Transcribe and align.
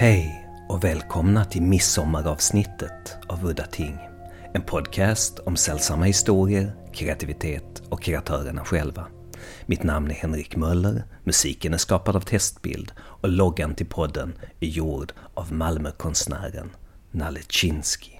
Hej 0.00 0.48
och 0.68 0.84
välkomna 0.84 1.44
till 1.44 1.62
midsommaravsnittet 1.62 3.16
av 3.26 3.44
Udda 3.44 3.66
Ting. 3.66 3.98
En 4.54 4.62
podcast 4.62 5.38
om 5.38 5.56
sällsamma 5.56 6.04
historier, 6.04 6.76
kreativitet 6.92 7.82
och 7.88 8.02
kreatörerna 8.02 8.64
själva. 8.64 9.06
Mitt 9.66 9.82
namn 9.82 10.10
är 10.10 10.14
Henrik 10.14 10.56
Möller, 10.56 11.04
musiken 11.24 11.74
är 11.74 11.78
skapad 11.78 12.16
av 12.16 12.20
Testbild 12.20 12.92
och 13.00 13.28
loggan 13.28 13.74
till 13.74 13.86
podden 13.86 14.34
är 14.60 14.66
gjord 14.66 15.12
av 15.34 15.52
Malmökonstnären 15.52 16.70
Nalle 17.10 17.40
Chinsky. 17.48 18.12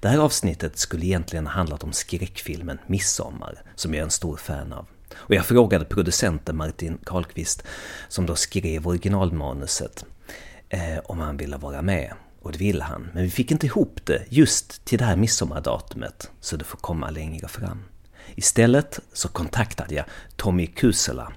Det 0.00 0.08
här 0.08 0.18
avsnittet 0.18 0.78
skulle 0.78 1.06
egentligen 1.06 1.46
ha 1.46 1.52
handlat 1.52 1.84
om 1.84 1.92
skräckfilmen 1.92 2.78
Midsommar, 2.86 3.62
som 3.74 3.94
jag 3.94 3.98
är 4.00 4.04
en 4.04 4.10
stor 4.10 4.36
fan 4.36 4.72
av. 4.72 4.86
Och 5.14 5.34
jag 5.34 5.46
frågade 5.46 5.84
producenten 5.84 6.56
Martin 6.56 6.98
Karlqvist, 7.04 7.62
som 8.08 8.26
då 8.26 8.34
skrev 8.34 8.86
originalmanuset, 8.86 10.04
eh, 10.68 10.98
om 11.04 11.18
han 11.18 11.36
ville 11.36 11.56
vara 11.56 11.82
med. 11.82 12.12
Och 12.42 12.52
det 12.52 12.58
ville 12.58 12.84
han, 12.84 13.08
men 13.14 13.22
vi 13.22 13.30
fick 13.30 13.50
inte 13.50 13.66
ihop 13.66 14.00
det 14.04 14.24
just 14.28 14.84
till 14.84 14.98
det 14.98 15.04
här 15.04 15.16
midsommardatumet, 15.16 16.30
så 16.40 16.56
det 16.56 16.64
får 16.64 16.78
komma 16.78 17.10
längre 17.10 17.48
fram. 17.48 17.82
Istället 18.34 19.00
så 19.12 19.28
kontaktade 19.28 19.94
jag 19.94 20.04
Tommy 20.36 20.66
Kusela. 20.66 21.32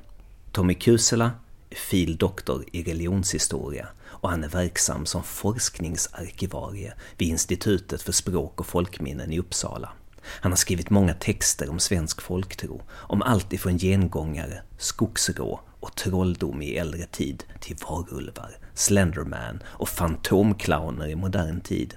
Tommy 0.51 0.73
Kusela 0.73 1.31
är 1.69 1.75
fildoktor 1.75 2.65
i 2.71 2.83
religionshistoria 2.83 3.87
och 4.01 4.29
han 4.29 4.43
är 4.43 4.49
verksam 4.49 5.05
som 5.05 5.23
forskningsarkivarie 5.23 6.93
vid 7.17 7.27
Institutet 7.27 8.01
för 8.01 8.11
språk 8.11 8.59
och 8.59 8.65
folkminnen 8.65 9.31
i 9.31 9.39
Uppsala. 9.39 9.89
Han 10.21 10.51
har 10.51 10.57
skrivit 10.57 10.89
många 10.89 11.13
texter 11.13 11.69
om 11.69 11.79
svensk 11.79 12.21
folktro, 12.21 12.81
om 12.91 13.21
allt 13.21 13.53
ifrån 13.53 13.77
gengångare, 13.77 14.61
skogsrå 14.77 15.59
och 15.79 15.95
trolldom 15.95 16.61
i 16.61 16.75
äldre 16.75 17.05
tid 17.05 17.43
till 17.59 17.77
varulvar, 17.89 18.57
Slenderman 18.73 19.63
och 19.65 19.89
fantomclowner 19.89 21.07
i 21.07 21.15
modern 21.15 21.61
tid. 21.61 21.95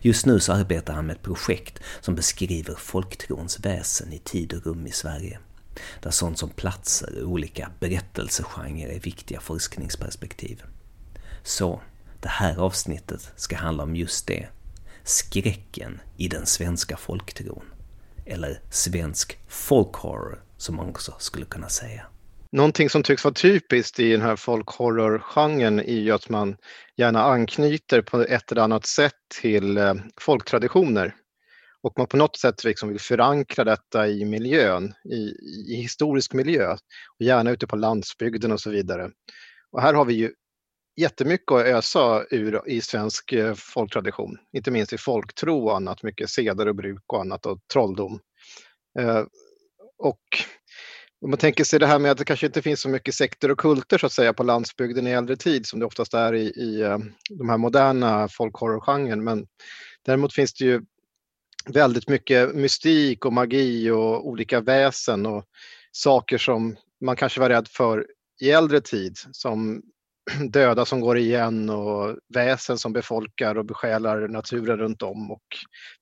Just 0.00 0.26
nu 0.26 0.40
så 0.40 0.52
arbetar 0.52 0.94
han 0.94 1.06
med 1.06 1.16
ett 1.16 1.22
projekt 1.22 1.80
som 2.00 2.14
beskriver 2.14 2.74
folktrons 2.74 3.60
väsen 3.60 4.12
i 4.12 4.18
tid 4.18 4.52
och 4.52 4.66
rum 4.66 4.86
i 4.86 4.92
Sverige. 4.92 5.38
Där 6.02 6.10
sånt 6.10 6.38
som 6.38 6.50
platser 6.50 7.22
och 7.22 7.30
olika 7.30 7.70
berättelsegenrer 7.80 8.88
är 8.88 9.00
viktiga 9.00 9.40
forskningsperspektiv. 9.40 10.62
Så, 11.42 11.80
det 12.20 12.28
här 12.28 12.56
avsnittet 12.56 13.32
ska 13.36 13.56
handla 13.56 13.82
om 13.82 13.96
just 13.96 14.26
det. 14.26 14.48
Skräcken 15.04 16.00
i 16.16 16.28
den 16.28 16.46
svenska 16.46 16.96
folktron. 16.96 17.64
Eller 18.26 18.60
svensk 18.70 19.38
folkhorror, 19.48 20.42
som 20.56 20.76
man 20.76 20.88
också 20.88 21.14
skulle 21.18 21.46
kunna 21.46 21.68
säga. 21.68 22.06
Någonting 22.52 22.90
som 22.90 23.02
tycks 23.02 23.24
vara 23.24 23.34
typiskt 23.34 24.00
i 24.00 24.12
den 24.12 24.22
här 24.22 24.36
folkhorrorgenren 24.36 25.80
är 25.80 26.00
ju 26.00 26.10
att 26.10 26.28
man 26.28 26.56
gärna 26.96 27.22
anknyter 27.22 28.02
på 28.02 28.22
ett 28.22 28.52
eller 28.52 28.62
annat 28.62 28.86
sätt 28.86 29.12
till 29.40 29.76
eh, 29.76 29.94
folktraditioner. 30.20 31.14
Och 31.82 31.98
man 31.98 32.06
på 32.06 32.16
något 32.16 32.36
sätt 32.36 32.64
liksom 32.64 32.88
vill 32.88 33.00
förankra 33.00 33.64
detta 33.64 34.08
i 34.08 34.24
miljön, 34.24 34.94
i, 35.04 35.34
i 35.72 35.76
historisk 35.76 36.32
miljö. 36.32 36.72
Och 37.18 37.24
gärna 37.24 37.50
ute 37.50 37.66
på 37.66 37.76
landsbygden 37.76 38.52
och 38.52 38.60
så 38.60 38.70
vidare. 38.70 39.10
Och 39.72 39.82
här 39.82 39.94
har 39.94 40.04
vi 40.04 40.14
ju 40.14 40.32
jättemycket 41.00 41.52
att 41.52 41.66
ösa 41.66 42.24
ur 42.30 42.68
i 42.68 42.80
svensk 42.80 43.32
eh, 43.32 43.54
folktradition, 43.54 44.38
inte 44.52 44.70
minst 44.70 44.92
i 44.92 44.98
folktro 44.98 45.64
och 45.64 45.76
annat, 45.76 46.02
mycket 46.02 46.30
seder 46.30 46.68
och 46.68 46.74
bruk 46.76 47.02
och 47.06 47.20
annat 47.20 47.46
och 47.46 47.58
trolldom. 47.72 48.20
Eh, 48.98 49.24
och 49.98 50.20
om 51.20 51.30
man 51.30 51.38
tänker 51.38 51.64
sig 51.64 51.78
det 51.78 51.86
här 51.86 51.98
med 51.98 52.10
att 52.10 52.18
det 52.18 52.24
kanske 52.24 52.46
inte 52.46 52.62
finns 52.62 52.80
så 52.80 52.88
mycket 52.88 53.14
sekter 53.14 53.50
och 53.50 53.58
kulter 53.58 53.98
så 53.98 54.06
att 54.06 54.12
säga 54.12 54.32
på 54.32 54.42
landsbygden 54.42 55.06
i 55.06 55.10
äldre 55.10 55.36
tid 55.36 55.66
som 55.66 55.80
det 55.80 55.86
oftast 55.86 56.14
är 56.14 56.34
i, 56.34 56.46
i 56.46 56.80
eh, 56.80 56.98
de 57.30 57.48
här 57.48 57.58
moderna 57.58 58.28
folkhorrorgenren. 58.28 59.24
Men 59.24 59.46
däremot 60.04 60.34
finns 60.34 60.54
det 60.54 60.64
ju 60.64 60.82
väldigt 61.66 62.08
mycket 62.08 62.54
mystik 62.54 63.24
och 63.24 63.32
magi 63.32 63.90
och 63.90 64.28
olika 64.28 64.60
väsen 64.60 65.26
och 65.26 65.44
saker 65.92 66.38
som 66.38 66.76
man 67.00 67.16
kanske 67.16 67.40
var 67.40 67.48
rädd 67.48 67.68
för 67.68 68.06
i 68.40 68.50
äldre 68.50 68.80
tid 68.80 69.18
som 69.32 69.82
döda 70.50 70.84
som 70.84 71.00
går 71.00 71.18
igen 71.18 71.70
och 71.70 72.16
väsen 72.34 72.78
som 72.78 72.92
befolkar 72.92 73.54
och 73.54 73.64
besjälar 73.64 74.28
naturen 74.28 74.78
runt 74.78 75.02
om 75.02 75.30
och 75.30 75.42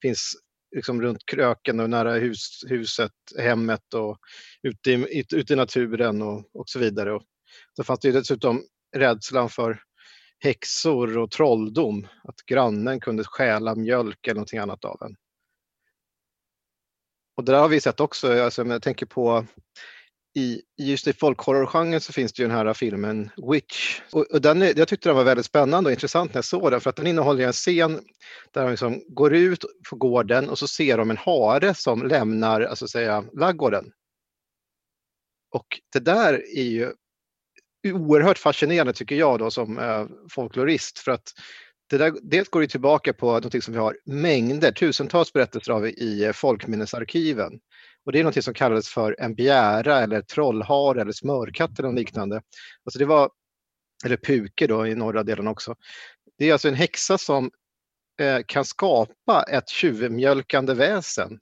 finns 0.02 0.36
liksom 0.70 1.02
runt 1.02 1.26
kröken 1.26 1.80
och 1.80 1.90
nära 1.90 2.14
hus, 2.14 2.64
huset, 2.68 3.12
hemmet 3.38 3.94
och 3.94 4.18
ute 4.62 4.90
i, 4.90 5.24
ute 5.34 5.52
i 5.52 5.56
naturen 5.56 6.22
och, 6.22 6.50
och 6.52 6.68
så 6.68 6.78
vidare. 6.78 7.12
Och 7.12 7.22
så 7.76 7.84
fanns 7.84 8.00
det 8.00 8.12
dessutom 8.12 8.62
rädslan 8.96 9.48
för 9.48 9.82
häxor 10.38 11.18
och 11.18 11.30
trolldom, 11.30 12.06
att 12.24 12.36
grannen 12.46 13.00
kunde 13.00 13.24
stjäla 13.24 13.74
mjölk 13.74 14.26
eller 14.26 14.34
någonting 14.34 14.58
annat 14.58 14.84
av 14.84 15.02
en. 15.02 15.16
Och 17.36 17.44
det 17.44 17.52
där 17.52 17.60
har 17.60 17.68
vi 17.68 17.80
sett 17.80 18.00
också, 18.00 18.42
alltså, 18.42 18.64
jag 18.64 18.82
tänker 18.82 19.06
på 19.06 19.46
i, 20.38 20.62
just 20.76 21.06
i 21.06 21.12
folkhorrorgenren 21.12 22.00
så 22.00 22.12
finns 22.12 22.32
det 22.32 22.42
ju 22.42 22.48
den 22.48 22.56
här 22.56 22.74
filmen 22.74 23.30
Witch. 23.52 24.00
Och, 24.12 24.26
och 24.32 24.40
den, 24.40 24.60
jag 24.60 24.88
tyckte 24.88 25.08
den 25.08 25.16
var 25.16 25.24
väldigt 25.24 25.46
spännande 25.46 25.88
och 25.88 25.92
intressant 25.92 26.34
när 26.34 26.38
jag 26.38 26.44
såg 26.44 26.70
den 26.70 26.80
för 26.80 26.90
att 26.90 26.96
den 26.96 27.06
innehåller 27.06 27.46
en 27.46 27.52
scen 27.52 28.00
där 28.52 28.62
de 28.62 28.70
liksom 28.70 29.02
går 29.08 29.34
ut 29.34 29.64
på 29.90 29.96
gården 29.96 30.48
och 30.48 30.58
så 30.58 30.68
ser 30.68 30.98
de 30.98 31.10
en 31.10 31.16
hare 31.16 31.74
som 31.74 32.02
lämnar 32.02 32.60
alltså 32.60 32.88
säga, 32.88 33.24
laggården. 33.32 33.92
Och 35.54 35.80
det 35.92 36.00
där 36.00 36.34
är 36.56 36.62
ju 36.62 36.92
oerhört 37.86 38.38
fascinerande 38.38 38.92
tycker 38.92 39.16
jag 39.16 39.38
då 39.38 39.50
som 39.50 39.78
eh, 39.78 40.06
folklorist 40.30 40.98
för 40.98 41.12
att 41.12 41.32
det 41.90 41.98
där, 41.98 42.14
dels 42.22 42.48
går 42.48 42.60
det 42.60 42.68
tillbaka 42.68 43.12
på 43.12 43.40
något 43.40 43.64
som 43.64 43.74
vi 43.74 43.80
har 43.80 43.96
mängder, 44.04 44.72
tusentals 44.72 45.32
berättelser 45.32 45.72
av 45.72 45.86
i 45.86 46.24
eh, 46.24 46.32
folkminnesarkiven. 46.32 47.60
Och 48.08 48.12
det 48.12 48.20
är 48.20 48.24
något 48.24 48.44
som 48.44 48.54
kallades 48.54 48.88
för 48.88 49.16
en 49.18 49.34
bjära 49.34 50.00
eller 50.00 50.22
trollhare 50.22 51.00
eller 51.00 51.12
smörkatt 51.12 51.78
eller 51.78 51.92
liknande. 51.92 52.36
Alltså 52.84 52.98
det 52.98 53.04
var, 53.04 53.30
eller 54.04 54.16
puke 54.16 54.66
då 54.66 54.86
i 54.86 54.94
norra 54.94 55.22
delen 55.22 55.48
också. 55.48 55.74
Det 56.38 56.48
är 56.48 56.52
alltså 56.52 56.68
en 56.68 56.74
häxa 56.74 57.18
som 57.18 57.50
eh, 58.20 58.38
kan 58.46 58.64
skapa 58.64 59.42
ett 59.42 59.68
tjuvmjölkande 59.68 60.74
väsen. 60.74 61.38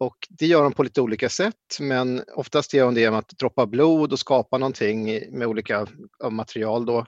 Och 0.00 0.16
det 0.28 0.46
gör 0.46 0.62
de 0.62 0.72
på 0.72 0.82
lite 0.82 1.00
olika 1.00 1.28
sätt, 1.28 1.78
men 1.80 2.22
oftast 2.34 2.74
gör 2.74 2.84
de 2.84 2.94
det 2.94 3.00
genom 3.00 3.18
att 3.18 3.28
droppa 3.28 3.66
blod 3.66 4.12
och 4.12 4.18
skapa 4.18 4.58
någonting 4.58 5.04
med 5.38 5.48
olika 5.48 5.86
material. 6.30 6.86
Då. 6.86 7.06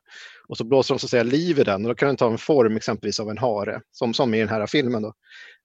Och 0.48 0.56
så 0.56 0.64
blåser 0.64 0.94
de 0.94 0.98
så 0.98 1.06
att 1.06 1.10
säga 1.10 1.22
liv 1.22 1.58
i 1.58 1.64
den 1.64 1.84
och 1.84 1.88
då 1.88 1.94
kan 1.94 2.06
den 2.08 2.16
ta 2.16 2.31
en 2.31 2.38
form 2.38 2.76
exempelvis 2.76 3.20
av 3.20 3.31
en 3.31 3.38
hare, 3.38 3.81
som, 3.92 4.14
som 4.14 4.34
i 4.34 4.38
den 4.38 4.48
här 4.48 4.66
filmen. 4.66 5.02
Då. 5.02 5.12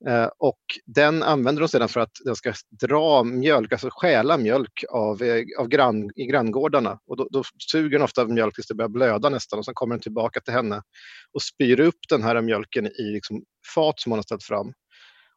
Eh, 0.10 0.30
och 0.38 0.60
den 0.86 1.24
använder 1.24 1.62
de 1.62 1.68
sedan 1.68 1.90
för 1.90 2.00
att 2.00 2.12
den 2.26 2.36
ska 2.36 2.54
dra 2.82 3.24
mjölk, 3.24 3.72
alltså 3.72 3.90
stjäla 3.92 4.38
mjölk 4.38 4.84
av, 4.90 5.22
eh, 5.22 5.44
av 5.60 5.68
grann, 5.68 6.12
i 6.16 6.26
granngårdarna. 6.26 7.00
Och 7.08 7.18
då, 7.18 7.28
då 7.32 7.44
suger 7.72 7.90
den 7.90 8.02
ofta 8.02 8.26
mjölk 8.26 8.56
tills 8.56 8.68
det 8.68 8.76
börjar 8.76 8.90
blöda 8.90 9.30
nästan 9.30 9.60
och 9.60 9.66
sen 9.66 9.74
kommer 9.74 9.96
den 9.96 10.02
tillbaka 10.02 10.40
till 10.40 10.54
henne 10.54 10.82
och 11.34 11.42
spyr 11.42 11.80
upp 11.80 12.00
den 12.10 12.24
här 12.24 12.42
mjölken 12.42 12.88
i 12.88 13.12
liksom 13.14 13.44
fat 13.76 14.00
som 14.00 14.12
hon 14.12 14.18
har 14.18 14.24
ställt 14.24 14.44
fram. 14.44 14.74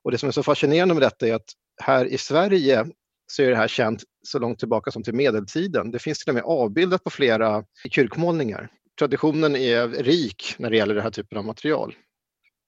Och 0.04 0.10
det 0.10 0.18
som 0.18 0.28
är 0.28 0.32
så 0.32 0.42
fascinerande 0.42 0.94
med 0.94 1.02
detta 1.02 1.28
är 1.28 1.34
att 1.34 1.50
här 1.80 2.04
i 2.04 2.18
Sverige 2.18 2.86
så 3.32 3.42
är 3.42 3.50
det 3.50 3.56
här 3.56 3.68
känt 3.68 4.02
så 4.26 4.38
långt 4.38 4.58
tillbaka 4.58 4.90
som 4.90 5.02
till 5.02 5.14
medeltiden. 5.14 5.90
Det 5.90 5.98
finns 5.98 6.18
till 6.18 6.30
och 6.30 6.34
med 6.34 6.44
avbildat 6.44 7.04
på 7.04 7.10
flera 7.10 7.64
kyrkmålningar. 7.90 8.68
Traditionen 8.98 9.56
är 9.56 9.88
rik 9.88 10.54
när 10.58 10.70
det 10.70 10.76
gäller 10.76 10.94
den 10.94 11.02
här 11.02 11.10
typen 11.10 11.38
av 11.38 11.44
material. 11.44 11.94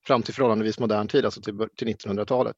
Fram 0.07 0.23
till 0.23 0.35
förhållandevis 0.35 0.79
modern 0.79 1.09
tid, 1.09 1.25
alltså 1.25 1.41
till, 1.41 1.67
till 1.77 1.89
1900-talet. 1.89 2.57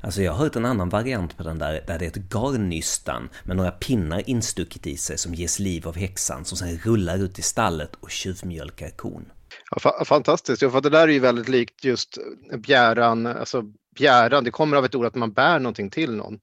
Alltså 0.00 0.22
jag 0.22 0.32
har 0.32 0.44
hört 0.44 0.56
en 0.56 0.64
annan 0.64 0.88
variant 0.88 1.36
på 1.36 1.42
den 1.42 1.58
där, 1.58 1.84
där 1.86 1.98
det 1.98 2.04
är 2.04 2.08
ett 2.08 2.32
garnnystan 2.34 3.28
med 3.44 3.56
några 3.56 3.70
pinnar 3.70 4.30
instucket 4.30 4.86
i 4.86 4.96
sig 4.96 5.18
som 5.18 5.34
ges 5.34 5.58
liv 5.58 5.88
av 5.88 5.96
häxan 5.96 6.44
som 6.44 6.58
sen 6.58 6.78
rullar 6.78 7.18
ut 7.18 7.38
i 7.38 7.42
stallet 7.42 7.94
och 8.00 8.10
tjuvmjölkar 8.10 8.90
kon. 8.90 9.32
Ja, 9.70 10.04
fantastiskt, 10.04 10.62
ja, 10.62 10.70
för 10.70 10.80
det 10.80 10.90
där 10.90 11.08
är 11.08 11.12
ju 11.12 11.18
väldigt 11.18 11.48
likt 11.48 11.84
just 11.84 12.18
bjäran, 12.66 13.26
alltså 13.26 13.62
bjäran, 13.98 14.44
det 14.44 14.50
kommer 14.50 14.76
av 14.76 14.84
ett 14.84 14.94
ord 14.94 15.06
att 15.06 15.14
man 15.14 15.32
bär 15.32 15.58
någonting 15.58 15.90
till 15.90 16.16
någon. 16.16 16.40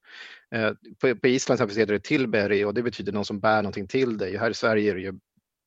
Eh, 0.56 0.72
på, 1.02 1.16
på 1.16 1.28
Island 1.28 1.60
heter 1.62 1.86
det 1.86 2.00
tillberi 2.00 2.66
och 2.66 2.74
det 2.74 2.84
betyder 2.84 3.12
någon 3.12 3.26
som 3.26 3.40
bär 3.40 3.62
någonting 3.62 3.88
till 3.88 4.18
dig. 4.18 4.38
Här 4.38 4.50
i 4.50 4.54
Sverige 4.54 4.92
är 4.92 4.96
det 4.96 5.02
ju 5.02 5.14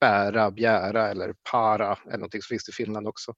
bära, 0.01 0.51
bjära 0.51 1.09
eller 1.09 1.35
para 1.51 1.99
eller 2.07 2.19
någonting 2.19 2.43
som 2.43 2.55
finns 2.55 2.69
i 2.69 2.73
Finland 2.73 3.09
också. 3.09 3.35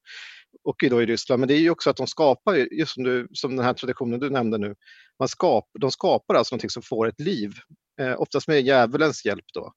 Och 0.65 0.77
då 0.91 1.03
i 1.03 1.07
Ryssland. 1.07 1.41
Men 1.41 1.49
det 1.49 1.55
är 1.55 1.59
ju 1.59 1.71
också 1.71 1.91
att 1.91 1.97
de 1.97 2.07
skapar, 2.07 2.55
just 2.55 2.95
som, 2.95 3.05
du, 3.05 3.29
som 3.33 3.57
den 3.57 3.65
här 3.65 3.75
traditionen 3.75 4.21
du 4.21 4.31
nämnde 4.31 4.59
nu, 4.59 4.75
man 5.19 5.29
skap, 5.29 5.69
de 5.81 5.91
skapar 5.91 6.35
alltså 6.35 6.55
någonting 6.55 6.71
som 6.71 6.83
får 6.83 7.09
ett 7.09 7.21
liv. 7.21 7.53
Eh, 8.01 8.21
oftast 8.21 8.49
med 8.49 8.63
djävulens 8.63 9.25
hjälp 9.25 9.45
då. 9.55 9.73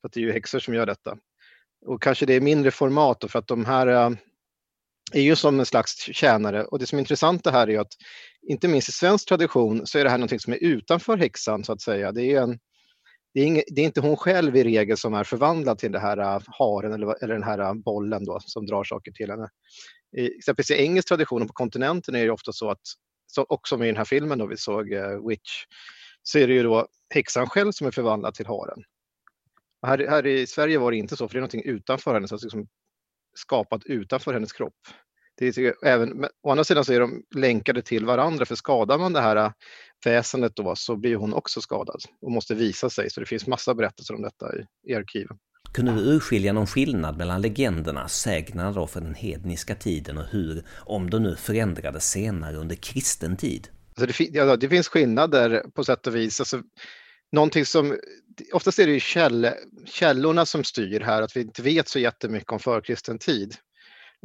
För 0.00 0.08
att 0.08 0.12
det 0.12 0.20
är 0.20 0.24
ju 0.24 0.32
häxor 0.32 0.58
som 0.58 0.74
gör 0.74 0.86
detta. 0.86 1.16
Och 1.86 2.02
kanske 2.02 2.26
det 2.26 2.34
är 2.34 2.40
mindre 2.40 2.70
format 2.70 3.20
då, 3.20 3.28
för 3.28 3.38
att 3.38 3.46
de 3.46 3.64
här 3.64 3.86
eh, 3.86 4.10
är 5.12 5.20
ju 5.20 5.36
som 5.36 5.60
en 5.60 5.66
slags 5.66 5.94
tjänare. 5.94 6.64
Och 6.64 6.78
det 6.78 6.86
som 6.86 6.98
är 6.98 7.00
intressant 7.00 7.44
det 7.44 7.50
här 7.50 7.70
är 7.70 7.80
att 7.80 7.92
inte 8.48 8.68
minst 8.68 8.88
i 8.88 8.92
svensk 8.92 9.28
tradition 9.28 9.86
så 9.86 9.98
är 9.98 10.04
det 10.04 10.10
här 10.10 10.18
någonting 10.18 10.40
som 10.40 10.52
är 10.52 10.64
utanför 10.64 11.16
häxan 11.16 11.64
så 11.64 11.72
att 11.72 11.80
säga. 11.80 12.12
Det 12.12 12.22
är 12.22 12.42
en, 12.42 12.58
det 13.34 13.40
är, 13.40 13.44
inget, 13.44 13.64
det 13.66 13.80
är, 13.80 13.84
inte 13.84 14.00
hon 14.00 14.16
själv 14.16 14.56
i 14.56 14.64
regel 14.64 14.96
som 14.96 15.14
är 15.14 15.24
förvandlad 15.24 15.78
till 15.78 15.92
den 15.92 16.02
här 16.02 16.18
äh, 16.18 16.42
haren 16.46 16.92
eller, 16.92 17.24
eller 17.24 17.34
den 17.34 17.42
här 17.42 17.58
äh, 17.58 17.74
bollen 17.74 18.24
då, 18.24 18.38
som 18.40 18.66
drar 18.66 18.84
saker 18.84 19.12
till 19.12 19.30
henne. 19.30 19.48
I, 20.16 20.36
exempelvis 20.36 20.70
i 20.70 20.82
engelsk 20.82 21.08
tradition 21.08 21.42
och 21.42 21.48
på 21.48 21.54
kontinenten 21.54 22.14
är 22.14 22.24
det 22.24 22.30
ofta 22.30 22.52
så 22.52 22.70
att, 22.70 22.82
så, 23.26 23.46
också 23.48 23.76
med 23.76 23.88
i 23.88 23.90
den 23.90 23.96
här 23.96 24.04
filmen 24.04 24.38
då 24.38 24.46
vi 24.46 24.56
såg 24.56 24.92
uh, 24.92 25.28
Witch, 25.28 25.64
så 26.22 26.38
är 26.38 26.48
det 26.48 26.54
ju 26.54 26.62
då 26.62 26.86
häxan 27.14 27.48
själv 27.48 27.72
som 27.72 27.86
är 27.86 27.90
förvandlad 27.90 28.34
till 28.34 28.46
haren. 28.46 28.84
Här, 29.86 30.06
här, 30.08 30.26
i 30.26 30.46
Sverige 30.46 30.78
var 30.78 30.90
det 30.90 30.96
inte 30.96 31.16
så, 31.16 31.28
för 31.28 31.34
det 31.34 31.38
är 31.38 31.40
någonting 31.40 31.64
utanför 31.64 32.14
henne, 32.14 32.28
så 32.28 32.38
liksom 32.42 32.68
skapat 33.34 33.84
utanför 33.84 34.32
hennes 34.32 34.52
kropp. 34.52 34.74
Det 35.38 35.58
är, 35.58 35.74
även, 35.86 36.24
å 36.42 36.50
andra 36.50 36.64
sidan 36.64 36.84
så 36.84 36.92
är 36.92 37.00
de 37.00 37.22
länkade 37.34 37.82
till 37.82 38.04
varandra, 38.04 38.46
för 38.46 38.54
skadar 38.54 38.98
man 38.98 39.12
det 39.12 39.20
här 39.20 39.36
äh, 39.36 39.52
väsendet 40.04 40.56
då 40.56 40.76
så 40.76 40.96
blir 40.96 41.16
hon 41.16 41.34
också 41.34 41.60
skadad 41.60 42.00
och 42.20 42.32
måste 42.32 42.54
visa 42.54 42.90
sig. 42.90 43.10
Så 43.10 43.20
det 43.20 43.26
finns 43.26 43.46
massa 43.46 43.74
berättelser 43.74 44.14
om 44.14 44.22
detta 44.22 44.46
i, 44.56 44.90
i 44.92 44.94
arkiven. 44.94 45.38
Kunde 45.72 45.94
du 45.94 46.00
urskilja 46.00 46.52
någon 46.52 46.66
skillnad 46.66 47.18
mellan 47.18 47.42
legenderna, 47.42 48.08
sägnerna 48.08 48.72
då 48.72 48.86
för 48.86 49.00
den 49.00 49.14
hedniska 49.14 49.74
tiden 49.74 50.18
och 50.18 50.24
hur, 50.24 50.64
om 50.78 51.10
de 51.10 51.22
nu 51.22 51.36
förändrades 51.36 52.10
senare 52.10 52.56
under 52.56 52.76
kristen 52.76 53.36
tid? 53.36 53.68
Alltså 53.96 54.24
det, 54.24 54.38
ja, 54.38 54.56
det 54.56 54.68
finns 54.68 54.88
skillnader 54.88 55.64
på 55.74 55.84
sätt 55.84 56.06
och 56.06 56.16
vis. 56.16 56.40
Alltså, 56.40 56.62
någonting 57.34 57.66
som, 57.66 57.98
oftast 58.52 58.78
är 58.78 58.86
det 58.86 58.92
ju 58.92 59.00
käll, 59.00 59.48
källorna 59.86 60.46
som 60.46 60.64
styr 60.64 61.00
här, 61.00 61.22
att 61.22 61.36
vi 61.36 61.40
inte 61.40 61.62
vet 61.62 61.88
så 61.88 61.98
jättemycket 61.98 62.52
om 62.52 62.58
förkristen 62.58 63.18
tid. 63.18 63.56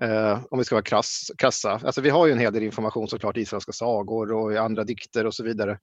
Eh, 0.01 0.39
om 0.51 0.59
vi 0.59 0.65
ska 0.65 0.75
vara 0.75 0.83
krass, 0.83 1.31
krassa. 1.37 1.71
Alltså 1.71 2.01
vi 2.01 2.09
har 2.09 2.27
ju 2.27 2.31
en 2.31 2.39
hel 2.39 2.53
del 2.53 2.63
information 2.63 3.07
såklart 3.07 3.37
i 3.37 3.41
israeliska 3.41 3.71
sagor 3.71 4.31
och 4.31 4.53
i 4.53 4.57
andra 4.57 4.83
dikter 4.83 5.25
och 5.25 5.33
så 5.33 5.43
vidare. 5.43 5.79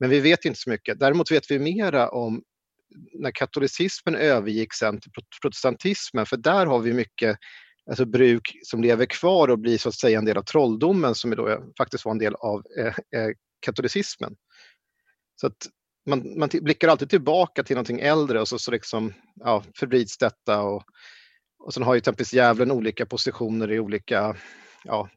Men 0.00 0.10
vi 0.10 0.20
vet 0.20 0.44
inte 0.44 0.60
så 0.60 0.70
mycket. 0.70 1.00
Däremot 1.00 1.30
vet 1.30 1.50
vi 1.50 1.58
mera 1.58 2.08
om 2.08 2.42
när 3.12 3.30
katolicismen 3.30 4.14
övergick 4.14 4.74
sen 4.74 5.00
till 5.00 5.10
protestantismen, 5.42 6.26
för 6.26 6.36
där 6.36 6.66
har 6.66 6.78
vi 6.78 6.92
mycket 6.92 7.38
alltså 7.90 8.04
bruk 8.04 8.58
som 8.62 8.82
lever 8.82 9.06
kvar 9.06 9.48
och 9.48 9.58
blir 9.58 9.78
så 9.78 9.88
att 9.88 9.94
säga 9.94 10.18
en 10.18 10.24
del 10.24 10.38
av 10.38 10.42
trolldomen 10.42 11.14
som 11.14 11.30
då 11.30 11.48
eh, 11.48 11.60
faktiskt 11.78 12.04
var 12.04 12.12
en 12.12 12.18
del 12.18 12.34
av 12.34 12.62
eh, 12.78 13.20
eh, 13.20 13.30
katolicismen. 13.60 14.36
Så 15.40 15.46
att 15.46 15.66
man, 16.06 16.38
man 16.38 16.48
blickar 16.52 16.88
alltid 16.88 17.10
tillbaka 17.10 17.62
till 17.62 17.76
någonting 17.76 18.00
äldre 18.00 18.40
och 18.40 18.48
så, 18.48 18.58
så 18.58 18.70
liksom, 18.70 19.14
ja, 19.34 19.64
förbrids 19.74 20.18
detta. 20.18 20.62
Och, 20.62 20.84
och 21.58 21.74
sen 21.74 21.82
har 21.82 21.94
ju 21.94 21.98
exempelvis 21.98 22.32
djävulen 22.32 22.70
olika 22.70 23.06
positioner 23.06 23.72
i 23.72 23.80
olika 23.80 24.36
ja, 24.84 25.08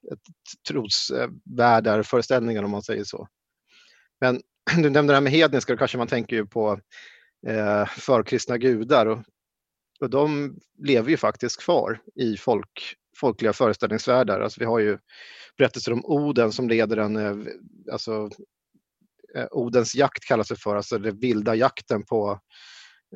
trosvärldar, 0.67 2.03
föreställningar 2.03 2.63
om 2.63 2.71
man 2.71 2.83
säger 2.83 3.03
så. 3.03 3.27
Men 4.21 4.41
du 4.75 4.89
nämnde 4.89 5.13
det 5.13 5.15
här 5.15 5.21
med 5.21 5.31
hedniska, 5.31 5.73
då 5.73 5.77
kanske 5.77 5.97
man 5.97 6.07
tänker 6.07 6.35
ju 6.35 6.45
på 6.45 6.79
eh, 7.47 7.85
förkristna 7.85 8.57
gudar. 8.57 9.05
Och, 9.05 9.19
och 9.99 10.09
de 10.09 10.55
lever 10.77 11.09
ju 11.09 11.17
faktiskt 11.17 11.63
kvar 11.63 12.01
i 12.15 12.37
folk, 12.37 12.95
folkliga 13.17 13.53
föreställningsvärldar. 13.53 14.39
Alltså 14.41 14.59
vi 14.59 14.65
har 14.65 14.79
ju 14.79 14.97
berättelser 15.57 15.93
om 15.93 16.05
Oden 16.05 16.51
som 16.51 16.69
leder 16.69 16.97
en, 16.97 17.15
eh, 17.15 17.35
alltså 17.91 18.29
Eh, 19.37 19.47
odens 19.51 19.95
jakt 19.95 20.25
kallas 20.25 20.47
det 20.47 20.55
för, 20.55 20.75
alltså 20.75 20.97
den 20.97 21.19
vilda 21.19 21.55
jakten 21.55 22.05
på, 22.05 22.39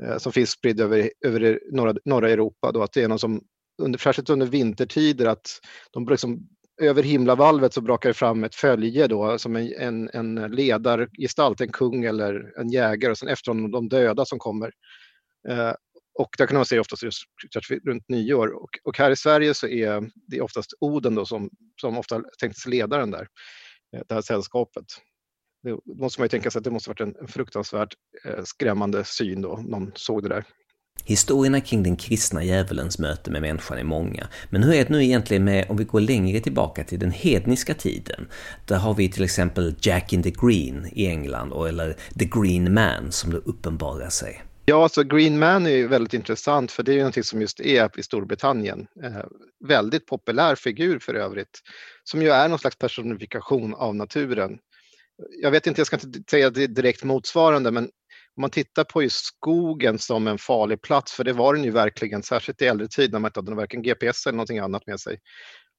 eh, 0.04 0.18
som 0.18 0.32
finns 0.32 0.50
spridd 0.50 0.82
över, 0.82 1.12
över 1.26 1.60
norra, 1.72 1.96
norra 2.06 2.30
Europa. 2.30 2.72
Då, 2.72 2.84
att 2.84 2.94
det 2.94 3.04
är 3.04 3.08
någon 3.08 3.20
som, 3.20 3.42
under, 3.82 4.00
särskilt 4.00 4.30
under 4.30 4.46
vintertider, 4.46 5.26
att 5.26 5.48
de 5.92 6.08
liksom, 6.08 6.48
över 6.82 7.04
himlavalvet 7.04 7.74
så 7.74 7.82
brakar 7.82 8.10
det 8.10 8.14
fram 8.14 8.44
ett 8.44 8.56
följe 8.56 9.08
då, 9.08 9.40
som 9.40 9.56
en, 9.56 9.74
en, 9.78 10.10
en 10.14 10.36
ledargestalt, 10.36 11.62
en 11.62 11.72
kung 11.72 12.06
eller 12.06 12.60
en 12.60 12.70
jägare 12.70 13.12
och 13.12 13.18
sen 13.18 13.30
efter 13.30 13.52
honom 13.52 13.72
de 13.72 13.90
döda 13.90 14.26
som 14.26 14.40
kommer. 14.40 14.72
Eh, 15.50 15.74
och 16.20 16.30
där 16.38 16.48
kan 16.48 16.56
man 16.56 16.66
se 16.66 16.80
oftast 16.80 17.04
just 17.04 17.24
runt 17.86 18.10
nyår. 18.10 18.48
Och, 18.48 18.70
och, 18.84 18.98
här 18.98 19.12
i 19.12 19.16
Sverige 19.16 19.54
så 19.54 19.68
är 19.68 20.12
det 20.28 20.42
oftast 20.42 20.74
Oden 20.80 21.16
då 21.16 21.26
som, 21.26 21.50
som 21.82 21.98
ofta 21.98 22.24
tänktes 22.40 22.66
ledaren 22.66 23.12
där, 23.12 23.28
eh, 23.96 24.02
det 24.08 24.16
här 24.16 24.22
sällskapet. 24.22 24.86
Då 25.64 25.82
måste 25.96 26.22
man 26.22 26.26
ju 26.26 26.30
tänka 26.30 26.52
sig 26.52 26.60
att 26.60 26.64
det 26.64 26.72
måste 26.72 26.90
varit 26.90 27.02
en, 27.02 27.28
fruktansvärt 27.28 27.94
eh, 28.26 28.44
skrämmande 28.44 29.04
syn 29.04 29.42
då, 29.42 29.64
någon 29.68 29.92
såg 29.96 30.24
det 30.24 30.30
där. 30.30 30.46
Historierna 31.06 31.62
kring 31.62 31.84
den 31.84 31.96
kristna 31.96 32.44
djävulens 32.44 33.00
möte 33.00 33.32
med 33.32 33.42
människan 33.42 33.78
är 33.78 33.84
många, 33.84 34.28
men 34.50 34.64
hur 34.64 34.74
är 34.74 34.84
det 34.84 34.90
nu 34.90 35.04
egentligen 35.04 35.44
med 35.44 35.66
om 35.70 35.78
vi 35.78 35.84
går 35.84 36.00
längre 36.00 36.40
tillbaka 36.40 36.84
till 36.84 37.00
den 37.00 37.12
hedniska 37.12 37.74
tiden? 37.74 38.28
Där 38.66 38.78
har 38.78 38.94
vi 38.94 39.12
till 39.12 39.24
exempel 39.24 39.76
Jack 39.82 40.14
in 40.14 40.24
the 40.24 40.32
Green 40.32 40.90
i 40.92 41.08
England, 41.08 41.68
eller 41.68 41.94
The 42.20 42.26
Green 42.26 42.74
Man 42.74 43.12
som 43.12 43.32
det 43.32 43.38
uppenbarar 43.38 44.10
sig. 44.10 44.44
Ja, 44.66 44.84
alltså 44.84 45.04
Green 45.04 45.40
Man 45.40 45.66
är 45.66 45.72
ju 45.72 45.88
väldigt 45.88 46.14
intressant 46.14 46.72
för 46.72 46.84
det 46.84 46.92
är 46.92 46.94
ju 46.94 47.00
någonting 47.00 47.24
som 47.24 47.42
just 47.42 47.60
är 47.60 48.00
i 48.00 48.04
Storbritannien. 48.04 48.88
Eh, 49.04 49.26
väldigt 49.68 50.06
populär 50.06 50.56
figur 50.56 51.00
för 51.00 51.14
övrigt, 51.14 51.60
som 52.04 52.22
ju 52.22 52.30
är 52.30 52.50
någon 52.50 52.60
slags 52.60 52.78
personifikation 52.78 53.74
av 53.74 53.96
naturen. 53.96 54.58
Jag 55.42 55.52
vet 55.52 55.68
inte, 55.68 55.80
jag 55.80 55.88
ska 55.88 55.96
inte 55.96 56.24
säga 56.30 56.50
det 56.50 56.68
direkt 56.68 57.04
motsvarande, 57.04 57.72
men 57.72 57.84
om 58.36 58.42
man 58.42 58.50
tittar 58.50 58.84
på 58.84 59.04
just 59.04 59.26
skogen 59.26 60.00
som 60.00 60.28
en 60.28 60.38
farlig 60.38 60.82
plats, 60.82 61.14
för 61.14 61.24
det 61.24 61.34
var 61.34 61.54
den 61.54 61.64
ju 61.64 61.72
verkligen, 61.72 62.24
särskilt 62.24 62.62
i 62.62 62.66
äldre 62.66 62.88
tid 62.88 63.12
när 63.12 63.20
man 63.20 63.30
inte 63.30 63.40
hade 63.40 63.56
varken 63.56 63.82
GPS 63.82 64.26
eller 64.26 64.38
någonting 64.38 64.60
annat 64.60 64.88
med 64.88 65.00
sig. 65.00 65.20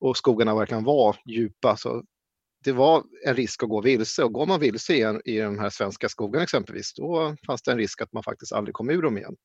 Och 0.01 0.17
skogarna 0.17 0.55
verkligen 0.55 0.85
var 0.85 1.17
djupa, 1.27 1.77
så 1.77 2.05
det 2.65 2.73
var 2.73 3.05
en 3.27 3.37
risk 3.37 3.63
att 3.63 3.69
gå 3.69 3.81
vilse 3.81 4.25
och 4.25 4.33
går 4.33 4.47
man 4.47 4.61
vilse 4.61 4.95
i, 4.95 5.21
i 5.25 5.39
de 5.41 5.59
här 5.59 5.71
svenska 5.71 6.09
skogarna 6.09 6.43
exempelvis, 6.43 6.95
då 6.95 7.37
fanns 7.47 7.63
det 7.63 7.73
en 7.73 7.79
risk 7.79 8.03
att 8.03 8.13
man 8.13 8.23
faktiskt 8.23 8.53
aldrig 8.53 8.75
kom 8.75 8.91
ur 8.91 9.03
dem 9.03 9.19
igen. 9.19 9.37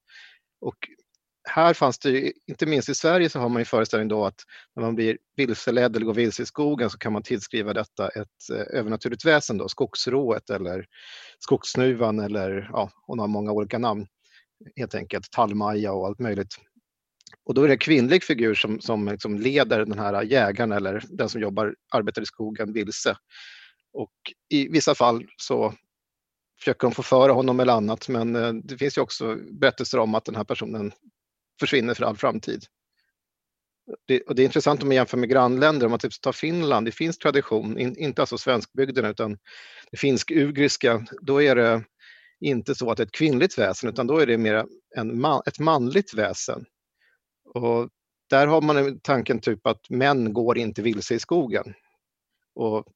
Och 0.61 0.77
här 1.43 1.73
fanns 1.73 1.99
det, 1.99 2.33
inte 2.47 2.65
minst 2.65 2.89
i 2.89 2.95
Sverige, 2.95 3.29
så 3.29 3.39
har 3.39 3.49
man 3.49 3.61
ju 3.61 3.65
föreställning 3.65 4.07
då 4.07 4.25
att 4.25 4.41
när 4.75 4.83
man 4.83 4.95
blir 4.95 5.17
vilseledd 5.35 5.95
eller 5.95 6.05
går 6.05 6.13
vilse 6.13 6.43
i 6.43 6.45
skogen 6.45 6.89
så 6.89 6.97
kan 6.97 7.13
man 7.13 7.23
tillskriva 7.23 7.73
detta 7.73 8.09
ett 8.09 8.49
eh, 8.51 8.79
övernaturligt 8.79 9.25
väsen, 9.25 9.57
då, 9.57 9.69
skogsrået 9.69 10.49
eller 10.49 10.85
skogssnuvan 11.39 12.19
eller 12.19 12.69
ja, 12.73 12.89
hon 13.07 13.19
har 13.19 13.27
många 13.27 13.51
olika 13.51 13.77
namn 13.77 14.07
helt 14.75 14.95
enkelt, 14.95 15.31
tallmaja 15.31 15.93
och 15.93 16.07
allt 16.07 16.19
möjligt. 16.19 16.55
Och 17.45 17.53
då 17.53 17.63
är 17.63 17.67
det 17.67 17.73
en 17.73 17.79
kvinnlig 17.79 18.23
figur 18.23 18.55
som, 18.55 18.81
som 18.81 19.07
liksom 19.07 19.39
leder 19.39 19.85
den 19.85 19.99
här 19.99 20.23
jägaren 20.23 20.71
eller 20.71 21.03
den 21.09 21.29
som 21.29 21.41
jobbar, 21.41 21.75
arbetar 21.91 22.21
i 22.21 22.25
skogen 22.25 22.73
vilse. 22.73 23.15
Och 23.93 24.13
i 24.49 24.67
vissa 24.67 24.95
fall 24.95 25.25
så 25.37 25.73
försöker 26.59 26.87
de 26.87 26.91
få 26.91 27.03
föra 27.03 27.31
honom 27.31 27.59
eller 27.59 27.73
annat, 27.73 28.09
men 28.09 28.35
eh, 28.35 28.53
det 28.53 28.77
finns 28.77 28.97
ju 28.97 29.01
också 29.01 29.37
berättelser 29.51 29.99
om 29.99 30.15
att 30.15 30.25
den 30.25 30.35
här 30.35 30.43
personen 30.43 30.91
försvinner 31.59 31.93
för 31.93 32.05
all 32.05 32.17
framtid. 32.17 32.65
Det, 34.07 34.21
och 34.21 34.35
det 34.35 34.41
är 34.41 34.45
intressant 34.45 34.81
om 34.81 34.87
man 34.87 34.95
jämför 34.95 35.17
med 35.17 35.29
grannländer, 35.29 35.85
om 35.85 35.89
man 35.89 35.99
typ 35.99 36.21
tar 36.21 36.31
Finland, 36.31 36.87
det 36.87 36.91
finns 36.91 37.17
tradition, 37.17 37.77
in, 37.77 37.97
inte 37.97 38.21
alltså 38.21 38.37
svenskbygden 38.37 39.05
utan 39.05 39.37
det 39.91 39.97
finsk-ugriska, 39.97 41.05
då 41.21 41.41
är 41.41 41.55
det 41.55 41.83
inte 42.39 42.75
så 42.75 42.91
att 42.91 42.97
det 42.97 43.03
är 43.03 43.05
ett 43.05 43.11
kvinnligt 43.11 43.57
väsen 43.57 43.89
utan 43.89 44.07
då 44.07 44.17
är 44.17 44.25
det 44.25 44.37
mer 44.37 44.65
en 44.95 45.21
man, 45.21 45.41
ett 45.45 45.59
manligt 45.59 46.13
väsen. 46.13 46.65
Och 47.53 47.89
där 48.29 48.47
har 48.47 48.61
man 48.61 48.99
tanken 48.99 49.39
typ 49.39 49.67
att 49.67 49.89
män 49.89 50.33
går 50.33 50.57
inte 50.57 50.81
vilse 50.81 51.15
i 51.15 51.19
skogen. 51.19 51.73
Och, 52.55 52.87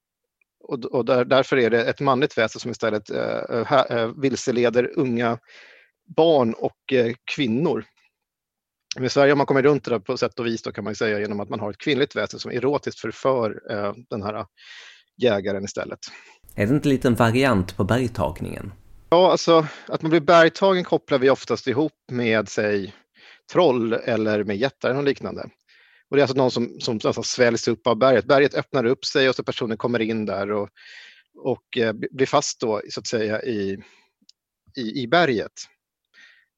och, 0.59 0.85
och 0.85 1.05
där, 1.05 1.25
därför 1.25 1.57
är 1.57 1.69
det 1.69 1.85
ett 1.85 1.99
manligt 1.99 2.37
väsen 2.37 2.59
som 2.59 2.71
istället 2.71 3.09
äh, 3.09 3.73
äh, 3.73 4.11
vilseleder 4.17 4.91
unga 4.99 5.39
barn 6.15 6.53
och 6.53 6.93
äh, 6.93 7.13
kvinnor. 7.35 7.85
I 9.01 9.09
Sverige 9.09 9.31
har 9.31 9.37
man 9.37 9.45
kommit 9.45 9.65
runt 9.65 9.83
det 9.83 9.91
där 9.91 9.99
på 9.99 10.17
sätt 10.17 10.39
och 10.39 10.45
vis 10.45 10.61
då 10.61 10.71
kan 10.71 10.83
man 10.83 10.95
säga 10.95 11.19
genom 11.19 11.39
att 11.39 11.49
man 11.49 11.59
har 11.59 11.69
ett 11.69 11.77
kvinnligt 11.77 12.15
väsen 12.15 12.39
som 12.39 12.51
erotiskt 12.51 12.99
förför 12.99 13.61
den 14.09 14.23
här 14.23 14.45
jägaren 15.21 15.63
istället. 15.63 15.99
Är 16.55 16.67
det 16.67 16.89
inte 16.89 17.07
en 17.07 17.15
variant 17.15 17.77
på 17.77 17.83
bergtagningen? 17.83 18.73
Ja, 19.09 19.31
alltså 19.31 19.67
att 19.87 20.01
man 20.01 20.09
blir 20.09 20.21
bergtagen 20.21 20.83
kopplar 20.83 21.19
vi 21.19 21.29
oftast 21.29 21.67
ihop 21.67 21.93
med, 22.11 22.49
säg, 22.49 22.93
troll 23.53 23.93
eller 23.93 24.43
med 24.43 24.57
jättar 24.57 24.95
och 24.95 25.03
liknande. 25.03 25.49
Och 26.09 26.15
det 26.15 26.19
är 26.19 26.23
alltså 26.23 26.37
någon 26.37 26.51
som, 26.51 26.79
som 26.79 26.99
alltså 27.03 27.23
sväljs 27.23 27.67
upp 27.67 27.87
av 27.87 27.97
berget. 27.97 28.25
Berget 28.25 28.55
öppnar 28.55 28.85
upp 28.85 29.05
sig 29.05 29.29
och 29.29 29.35
så 29.35 29.43
personen 29.43 29.77
kommer 29.77 29.99
in 29.99 30.25
där 30.25 30.51
och, 30.51 30.69
och 31.37 31.77
eh, 31.77 31.93
blir 31.93 32.25
fast 32.25 32.59
då 32.61 32.81
så 32.89 32.99
att 32.99 33.07
säga 33.07 33.41
i, 33.41 33.77
i, 34.77 35.01
i 35.03 35.07
berget. 35.07 35.51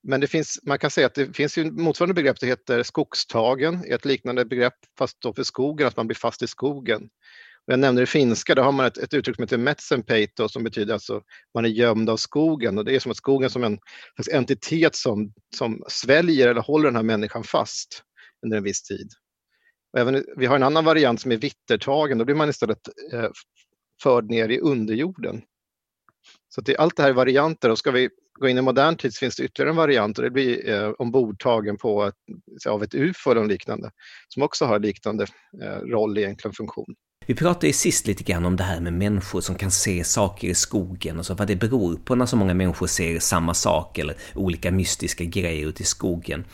Men 0.03 0.21
det 0.21 0.27
finns, 0.27 0.59
man 0.63 0.79
kan 0.79 0.91
säga 0.91 1.07
att 1.07 1.15
det 1.15 1.33
finns 1.33 1.57
ju 1.57 1.71
motsvarande 1.71 2.13
begrepp, 2.13 2.39
det 2.39 2.47
heter 2.47 2.83
skogstagen, 2.83 3.83
ett 3.87 4.05
liknande 4.05 4.45
begrepp 4.45 4.73
fast 4.97 5.21
då 5.21 5.33
för 5.33 5.43
skogen, 5.43 5.87
att 5.87 5.97
man 5.97 6.07
blir 6.07 6.15
fast 6.15 6.41
i 6.41 6.47
skogen. 6.47 7.09
Jag 7.65 7.79
nämnde 7.79 8.01
det 8.01 8.05
finska, 8.05 8.55
Där 8.55 8.63
har 8.63 8.71
man 8.71 8.85
ett, 8.85 8.97
ett 8.97 9.13
uttryck 9.13 9.35
som 9.35 9.43
heter 9.43 9.57
metsenpeito 9.57 10.49
som 10.49 10.63
betyder 10.63 10.93
alltså 10.93 11.21
man 11.53 11.65
är 11.65 11.69
gömd 11.69 12.09
av 12.09 12.17
skogen 12.17 12.77
och 12.77 12.85
det 12.85 12.95
är 12.95 12.99
som 12.99 13.11
att 13.11 13.17
skogen 13.17 13.49
som 13.49 13.63
en 13.63 13.79
slags 14.15 14.29
entitet 14.29 14.95
som, 14.95 15.33
som 15.55 15.83
sväljer 15.87 16.47
eller 16.47 16.61
håller 16.61 16.85
den 16.85 16.95
här 16.95 17.03
människan 17.03 17.43
fast 17.43 18.03
under 18.45 18.57
en 18.57 18.63
viss 18.63 18.83
tid. 18.83 19.09
Och 19.93 19.99
även, 19.99 20.25
vi 20.37 20.45
har 20.45 20.55
en 20.55 20.63
annan 20.63 20.85
variant 20.85 21.21
som 21.21 21.31
är 21.31 21.37
vittertagen, 21.37 22.17
då 22.17 22.25
blir 22.25 22.35
man 22.35 22.49
istället 22.49 22.87
eh, 23.13 23.29
förd 24.03 24.29
ner 24.29 24.49
i 24.49 24.59
underjorden. 24.59 25.41
Så 26.49 26.61
det, 26.61 26.77
allt 26.77 26.95
det 26.95 27.03
här 27.03 27.09
är 27.09 27.13
varianter 27.13 27.69
och 27.69 27.77
ska 27.77 27.91
vi 27.91 28.09
gå 28.39 28.47
in 28.47 28.57
i 28.57 28.61
modern 28.61 28.95
tid 28.95 29.13
så 29.13 29.19
finns 29.19 29.35
det 29.35 29.43
ytterligare 29.43 29.69
en 29.69 29.75
variant 29.75 30.17
och 30.17 30.23
det 30.23 30.31
blir 30.31 30.69
eh, 30.69 30.89
ombordtagen 30.89 31.77
på 31.77 32.03
ett, 32.03 32.15
av 32.67 32.83
ett 32.83 32.95
UFO 32.95 33.31
eller 33.31 33.45
liknande 33.45 33.91
som 34.27 34.43
också 34.43 34.65
har 34.65 34.79
liknande 34.79 35.25
eh, 35.63 35.79
roll 35.79 36.17
egentligen 36.17 36.53
funktion. 36.53 36.95
Vi 37.25 37.35
pratade 37.35 37.67
ju 37.67 37.73
sist 37.73 38.07
lite 38.07 38.23
grann 38.23 38.45
om 38.45 38.55
det 38.55 38.63
här 38.63 38.79
med 38.79 38.93
människor 38.93 39.41
som 39.41 39.55
kan 39.55 39.71
se 39.71 40.03
saker 40.03 40.47
i 40.47 40.55
skogen 40.55 41.19
och 41.19 41.25
så 41.25 41.33
vad 41.33 41.47
det 41.47 41.55
beror 41.55 41.95
på 41.95 42.15
när 42.15 42.25
så 42.25 42.35
många 42.35 42.53
människor 42.53 42.87
ser 42.87 43.19
samma 43.19 43.53
sak 43.53 43.97
eller 43.97 44.15
olika 44.35 44.71
mystiska 44.71 45.23
grejer 45.23 45.67
ute 45.67 45.83
i 45.83 45.85
skogen. 45.85 46.45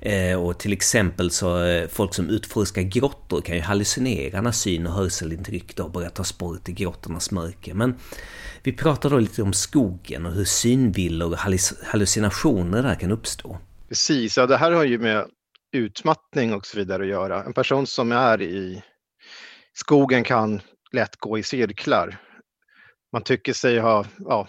Eh, 0.00 0.42
och 0.42 0.58
till 0.58 0.72
exempel 0.72 1.30
så 1.30 1.64
eh, 1.64 1.88
folk 1.88 2.14
som 2.14 2.28
utforskar 2.28 2.82
grottor 2.82 3.40
kan 3.40 3.56
ju 3.56 3.62
hallucinera 3.62 4.40
när 4.40 4.52
syn 4.52 4.86
och 4.86 4.92
hörselintryck 4.92 5.76
då 5.76 5.88
börjar 5.88 6.10
ta 6.10 6.24
spåret 6.24 6.68
i 6.68 6.72
grottornas 6.72 7.30
mörker. 7.30 7.74
Men 7.74 7.94
vi 8.62 8.72
pratade 8.72 9.14
då 9.14 9.18
lite 9.18 9.42
om 9.42 9.52
skogen 9.52 10.26
och 10.26 10.32
hur 10.32 10.44
synvillor 10.44 11.32
och 11.32 11.38
hallucinationer 11.84 12.82
där 12.82 12.94
kan 12.94 13.12
uppstå. 13.12 13.58
Precis, 13.88 14.36
ja 14.36 14.46
det 14.46 14.56
här 14.56 14.72
har 14.72 14.84
ju 14.84 14.98
med 14.98 15.26
utmattning 15.72 16.54
och 16.54 16.66
så 16.66 16.78
vidare 16.78 17.02
att 17.02 17.08
göra. 17.08 17.44
En 17.44 17.52
person 17.52 17.86
som 17.86 18.12
är 18.12 18.42
i 18.42 18.82
skogen 19.74 20.24
kan 20.24 20.60
lätt 20.92 21.16
gå 21.16 21.38
i 21.38 21.42
cirklar. 21.42 22.18
Man 23.12 23.22
tycker 23.22 23.52
sig 23.52 23.78
ha, 23.78 24.04
ja, 24.18 24.48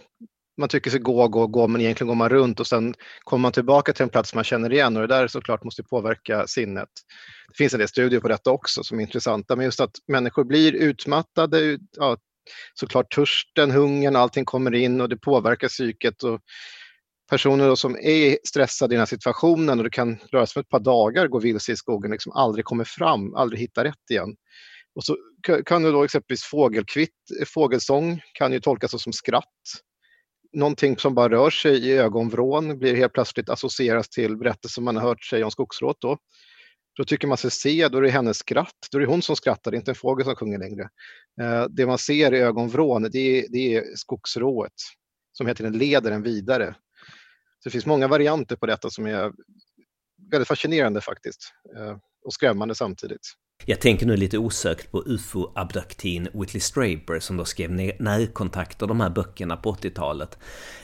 man 0.58 0.70
tycker 0.70 0.92
sig 0.92 1.00
gå, 1.00 1.28
gå, 1.28 1.48
gå, 1.48 1.68
men 1.68 1.82
egentligen 1.82 2.08
går 2.08 2.16
man 2.16 2.30
runt 2.30 2.60
och 2.60 2.68
sen 2.68 2.94
kommer 3.24 3.42
man 3.42 3.52
tillbaka 3.52 3.94
till 3.94 4.04
en 4.04 4.10
plats 4.10 4.36
man 4.36 4.44
känner 4.44 4.74
igen 4.74 4.96
och 4.96 5.02
det 5.02 5.16
där 5.16 5.28
såklart 5.28 5.64
måste 5.64 5.84
påverka 5.84 6.48
sinnet. 6.48 6.90
Det 7.48 7.58
finns 7.58 7.74
en 7.74 7.80
del 7.80 7.88
studier 7.88 8.20
på 8.20 8.28
detta 8.28 8.52
också 8.52 8.84
som 8.84 9.00
är 9.00 9.04
intressanta, 9.04 9.56
men 9.56 9.66
just 9.66 9.80
att 9.80 9.96
människor 10.08 10.44
blir 10.44 10.74
utmattade, 10.74 11.78
ja, 11.98 12.18
såklart 12.74 13.16
törsten, 13.16 13.72
hungern, 13.72 14.16
allting 14.16 14.46
kommer 14.46 14.76
in 14.76 15.02
och 15.02 15.10
det 15.10 15.18
påverkar 15.18 15.68
psyket. 15.68 16.24
Och 16.24 16.40
personer 17.30 17.76
som 17.76 17.98
är 18.02 18.38
stressade 18.44 18.94
i 18.94 18.96
den 18.96 19.02
här 19.02 19.06
situationen 19.06 19.80
och 19.80 19.84
det 19.84 19.90
kan 19.90 20.18
röra 20.32 20.46
sig 20.46 20.60
om 20.60 20.62
ett 20.62 20.70
par 20.70 20.80
dagar, 20.80 21.28
gå 21.28 21.40
vilse 21.40 21.72
i 21.72 21.76
skogen, 21.76 22.12
liksom 22.12 22.32
aldrig 22.32 22.66
kommer 22.66 22.84
fram, 22.84 23.36
aldrig 23.36 23.60
hittar 23.60 23.84
rätt 23.84 24.10
igen. 24.10 24.36
Och 24.96 25.04
så 25.04 25.18
kan 25.66 25.84
du 25.84 25.92
då 25.92 26.04
exempelvis 26.04 26.44
fågelkvitt, 26.44 27.16
fågelsång 27.48 28.22
kan 28.34 28.54
ju 28.54 28.60
tolkas 28.60 29.02
som 29.04 29.14
skratt. 29.14 29.46
Någonting 30.54 30.98
som 30.98 31.16
bara 31.16 31.30
rör 31.30 31.50
sig 31.50 31.88
i 31.88 31.94
ögonvrån 31.98 32.80
blir 32.80 32.96
helt 32.96 33.14
plötsligt 33.14 33.50
associeras 33.50 34.10
till 34.10 34.38
berättelser 34.38 34.82
man 34.82 34.96
har 34.96 35.04
hört 35.04 35.24
sig 35.24 35.44
om 35.44 35.52
skogsråt 35.52 35.98
då. 36.02 36.18
Då 36.98 37.04
tycker 37.04 37.28
man 37.28 37.38
sig 37.38 37.52
se, 37.52 37.88
då 37.88 37.98
är 37.98 38.02
det 38.02 38.10
hennes 38.10 38.38
skratt, 38.38 38.88
då 38.92 38.98
är 38.98 39.00
det 39.00 39.08
hon 39.08 39.22
som 39.22 39.36
skrattar, 39.36 39.72
det 39.72 39.78
är 39.78 39.80
inte 39.80 39.92
en 39.92 39.96
fågel 39.96 40.26
som 40.26 40.36
sjunger 40.36 40.60
längre. 40.60 40.90
Eh, 41.42 41.66
det 41.70 41.86
man 41.86 41.98
ser 41.98 42.34
i 42.34 42.40
ögonvrån, 42.40 43.10
det 43.12 43.20
är, 43.20 43.46
det 43.50 43.76
är 43.76 43.96
skogsrået 43.96 44.74
som 45.32 45.48
heter 45.48 45.64
den 45.64 45.78
leder 45.78 46.12
en 46.12 46.24
vidare. 46.24 46.76
Så 47.60 47.70
det 47.70 47.72
finns 47.72 47.86
många 47.86 48.08
varianter 48.08 48.56
på 48.56 48.66
detta 48.66 48.90
som 48.90 49.08
är 49.08 49.32
väldigt 50.32 50.48
fascinerande 50.48 51.02
faktiskt 51.02 51.54
eh, 51.78 51.98
och 52.26 52.34
skrämmande 52.34 52.76
samtidigt. 52.76 53.34
Jag 53.66 53.82
tänker 53.82 54.06
nu 54.06 54.18
lite 54.18 54.38
osökt 54.38 54.92
på 54.92 55.04
ufo-abduktin 55.06 56.28
Whitley 56.34 56.62
Strieber 56.62 57.20
som 57.20 57.38
då 57.38 57.46
skrev 57.46 57.72
Närkontakter, 58.00 58.88
de 58.88 59.00
här 59.00 59.10
böckerna 59.10 59.58
på 59.58 59.74
80-talet. 59.74 60.38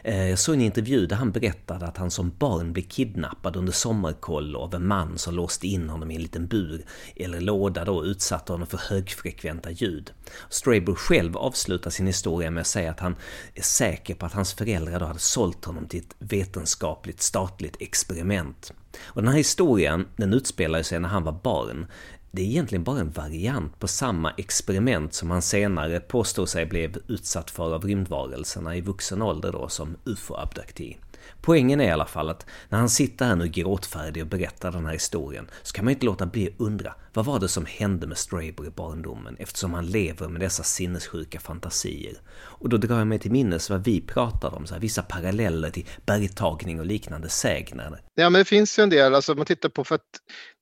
Eh, 0.03 0.29
jag 0.29 0.39
såg 0.39 0.55
en 0.55 0.61
intervju 0.61 1.05
där 1.05 1.15
han 1.15 1.31
berättade 1.31 1.85
att 1.85 1.97
han 1.97 2.11
som 2.11 2.33
barn 2.37 2.73
blev 2.73 2.83
kidnappad 2.83 3.55
under 3.55 3.71
sommarkollo 3.71 4.59
av 4.59 4.75
en 4.75 4.87
man 4.87 5.17
som 5.17 5.35
låste 5.35 5.67
in 5.67 5.89
honom 5.89 6.11
i 6.11 6.15
en 6.15 6.21
liten 6.21 6.47
bur 6.47 6.85
eller 7.15 7.41
låda 7.41 7.85
då 7.85 7.95
och 7.95 8.03
utsatte 8.03 8.51
honom 8.51 8.67
för 8.67 8.77
högfrekventa 8.77 9.71
ljud. 9.71 10.11
Strieber 10.49 10.93
själv 10.93 11.37
avslutar 11.37 11.89
sin 11.89 12.07
historia 12.07 12.51
med 12.51 12.61
att 12.61 12.67
säga 12.67 12.91
att 12.91 12.99
han 12.99 13.15
är 13.55 13.61
säker 13.61 14.15
på 14.15 14.25
att 14.25 14.33
hans 14.33 14.53
föräldrar 14.53 14.99
då 14.99 15.05
hade 15.05 15.19
sålt 15.19 15.65
honom 15.65 15.87
till 15.87 15.99
ett 15.99 16.15
vetenskapligt 16.19 17.21
statligt 17.21 17.75
experiment. 17.79 18.73
Och 19.01 19.21
den 19.21 19.31
här 19.31 19.37
historien, 19.37 20.07
den 20.15 20.33
utspelar 20.33 20.83
sig 20.83 20.99
när 20.99 21.09
han 21.09 21.23
var 21.23 21.39
barn. 21.43 21.87
Det 22.31 22.41
är 22.41 22.45
egentligen 22.45 22.83
bara 22.83 22.99
en 22.99 23.11
variant 23.11 23.79
på 23.79 23.87
samma 23.87 24.31
experiment 24.31 25.13
som 25.13 25.31
han 25.31 25.41
senare 25.41 25.99
påstår 25.99 26.45
sig 26.45 26.65
blev 26.65 26.97
utsatt 27.07 27.51
för 27.51 27.73
av 27.75 27.83
rymdvarelserna 27.85 28.75
i 28.75 28.81
vuxen 28.81 29.21
ålder 29.21 29.51
då 29.51 29.69
som 29.69 29.97
ufo-abdukti. 30.05 30.97
Poängen 31.41 31.81
är 31.81 31.87
i 31.87 31.91
alla 31.91 32.05
fall 32.05 32.29
att 32.29 32.45
när 32.69 32.79
han 32.79 32.89
sitter 32.89 33.25
här 33.25 33.35
nu 33.35 33.47
gråtfärdig 33.47 34.23
och 34.23 34.29
berättar 34.29 34.71
den 34.71 34.85
här 34.85 34.93
historien 34.93 35.49
så 35.63 35.73
kan 35.73 35.85
man 35.85 35.93
inte 35.93 36.05
låta 36.05 36.25
bli 36.25 36.47
att 36.47 36.59
undra 36.59 36.95
vad 37.13 37.25
var 37.25 37.39
det 37.39 37.47
som 37.47 37.65
hände 37.65 38.07
med 38.07 38.17
Straber 38.17 38.67
i 38.67 38.69
barndomen 38.69 39.35
eftersom 39.39 39.73
han 39.73 39.85
lever 39.85 40.27
med 40.27 40.41
dessa 40.41 40.63
sinnessjuka 40.63 41.39
fantasier? 41.39 42.17
Och 42.39 42.69
då 42.69 42.77
drar 42.77 42.97
jag 42.97 43.07
mig 43.07 43.19
till 43.19 43.31
minnes 43.31 43.69
vad 43.69 43.83
vi 43.83 44.01
pratade 44.01 44.55
om, 44.55 44.67
så 44.67 44.73
här, 44.73 44.81
vissa 44.81 45.01
paralleller 45.01 45.69
till 45.69 45.87
bergtagning 46.05 46.79
och 46.79 46.85
liknande 46.85 47.29
sägner. 47.29 48.01
Ja, 48.15 48.29
men 48.29 48.39
det 48.39 48.45
finns 48.45 48.79
ju 48.79 48.83
en 48.83 48.89
del, 48.89 49.15
alltså 49.15 49.35
man 49.35 49.45
tittar 49.45 49.69
på, 49.69 49.83
för 49.83 49.95
att 49.95 50.01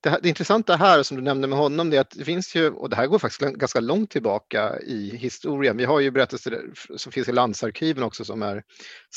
det, 0.01 0.10
här, 0.10 0.20
det 0.22 0.30
intressanta 0.30 0.75
här 0.75 1.04
som 1.04 1.18
du 1.18 1.24
nämnde 1.24 1.48
med 1.48 1.60
honom, 1.60 1.89
det 1.89 1.98
är 1.98 2.01
att 2.01 2.12
det 2.12 2.25
finns 2.25 2.56
ju, 2.56 2.70
och 2.70 2.89
det 2.89 2.96
här 2.96 3.08
går 3.08 3.20
faktiskt 3.20 3.51
ganska 3.51 3.80
långt 3.80 4.10
tillbaka 4.10 4.80
i 4.80 5.18
historien. 5.18 5.77
Vi 5.77 5.86
har 5.86 6.00
ju 6.00 6.12
berättelser 6.12 6.72
som 6.96 7.12
finns 7.12 7.30
i 7.30 7.32
landsarkiven 7.32 8.04
också 8.04 8.25
som 8.25 8.42
är 8.42 8.63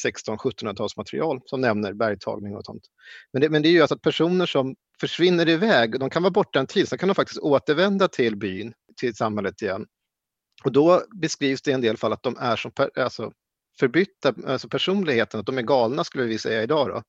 16-1700-talsmaterial 0.05 1.41
som 1.45 1.61
nämner 1.61 1.93
bergtagning 1.93 2.57
och 2.57 2.65
sånt. 2.65 2.83
Men 3.33 3.43
det, 3.43 3.49
men 3.49 3.63
det 3.63 3.69
är 3.69 3.71
ju 3.71 3.81
alltså 3.81 3.95
att 3.95 4.03
personer 4.03 4.47
som 4.47 4.75
försvinner 5.01 5.49
iväg, 5.49 6.01
de 6.01 6.11
kan 6.11 6.23
vara 6.23 6.31
borta 6.31 6.61
en 6.61 6.67
tid, 6.67 6.89
sen 6.89 6.99
kan 6.99 7.09
de 7.09 7.15
faktiskt 7.15 7.41
återvända 7.41 8.09
till 8.09 8.37
byn, 8.37 8.73
till 9.01 9.15
samhället 9.15 9.63
igen. 9.63 9.87
Och 10.65 10.73
då 10.73 11.03
beskrivs 11.21 11.63
det 11.63 11.71
i 11.71 11.75
en 11.75 11.81
del 11.81 11.97
fall 11.97 12.13
att 12.13 12.23
de 12.23 12.37
är 12.39 12.57
som 12.57 12.73
per, 12.73 13.01
alltså 13.01 13.33
förbytta, 13.79 14.35
alltså 14.47 14.69
personligheten, 14.69 15.41
att 15.41 15.47
de 15.47 15.59
är 15.59 15.63
galna 15.63 16.05
skulle 16.05 16.25
vi 16.25 16.39
säga 16.39 16.63
idag. 16.63 16.89
Då. 16.89 17.03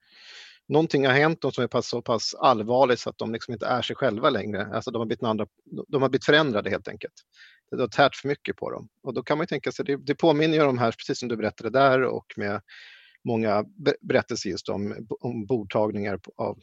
Någonting 0.72 1.06
har 1.06 1.14
hänt 1.14 1.42
dem 1.42 1.52
som 1.52 1.64
är 1.64 1.68
pass, 1.68 1.88
så 1.88 2.02
pass 2.02 2.36
allvarligt 2.36 3.00
så 3.00 3.10
att 3.10 3.18
de 3.18 3.34
liksom 3.34 3.54
inte 3.54 3.66
är 3.66 3.82
sig 3.82 3.96
själva 3.96 4.30
längre. 4.30 4.66
Alltså 4.74 4.92
de 4.92 5.00
har 5.00 5.06
blivit, 5.06 5.24
andra, 5.24 5.46
de 5.88 6.02
har 6.02 6.10
blivit 6.10 6.26
förändrade 6.26 6.70
helt 6.70 6.88
enkelt. 6.88 7.14
Det 7.72 7.82
har 7.82 7.88
tärt 7.88 8.16
för 8.16 8.28
mycket 8.28 8.56
på 8.56 8.72
dem. 8.72 8.88
Och 9.04 9.14
då 9.14 9.24
kan 9.24 9.38
man 9.38 9.48
tänka 9.48 9.72
sig, 9.72 9.86
det, 9.86 9.98
det 10.06 10.16
påminner 10.16 10.56
ju 10.56 10.62
om 10.62 10.68
de 10.68 10.78
här, 10.78 10.92
precis 10.92 11.20
som 11.20 11.30
du 11.30 11.38
berättade 11.38 11.70
där 11.70 12.04
och 12.04 12.26
med 12.38 12.62
många 13.28 13.66
berättelser 14.02 14.50
just 14.50 14.70
om, 14.70 15.08
om 15.22 15.46
bordtagningar 15.46 16.20
av 16.38 16.58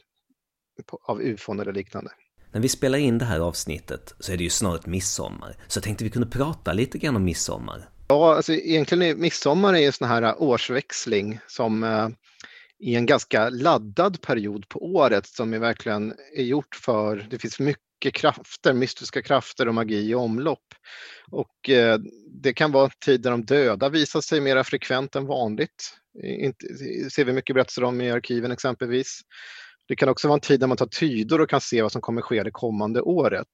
av 1.07 1.21
ufon 1.21 1.59
eller 1.59 1.73
liknande. 1.73 2.11
När 2.51 2.61
vi 2.61 2.69
spelar 2.69 2.97
in 2.97 3.17
det 3.17 3.25
här 3.25 3.39
avsnittet 3.39 4.15
så 4.19 4.31
är 4.31 4.37
det 4.37 4.43
ju 4.43 4.49
snart 4.49 4.85
midsommar, 4.85 5.55
så 5.67 5.77
jag 5.77 5.83
tänkte 5.83 6.03
vi 6.03 6.09
kunde 6.09 6.27
prata 6.27 6.73
lite 6.73 6.97
grann 6.97 7.15
om 7.15 7.23
midsommar. 7.23 7.89
Ja, 8.07 8.35
alltså 8.35 8.53
egentligen 8.53 9.01
är 9.01 9.15
midsommar 9.15 9.73
är 9.73 9.85
en 9.85 9.93
sån 9.93 10.07
här 10.07 10.41
årsväxling 10.41 11.39
som 11.47 11.83
i 12.79 12.95
en 12.95 13.05
ganska 13.05 13.49
laddad 13.49 14.21
period 14.21 14.69
på 14.69 14.85
året 14.85 15.27
som 15.27 15.53
är 15.53 15.59
verkligen 15.59 16.13
är 16.35 16.43
gjort 16.43 16.75
för, 16.75 17.27
det 17.29 17.39
finns 17.39 17.59
mycket 17.59 18.13
krafter, 18.13 18.73
mystiska 18.73 19.21
krafter 19.21 19.67
och 19.67 19.73
magi 19.73 20.09
i 20.09 20.15
omlopp. 20.15 20.73
Och 21.31 21.69
eh, 21.69 21.99
det 22.41 22.53
kan 22.53 22.71
vara 22.71 22.85
en 22.85 22.91
tid 23.05 23.21
där 23.21 23.31
de 23.31 23.45
döda 23.45 23.89
visar 23.89 24.21
sig 24.21 24.41
mer 24.41 24.63
frekvent 24.63 25.15
än 25.15 25.25
vanligt. 25.25 25.95
Inte, 26.23 26.65
ser 27.09 27.25
vi 27.25 27.33
mycket 27.33 27.53
berättelser 27.53 27.83
om 27.83 28.01
i 28.01 28.11
arkiven 28.11 28.51
exempelvis. 28.51 29.21
Det 29.87 29.95
kan 29.95 30.09
också 30.09 30.27
vara 30.27 30.35
en 30.35 30.41
tid 30.41 30.59
där 30.59 30.67
man 30.67 30.77
tar 30.77 30.85
tydor 30.85 31.41
och 31.41 31.49
kan 31.49 31.61
se 31.61 31.81
vad 31.81 31.91
som 31.91 32.01
kommer 32.01 32.21
ske 32.21 32.43
det 32.43 32.51
kommande 32.51 33.01
året. 33.01 33.47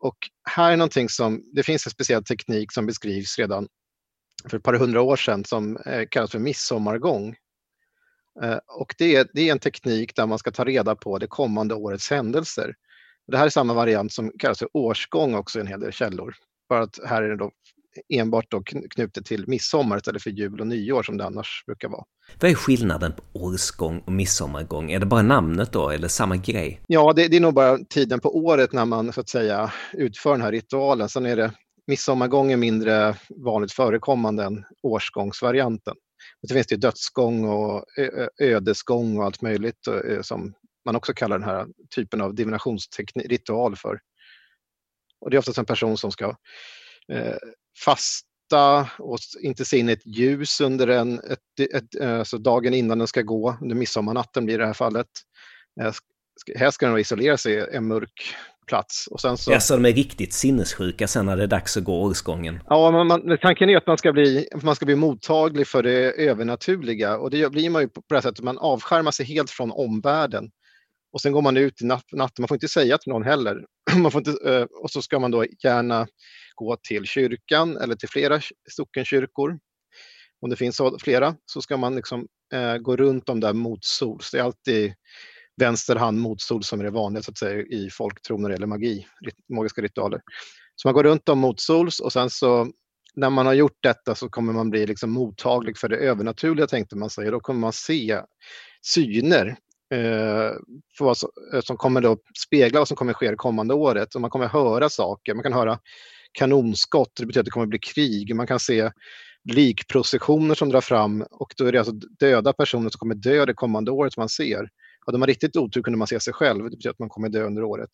Och 0.00 0.16
här 0.50 0.72
är 0.72 0.76
någonting 0.76 1.08
som, 1.08 1.42
det 1.52 1.62
finns 1.62 1.86
en 1.86 1.90
speciell 1.90 2.24
teknik 2.24 2.72
som 2.72 2.86
beskrivs 2.86 3.38
redan 3.38 3.68
för 4.50 4.56
ett 4.56 4.62
par 4.62 4.74
hundra 4.74 5.02
år 5.02 5.16
sedan 5.16 5.44
som 5.44 5.76
eh, 5.76 6.06
kallas 6.10 6.30
för 6.30 6.38
midsommargång. 6.38 7.36
Eh, 8.42 8.58
och 8.66 8.94
det 8.98 9.16
är, 9.16 9.26
det 9.34 9.48
är 9.48 9.52
en 9.52 9.58
teknik 9.58 10.16
där 10.16 10.26
man 10.26 10.38
ska 10.38 10.50
ta 10.50 10.64
reda 10.64 10.94
på 10.94 11.18
det 11.18 11.26
kommande 11.26 11.74
årets 11.74 12.10
händelser. 12.10 12.74
Det 13.26 13.36
här 13.36 13.46
är 13.46 13.50
samma 13.50 13.74
variant 13.74 14.12
som 14.12 14.32
kallas 14.38 14.58
för 14.58 14.68
årsgång 14.72 15.34
också 15.34 15.58
i 15.58 15.60
en 15.60 15.66
hel 15.66 15.80
del 15.80 15.92
källor. 15.92 16.34
Bara 16.68 16.82
att 16.82 16.98
här 17.06 17.22
är 17.22 17.28
det 17.28 17.36
då 17.36 17.50
enbart 18.08 18.50
då 18.50 18.62
knutet 18.62 19.24
till 19.24 19.48
midsommar 19.48 19.96
istället 19.96 20.22
för 20.22 20.30
jul 20.30 20.60
och 20.60 20.66
nyår 20.66 21.02
som 21.02 21.16
det 21.16 21.24
annars 21.24 21.62
brukar 21.66 21.88
vara. 21.88 22.04
Vad 22.40 22.50
är 22.50 22.54
skillnaden 22.54 23.12
på 23.12 23.22
årsgång 23.32 24.00
och 24.00 24.12
midsommargång? 24.12 24.90
Är 24.90 25.00
det 25.00 25.06
bara 25.06 25.22
namnet 25.22 25.72
då, 25.72 25.90
eller 25.90 26.08
samma 26.08 26.36
grej? 26.36 26.80
Ja, 26.86 27.12
det, 27.16 27.28
det 27.28 27.36
är 27.36 27.40
nog 27.40 27.54
bara 27.54 27.78
tiden 27.78 28.20
på 28.20 28.36
året 28.36 28.72
när 28.72 28.84
man 28.84 29.12
så 29.12 29.20
att 29.20 29.28
säga 29.28 29.72
utför 29.92 30.30
den 30.30 30.42
här 30.42 30.52
ritualen. 30.52 31.08
Sen 31.08 31.26
är 31.26 31.36
det 31.36 31.52
midsommargång 31.86 32.52
är 32.52 32.56
mindre 32.56 33.14
vanligt 33.44 33.72
förekommande 33.72 34.44
än 34.44 34.64
årsgångsvarianten. 34.82 35.94
Men 36.42 36.48
så 36.48 36.54
finns 36.54 36.66
det 36.66 36.76
dödsgång 36.76 37.44
och 37.44 37.84
ödesgång 38.40 39.18
och 39.18 39.24
allt 39.24 39.42
möjligt 39.42 39.86
eh, 39.86 40.22
som 40.22 40.54
man 40.84 40.96
också 40.96 41.14
kallar 41.14 41.38
den 41.38 41.48
här 41.48 41.66
typen 41.94 42.20
av 42.20 42.34
divinationsritual 42.34 43.76
för. 43.76 44.00
Och 45.20 45.30
det 45.30 45.36
är 45.36 45.38
oftast 45.38 45.58
en 45.58 45.64
person 45.64 45.98
som 45.98 46.12
ska 46.12 46.36
eh, 47.12 47.36
fasta 47.84 48.90
och 48.98 49.18
inte 49.40 49.64
se 49.64 49.78
in 49.78 49.88
ett 49.88 50.06
ljus 50.06 50.60
under 50.60 50.88
en, 50.88 51.18
ett, 51.18 51.74
ett, 51.74 51.94
eh, 52.00 52.18
alltså 52.18 52.38
dagen 52.38 52.74
innan 52.74 52.98
den 52.98 53.08
ska 53.08 53.22
gå, 53.22 53.58
under 53.62 53.76
midsommarnatten 53.76 54.44
blir 54.44 54.58
det 54.58 54.66
här 54.66 54.72
fallet. 54.72 55.08
Eh, 55.80 55.92
här 56.56 56.70
ska 56.70 56.88
den 56.88 56.98
isolera 56.98 57.36
sig 57.36 57.54
i 57.54 57.76
en 57.76 57.86
mörk 57.86 58.34
plats. 58.66 59.06
Och 59.06 59.20
sen 59.20 59.36
så... 59.36 59.52
Ja, 59.52 59.60
så 59.60 59.76
de 59.76 59.84
är 59.84 59.92
riktigt 59.92 60.32
sinnessjuka 60.32 61.08
sen 61.08 61.26
när 61.26 61.36
det 61.36 61.42
är 61.42 61.46
dags 61.46 61.76
att 61.76 61.84
gå 61.84 62.02
årsgången. 62.02 62.60
Ja, 62.66 62.90
man, 62.90 63.06
man, 63.06 63.38
tanken 63.42 63.70
är 63.70 63.76
att 63.76 63.86
man 63.86 63.98
ska, 63.98 64.12
bli, 64.12 64.48
man 64.62 64.76
ska 64.76 64.86
bli 64.86 64.94
mottaglig 64.94 65.66
för 65.66 65.82
det 65.82 66.10
övernaturliga 66.10 67.18
och 67.18 67.30
det 67.30 67.52
blir 67.52 67.70
man 67.70 67.82
ju 67.82 67.88
på 67.88 68.02
det 68.08 68.14
här 68.14 68.22
sättet, 68.22 68.44
man 68.44 68.58
avskärmar 68.58 69.10
sig 69.10 69.26
helt 69.26 69.50
från 69.50 69.72
omvärlden. 69.72 70.50
Och 71.12 71.20
sen 71.20 71.32
går 71.32 71.42
man 71.42 71.56
ut 71.56 71.82
i 71.82 71.84
natt, 71.84 72.04
natten, 72.12 72.42
man 72.42 72.48
får 72.48 72.54
inte 72.54 72.68
säga 72.68 72.98
till 72.98 73.12
någon 73.12 73.24
heller. 73.24 73.64
Man 73.96 74.10
får 74.10 74.18
inte, 74.18 74.50
eh, 74.50 74.62
och 74.62 74.90
så 74.90 75.02
ska 75.02 75.18
man 75.18 75.30
då 75.30 75.44
gärna 75.64 76.06
gå 76.54 76.76
till 76.88 77.04
kyrkan 77.04 77.76
eller 77.76 77.94
till 77.94 78.08
flera 78.08 78.40
sockenkyrkor. 78.70 79.58
Om 80.40 80.50
det 80.50 80.56
finns 80.56 80.80
flera 81.00 81.36
så 81.46 81.62
ska 81.62 81.76
man 81.76 81.96
liksom, 81.96 82.26
eh, 82.52 82.76
gå 82.76 82.96
runt 82.96 83.26
dem 83.26 83.40
där 83.40 83.52
motsols. 83.52 84.30
Det 84.30 84.38
är 84.38 84.42
alltid 84.42 84.94
vänster 85.56 85.96
hand 85.96 86.18
motsol 86.18 86.62
som 86.62 86.80
är 86.80 86.84
det 86.84 86.90
vanliga 86.90 87.22
så 87.22 87.30
att 87.30 87.38
säga, 87.38 87.62
i 87.62 87.90
folktro 87.90 88.38
när 88.38 88.48
det 88.48 88.54
gäller 88.54 88.66
magi, 88.66 89.06
magiska 89.48 89.82
ritualer. 89.82 90.20
Så 90.76 90.88
man 90.88 90.94
går 90.94 91.04
runt 91.04 91.28
om 91.28 91.38
motsols 91.38 92.00
och 92.00 92.12
sen 92.12 92.30
så 92.30 92.70
när 93.14 93.30
man 93.30 93.46
har 93.46 93.52
gjort 93.52 93.78
detta 93.82 94.14
så 94.14 94.28
kommer 94.28 94.52
man 94.52 94.70
bli 94.70 94.86
liksom 94.86 95.10
mottaglig 95.10 95.78
för 95.78 95.88
det 95.88 95.96
övernaturliga 95.96 96.66
tänkte 96.66 96.96
man 96.96 97.10
sig. 97.10 97.30
Då 97.30 97.40
kommer 97.40 97.60
man 97.60 97.72
se 97.72 98.20
syner 98.82 99.56
eh, 99.94 100.52
vad 101.00 101.16
som, 101.16 101.30
eh, 101.54 101.60
som 101.60 101.76
kommer 101.76 102.00
då 102.00 102.18
spegla 102.46 102.80
vad 102.80 102.88
som 102.88 102.96
kommer 102.96 103.12
ske 103.12 103.30
det 103.30 103.36
kommande 103.36 103.74
året. 103.74 104.14
Och 104.14 104.20
man 104.20 104.30
kommer 104.30 104.48
höra 104.48 104.88
saker, 104.88 105.34
man 105.34 105.42
kan 105.42 105.52
höra 105.52 105.78
kanonskott, 106.32 107.12
det 107.16 107.26
betyder 107.26 107.40
att 107.40 107.44
det 107.44 107.50
kommer 107.50 107.66
bli 107.66 107.78
krig. 107.78 108.34
Man 108.34 108.46
kan 108.46 108.60
se 108.60 108.90
likprocessioner 109.52 110.54
som 110.54 110.68
drar 110.68 110.80
fram 110.80 111.22
och 111.30 111.54
då 111.56 111.64
är 111.64 111.72
det 111.72 111.78
alltså 111.78 111.94
döda 112.20 112.52
personer 112.52 112.90
som 112.90 112.98
kommer 112.98 113.14
dö 113.14 113.46
det 113.46 113.54
kommande 113.54 113.90
året 113.90 114.12
som 114.12 114.20
man 114.20 114.28
ser. 114.28 114.68
Hade 115.06 115.18
man 115.18 115.26
riktigt 115.26 115.56
otur 115.56 115.82
kunde 115.82 115.98
man 115.98 116.06
se 116.06 116.20
sig 116.20 116.32
själv, 116.32 116.64
det 116.64 116.70
betyder 116.70 116.90
att 116.90 116.98
man 116.98 117.08
kommer 117.08 117.28
dö 117.28 117.44
under 117.44 117.64
året. 117.64 117.90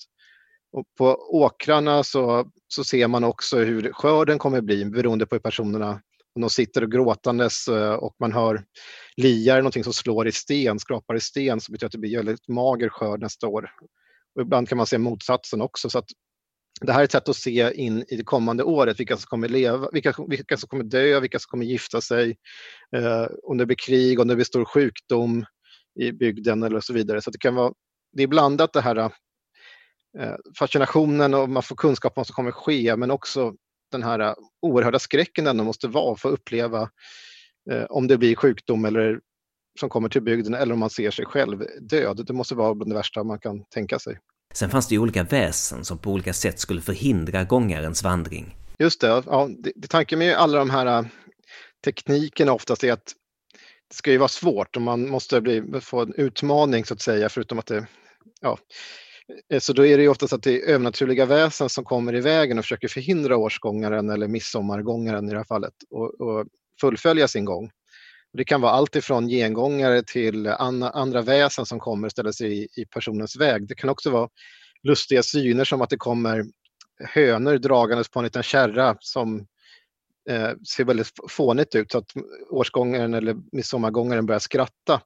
Och 0.73 0.85
på 0.99 1.17
åkrarna 1.31 2.03
så, 2.03 2.51
så 2.69 2.85
ser 2.85 3.09
man 3.09 3.25
också 3.25 3.59
hur 3.59 3.93
skörden 3.93 4.39
kommer 4.39 4.61
bli 4.61 4.85
beroende 4.85 5.27
på 5.27 5.35
hur 5.35 5.41
personerna 5.41 6.01
om 6.35 6.41
de 6.41 6.51
sitter 6.51 6.85
och 6.85 6.93
gråtandes 6.93 7.69
eh, 7.69 7.95
och 7.95 8.17
man 8.21 8.33
hör 8.33 8.65
liar, 9.17 9.57
någonting 9.57 9.85
som 9.85 9.93
slår 9.93 10.29
i 10.29 10.33
sten, 10.33 10.79
skrapar 10.79 11.15
i 11.15 11.21
sten, 11.21 11.61
så 11.61 11.73
betyder 11.73 11.81
det 11.81 11.87
att 11.87 11.93
det 11.93 11.99
blir 11.99 12.17
väldigt 12.17 12.49
mager 12.49 12.89
skörd 12.89 13.21
nästa 13.21 13.49
år. 13.49 13.71
Och 14.35 14.43
ibland 14.43 14.69
kan 14.69 14.79
man 14.79 14.87
se 14.87 14.99
motsatsen 14.99 15.61
också. 15.61 15.91
Så 15.91 15.99
att 15.99 16.07
det 16.81 16.93
här 16.93 17.01
är 17.01 17.05
ett 17.05 17.13
sätt 17.13 17.29
att 17.29 17.37
se 17.37 17.75
in 17.75 18.05
i 18.09 18.17
det 18.17 18.25
kommande 18.25 18.63
året, 18.63 19.01
vilka 19.01 19.17
som 19.17 19.27
kommer 19.27 19.49
leva, 19.49 19.89
vilka, 19.93 20.15
vilka 20.29 20.57
som 20.57 20.69
kommer 20.69 20.85
dö, 20.85 21.21
vilka 21.21 21.39
som 21.39 21.49
kommer 21.51 21.65
gifta 21.65 22.01
sig, 22.01 22.37
eh, 22.97 23.27
om 23.43 23.59
det 23.59 23.67
blir 23.67 23.77
krig, 23.87 24.21
om 24.21 24.29
det 24.29 24.35
blir 24.35 24.45
stor 24.45 24.65
sjukdom, 24.65 25.45
i 26.01 26.13
bygden 26.13 26.63
eller 26.63 26.81
så 26.81 26.93
vidare. 26.93 27.23
Så 27.23 27.31
det 27.31 27.39
kan 27.39 27.55
vara, 27.55 27.73
det 28.13 28.23
är 28.23 28.27
blandat 28.27 28.73
det 28.73 28.81
här 28.81 28.97
eh, 28.97 30.35
fascinationen 30.59 31.35
och 31.35 31.49
man 31.49 31.63
får 31.63 31.77
kunskap 31.77 32.13
om 32.13 32.21
vad 32.21 32.27
som 32.27 32.35
kommer 32.35 32.51
ske 32.51 32.97
men 32.97 33.11
också 33.11 33.55
den 33.93 34.03
här 34.03 34.35
oerhörda 34.63 34.99
skräcken 34.99 35.47
ändå 35.47 35.65
måste 35.65 35.89
vara 35.89 36.17
för 36.17 36.29
att 36.29 36.35
uppleva 36.35 36.91
eh, 37.71 37.85
om 37.85 38.07
det 38.07 38.19
blir 38.19 38.37
sjukdom 38.37 38.85
eller 38.85 39.21
som 39.81 39.89
kommer 39.89 40.09
till 40.09 40.23
bygden 40.23 40.55
eller 40.55 40.73
om 40.73 40.81
man 40.81 40.91
ser 40.91 41.11
sig 41.11 41.25
själv 41.25 41.67
död. 41.81 42.25
Det 42.27 42.33
måste 42.33 42.55
vara 42.55 42.75
det 42.75 42.95
värsta 42.95 43.25
man 43.25 43.39
kan 43.39 43.65
tänka 43.65 43.99
sig. 43.99 44.19
Sen 44.55 44.71
fanns 44.71 44.89
det 44.89 44.95
ju 44.95 44.99
olika 44.99 45.25
väsen 45.25 45.85
som 45.85 45.99
på 45.99 46.11
olika 46.11 46.33
sätt 46.33 46.59
skulle 46.59 46.81
förhindra 46.81 47.45
gångarens 47.45 48.03
vandring. 48.03 48.57
Just 48.79 49.01
det, 49.01 49.07
ja, 49.07 49.49
det, 49.59 49.73
det 49.77 49.89
tanken 49.89 50.19
med 50.19 50.37
alla 50.37 50.59
de 50.59 50.71
här 50.71 50.87
eh, 50.87 51.07
teknikerna 51.85 52.53
oftast 52.53 52.85
är 52.85 52.93
att 52.93 53.13
ska 53.93 54.11
ju 54.11 54.19
vara 54.19 54.29
svårt 54.29 54.77
och 54.77 54.83
man 54.83 55.09
måste 55.09 55.41
bli, 55.41 55.63
få 55.81 56.01
en 56.01 56.15
utmaning 56.15 56.85
så 56.85 56.95
att 56.95 57.01
säga, 57.01 57.29
förutom 57.29 57.59
att 57.59 57.67
det, 57.67 57.87
ja. 58.41 58.59
Eh, 59.51 59.61
så 59.61 59.73
då 59.73 59.87
är 59.87 59.97
det 59.97 60.03
ju 60.03 60.09
oftast 60.09 60.33
att 60.33 60.43
det 60.43 60.63
är 60.63 60.69
övernaturliga 60.69 61.27
väsen 61.27 61.69
som 61.69 61.85
kommer 61.85 62.15
i 62.15 62.21
vägen 62.21 62.59
och 62.59 62.65
försöker 62.65 62.89
förhindra 62.89 63.37
årsgångaren 63.37 64.11
eller 64.11 64.29
midsommargångaren 64.29 65.29
i 65.29 65.31
det 65.31 65.37
här 65.37 65.45
fallet 65.45 65.75
och, 65.91 66.21
och 66.21 66.47
fullfölja 66.81 67.29
sin 67.29 67.45
gång. 67.45 67.71
Det 68.33 68.45
kan 68.45 68.61
vara 68.61 68.73
allt 68.73 68.97
ifrån 68.97 69.29
gengångare 69.29 70.03
till 70.03 70.47
andra, 70.47 70.91
andra 70.91 71.23
väsen 71.23 71.67
som 71.67 71.81
kommer 71.81 72.07
och 72.07 72.13
ställer 72.13 72.33
sig 72.33 72.63
i, 72.63 72.69
i 72.77 72.85
personens 72.85 73.37
väg. 73.37 73.69
Det 73.69 73.75
kan 73.75 73.91
också 73.91 74.11
vara 74.11 74.29
lustiga 74.83 75.23
syner 75.23 75.65
som 75.65 75.83
att 75.83 75.91
det 75.91 75.97
kommer 75.97 76.45
hönor 77.05 77.59
dragandes 77.59 78.09
på 78.09 78.19
en 78.19 78.25
liten 78.25 78.43
kärra 78.43 78.97
som 79.01 79.47
eh, 80.31 80.51
ser 80.77 80.85
väldigt 80.85 81.11
fånigt 81.29 81.75
ut 81.75 81.93
så 81.93 81.99
att 81.99 82.11
årsgångaren 82.51 83.15
eller 83.15 83.37
midsommargångaren 83.53 84.27
börjar 84.27 84.39
skratta. 84.39 85.01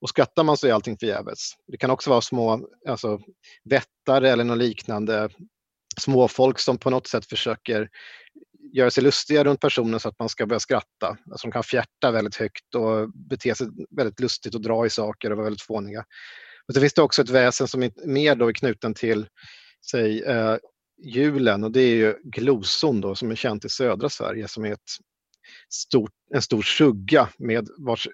Och 0.00 0.08
skrattar 0.08 0.44
man 0.44 0.56
så 0.56 0.66
är 0.66 0.72
allting 0.72 0.98
förgäves. 0.98 1.52
Det 1.66 1.76
kan 1.76 1.90
också 1.90 2.10
vara 2.10 2.20
små 2.20 2.68
alltså, 2.88 3.20
vättare 3.64 4.30
eller 4.30 4.44
något 4.44 4.58
liknande 4.58 5.28
småfolk 6.00 6.58
som 6.58 6.78
på 6.78 6.90
något 6.90 7.06
sätt 7.06 7.26
försöker 7.26 7.88
göra 8.72 8.90
sig 8.90 9.02
lustiga 9.02 9.44
runt 9.44 9.60
personen 9.60 10.00
så 10.00 10.08
att 10.08 10.18
man 10.18 10.28
ska 10.28 10.46
börja 10.46 10.60
skratta. 10.60 11.16
Alltså 11.30 11.46
de 11.46 11.52
kan 11.52 11.62
fjärta 11.62 12.10
väldigt 12.10 12.36
högt 12.36 12.74
och 12.74 13.10
bete 13.10 13.54
sig 13.54 13.66
väldigt 13.90 14.20
lustigt 14.20 14.54
och 14.54 14.62
dra 14.62 14.86
i 14.86 14.90
saker 14.90 15.30
och 15.30 15.36
vara 15.36 15.44
väldigt 15.44 15.62
fåniga. 15.62 16.04
Men 16.66 16.74
så 16.74 16.80
finns 16.80 16.94
det 16.94 17.02
också 17.02 17.22
ett 17.22 17.30
väsen 17.30 17.68
som 17.68 17.82
är 17.82 17.92
mer 18.06 18.34
då 18.34 18.48
är 18.48 18.52
knuten 18.52 18.94
till 18.94 19.26
säg, 19.90 20.22
eh, 20.22 20.56
julen 20.98 21.64
och 21.64 21.72
det 21.72 21.80
är 21.80 21.96
ju 21.96 22.14
gloson 22.24 23.00
då 23.00 23.14
som 23.14 23.30
är 23.30 23.34
känt 23.34 23.64
i 23.64 23.68
södra 23.68 24.08
Sverige 24.08 24.48
som 24.48 24.64
är 24.64 24.72
ett 24.72 24.90
stort, 25.68 26.10
en 26.34 26.42
stor 26.42 26.62
sugga 26.62 27.28
med 27.38 27.68
vars 27.78 28.08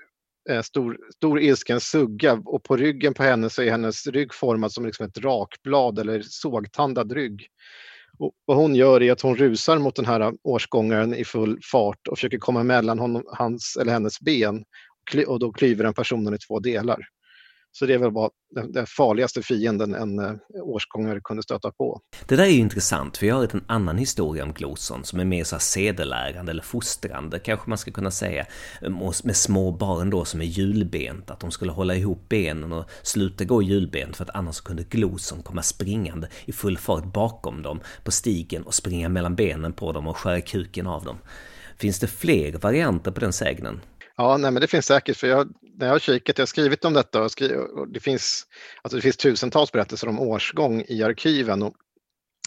eh, 0.50 0.62
stor, 0.62 0.98
stor 1.16 1.40
ilsken 1.40 1.80
sugga 1.80 2.42
och 2.44 2.62
på 2.62 2.76
ryggen 2.76 3.14
på 3.14 3.22
henne 3.22 3.50
så 3.50 3.62
är 3.62 3.70
hennes 3.70 4.06
rygg 4.06 4.34
formad 4.34 4.72
som 4.72 4.86
liksom 4.86 5.06
ett 5.06 5.18
rakblad 5.18 5.98
eller 5.98 6.22
sågtandad 6.22 7.12
rygg. 7.12 7.46
Och 8.18 8.32
vad 8.44 8.56
hon 8.56 8.74
gör 8.74 9.02
är 9.02 9.12
att 9.12 9.20
hon 9.20 9.36
rusar 9.36 9.78
mot 9.78 9.96
den 9.96 10.06
här 10.06 10.32
årsgångaren 10.42 11.14
i 11.14 11.24
full 11.24 11.60
fart 11.72 12.08
och 12.08 12.18
försöker 12.18 12.38
komma 12.38 12.62
mellan 12.62 12.98
honom, 12.98 13.24
hans 13.26 13.76
eller 13.80 13.92
hennes 13.92 14.20
ben 14.20 14.64
och 15.26 15.38
då 15.38 15.52
klyver 15.52 15.84
den 15.84 15.94
personen 15.94 16.34
i 16.34 16.38
två 16.38 16.60
delar. 16.60 17.06
Så 17.72 17.86
det 17.86 17.94
är 17.94 17.98
väl 17.98 18.10
bara 18.10 18.30
den, 18.72 18.86
farligaste 18.86 19.42
fienden 19.42 19.94
en 19.94 20.18
eh, 20.18 20.34
årsgångare 20.62 21.20
kunde 21.24 21.42
stöta 21.42 21.70
på. 21.70 22.00
Det 22.26 22.36
där 22.36 22.44
är 22.44 22.50
intressant, 22.50 23.16
för 23.16 23.26
jag 23.26 23.34
har 23.34 23.48
en 23.52 23.64
annan 23.66 23.98
historia 23.98 24.44
om 24.44 24.52
Gloson 24.52 25.04
som 25.04 25.20
är 25.20 25.24
mer 25.24 25.44
så 25.44 25.58
sedelärande 25.58 26.52
eller 26.52 26.62
fostrande 26.62 27.38
kanske 27.38 27.68
man 27.68 27.78
ska 27.78 27.90
kunna 27.90 28.10
säga. 28.10 28.46
Med 29.24 29.36
små 29.36 29.70
barn 29.70 30.10
då 30.10 30.24
som 30.24 30.40
är 30.40 30.44
hjulbent, 30.44 31.30
att 31.30 31.40
de 31.40 31.50
skulle 31.50 31.72
hålla 31.72 31.94
ihop 31.94 32.28
benen 32.28 32.72
och 32.72 32.84
sluta 33.02 33.44
gå 33.44 33.62
hjulbent 33.62 34.16
för 34.16 34.24
att 34.24 34.36
annars 34.36 34.60
kunde 34.60 34.82
Gloson 34.82 35.42
komma 35.42 35.62
springande 35.62 36.28
i 36.44 36.52
full 36.52 36.78
fart 36.78 37.04
bakom 37.04 37.62
dem 37.62 37.80
på 38.04 38.10
stigen 38.10 38.62
och 38.62 38.74
springa 38.74 39.08
mellan 39.08 39.34
benen 39.34 39.72
på 39.72 39.92
dem 39.92 40.06
och 40.06 40.16
skära 40.16 40.40
kuken 40.40 40.86
av 40.86 41.04
dem. 41.04 41.18
Finns 41.76 41.98
det 41.98 42.06
fler 42.06 42.52
varianter 42.52 43.10
på 43.10 43.20
den 43.20 43.32
sägnen? 43.32 43.80
Ja, 44.16 44.36
nej, 44.36 44.50
men 44.50 44.60
det 44.60 44.66
finns 44.66 44.86
säkert. 44.86 45.16
För 45.16 45.26
jag, 45.26 45.48
när 45.80 45.86
jag 45.86 45.94
har 45.94 45.98
kikat, 45.98 46.38
jag 46.38 46.42
har 46.42 46.46
skrivit 46.46 46.84
om 46.84 46.92
detta 46.92 47.22
och, 47.22 47.30
skrivit, 47.30 47.56
och 47.58 47.88
det, 47.88 48.00
finns, 48.00 48.46
alltså 48.82 48.96
det 48.96 49.02
finns 49.02 49.16
tusentals 49.16 49.72
berättelser 49.72 50.08
om 50.08 50.20
årsgång 50.20 50.84
i 50.88 51.02
arkiven. 51.02 51.62
Och 51.62 51.74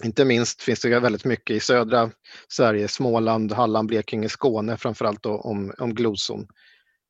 inte 0.04 0.26
minst 0.26 0.62
finns 0.62 0.80
det 0.80 1.00
väldigt 1.00 1.26
mycket 1.26 1.56
i 1.56 1.60
södra 1.60 2.12
Sverige, 2.48 2.88
Småland, 2.88 3.52
Halland, 3.52 3.88
Blekinge, 3.88 4.30
Skåne 4.30 4.78
framförallt 4.78 5.24
då, 5.24 5.38
om, 5.38 5.74
om 5.78 5.96
gloson. 5.96 6.48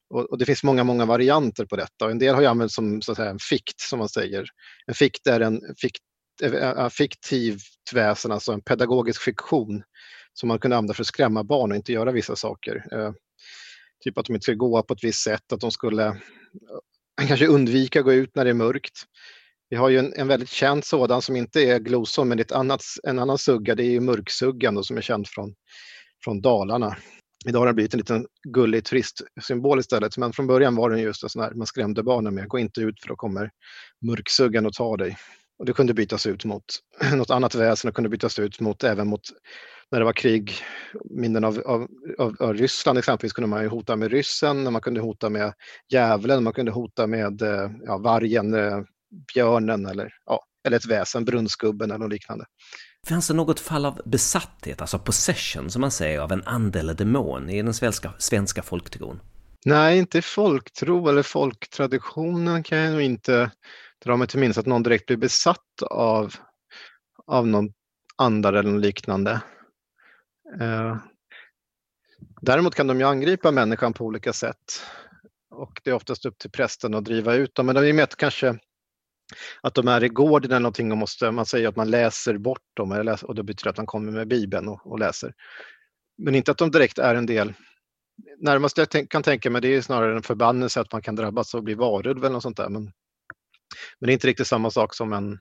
Och, 0.10 0.32
och, 0.32 0.38
det 0.38 0.46
finns 0.46 0.64
många, 0.64 0.84
många 0.84 1.06
varianter 1.06 1.66
på 1.66 1.76
detta. 1.76 2.12
En 2.12 2.20
del 2.20 2.36
har 2.36 2.42
ju 2.42 2.48
använts 2.48 2.76
som 2.76 3.02
så 3.02 3.12
att 3.12 3.18
säga, 3.18 3.30
en 3.30 3.40
fikt, 3.40 3.80
som 3.80 4.00
man 4.00 4.10
säger. 4.10 4.46
En 4.86 4.94
fikt 4.94 5.28
är 5.28 5.40
en 5.40 5.62
fikt, 5.78 6.04
eh, 6.42 6.54
eh, 6.54 6.70
eh, 6.70 6.84
äh, 6.84 6.90
fiktivt 6.90 7.94
väsen, 7.94 8.32
alltså 8.32 8.52
en 8.52 8.62
pedagogisk 8.62 9.22
fiktion 9.22 9.84
som 10.34 10.48
man 10.48 10.60
kunde 10.60 10.78
använda 10.78 10.94
för 10.94 11.04
att 11.04 11.08
skrämma 11.08 11.44
barn 11.44 11.72
och 11.72 11.76
inte 11.76 11.94
göra 11.94 12.12
vissa 12.12 12.36
saker. 12.36 12.84
Typ 14.04 14.18
att 14.18 14.26
de 14.26 14.34
inte 14.34 14.44
skulle 14.44 14.58
gå 14.58 14.84
på 14.84 14.94
ett 14.94 15.04
visst 15.04 15.24
sätt, 15.24 15.54
att 15.54 15.62
de 15.62 15.72
skulle 15.72 16.08
eh, 16.08 17.28
kanske 17.28 17.48
undvika 17.48 18.00
att 18.00 18.06
gå 18.06 18.14
ut 18.14 18.36
när 18.36 18.44
det 18.44 18.50
är 18.50 18.54
mörkt. 18.54 19.04
Vi 19.70 19.78
har 19.78 19.90
ju 19.90 19.98
en, 19.98 20.14
en 20.16 20.28
väldigt 20.28 20.50
känd 20.50 20.86
sådan 20.86 21.22
som 21.22 21.36
inte 21.36 21.62
är 21.62 21.80
gloson, 21.80 22.28
men 22.28 22.38
det 22.38 22.42
är 22.42 22.46
ett 22.46 22.52
annat, 22.52 22.82
en 23.04 23.20
annan 23.20 23.38
sugga, 23.38 23.76
det 23.76 23.84
är 23.84 23.92
ju 23.92 24.00
mörksuggan 24.00 24.76
då, 24.76 24.84
som 24.84 24.98
är 24.98 25.02
känd 25.02 25.28
från, 25.28 25.56
från 26.24 26.42
Dalarna. 26.42 26.98
Idag 27.46 27.60
har 27.60 27.66
den 27.66 27.76
blivit 27.76 27.94
en 27.94 27.98
liten 27.98 28.26
gullig 28.48 28.86
turistsymbol 28.86 29.80
istället, 29.80 30.18
men 30.18 30.34
från 30.34 30.48
början 30.48 30.76
var 30.76 30.90
den 30.90 31.00
just 31.00 31.24
en 31.24 31.30
sån 31.30 31.42
här 31.42 31.52
man 31.52 31.68
skrämde 31.68 32.04
barnen 32.04 32.36
med, 32.36 32.48
gå 32.48 32.60
inte 32.60 32.82
ut 32.82 33.02
för 33.02 33.08
då 33.08 33.16
kommer 33.16 33.52
mörksuggan 34.06 34.66
och 34.66 34.74
tar 34.74 34.98
dig. 34.98 35.18
Och 35.60 35.66
det 35.66 35.74
kunde 35.74 35.94
bytas 35.94 36.26
ut 36.26 36.46
mot 36.46 36.66
något 37.16 37.30
annat 37.30 37.56
väsen 37.56 37.90
och 37.90 37.96
kunde 37.96 38.10
bytas 38.10 38.40
ut 38.40 38.60
mot 38.60 38.84
även 38.84 39.08
mot 39.08 39.22
när 39.92 40.00
det 40.00 40.06
var 40.06 40.14
krig, 40.14 40.54
minnen 41.10 41.44
av, 41.44 41.60
av, 41.66 41.88
av, 42.18 42.36
av, 42.40 42.54
Ryssland 42.54 43.00
exempelvis 43.00 43.34
kunde 43.34 43.48
man 43.48 43.64
ju 43.64 43.70
hota 43.70 43.96
med 43.96 44.12
ryssen, 44.12 44.74
man 44.74 44.82
kunde 44.82 45.02
hota 45.02 45.30
med 45.30 45.54
djävulen, 45.92 46.44
man 46.44 46.54
kunde 46.54 46.72
hota 46.72 47.08
med 47.08 47.42
eh, 47.42 47.72
ja, 47.86 47.98
vargen, 47.98 48.54
eh, 48.54 48.82
björnen 49.34 49.86
eller, 49.86 50.14
ja, 50.26 50.44
eller 50.68 50.78
ett 50.78 50.86
väsen, 50.86 51.26
brunnsgubben 51.26 51.92
eller 51.92 52.00
något 52.00 52.12
liknande. 52.12 52.46
Fanns 53.08 53.28
det 53.28 53.34
något 53.34 53.60
fall 53.60 53.86
av 53.86 54.02
besatthet, 54.06 54.82
alltså 54.82 55.00
possession 55.00 55.70
som 55.70 55.82
man 55.82 55.92
säger, 55.92 56.20
av 56.20 56.32
en 56.32 56.44
ande 56.44 56.80
eller 56.80 56.94
demon 56.94 57.50
i 57.50 57.62
den 57.62 57.74
svenska, 57.74 58.14
svenska 58.18 58.62
folktron? 58.62 59.20
Nej, 59.66 59.98
inte 59.98 60.22
folktro 60.22 61.10
eller 61.10 61.24
folktraditionen 61.24 62.64
kan 62.64 62.78
jag 62.78 62.92
nog 62.92 63.02
inte 63.02 63.52
Drar 64.04 64.18
mig 64.18 64.28
till 64.28 64.40
minnes 64.40 64.58
att 64.58 64.66
någon 64.66 64.84
direkt 64.84 65.06
blir 65.06 65.18
besatt 65.18 65.82
av 65.90 66.36
av 67.26 67.48
någon 67.48 67.74
andar 68.16 68.54
eller 68.54 68.80
liknande. 68.80 69.42
Eh, 70.60 70.98
däremot 72.42 72.76
kan 72.76 72.88
de 72.88 73.00
ju 73.00 73.06
angripa 73.06 73.52
människan 73.52 73.94
på 73.94 74.06
olika 74.06 74.34
sätt. 74.34 74.84
Och 75.50 75.82
det 75.84 75.90
är 75.90 75.94
oftast 75.94 76.26
upp 76.26 76.38
till 76.38 76.52
prästen 76.52 76.94
att 76.94 77.06
driva 77.06 77.36
ut 77.36 77.56
dem. 77.56 77.66
Men 77.66 77.78
i 77.78 77.92
och 77.92 77.96
med 77.96 78.16
kanske 78.16 78.60
att 79.62 79.74
de 79.74 79.88
är 79.88 80.04
i 80.04 80.10
gården 80.10 80.52
eller 80.52 80.60
någonting 80.60 80.92
och 80.92 80.98
måste, 80.98 81.32
man 81.32 81.46
säger 81.46 81.68
att 81.68 81.76
man 81.76 81.90
läser 81.90 82.38
bort 82.38 82.62
dem 82.74 83.18
och 83.24 83.36
det 83.36 83.44
betyder 83.44 83.70
att 83.70 83.78
man 83.78 83.86
kommer 83.86 84.12
med 84.12 84.28
Bibeln 84.28 84.68
och, 84.68 84.92
och 84.92 85.00
läser. 85.00 85.34
Men 86.18 86.36
inte 86.36 86.52
att 86.52 86.58
de 86.58 86.72
direkt 86.72 86.98
är 86.98 87.16
en 87.16 87.26
del. 87.26 87.54
Närmast 88.38 88.78
jag 88.78 89.10
kan 89.10 89.24
tänka 89.24 89.50
mig 89.50 89.62
det 89.62 89.68
är 89.68 89.82
snarare 89.82 90.16
en 90.16 90.24
förbannelse 90.24 90.82
att 90.82 90.92
man 90.92 91.02
kan 91.02 91.16
drabbas 91.16 91.54
och 91.54 91.64
bli 91.64 91.74
varulv 91.74 92.18
eller 92.18 92.34
något 92.34 92.44
sånt 92.44 92.58
där. 92.58 92.70
Men, 92.70 92.92
men 94.00 94.08
det 94.08 94.12
är 94.12 94.14
inte 94.14 94.28
riktigt 94.28 94.48
samma 94.48 94.72
sak 94.72 94.96
som 94.96 95.14
en, 95.14 95.40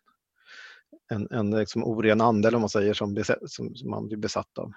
en, 1.11 1.29
en 1.31 1.51
liksom 1.51 1.85
oren 1.85 2.21
ande 2.21 2.49
eller 2.49 2.59
man 2.59 2.69
säger 2.69 2.95
som, 2.95 3.25
som, 3.47 3.75
som, 3.75 3.91
man 3.91 4.07
blir 4.07 4.19
besatt 4.19 4.59
av. 4.59 4.73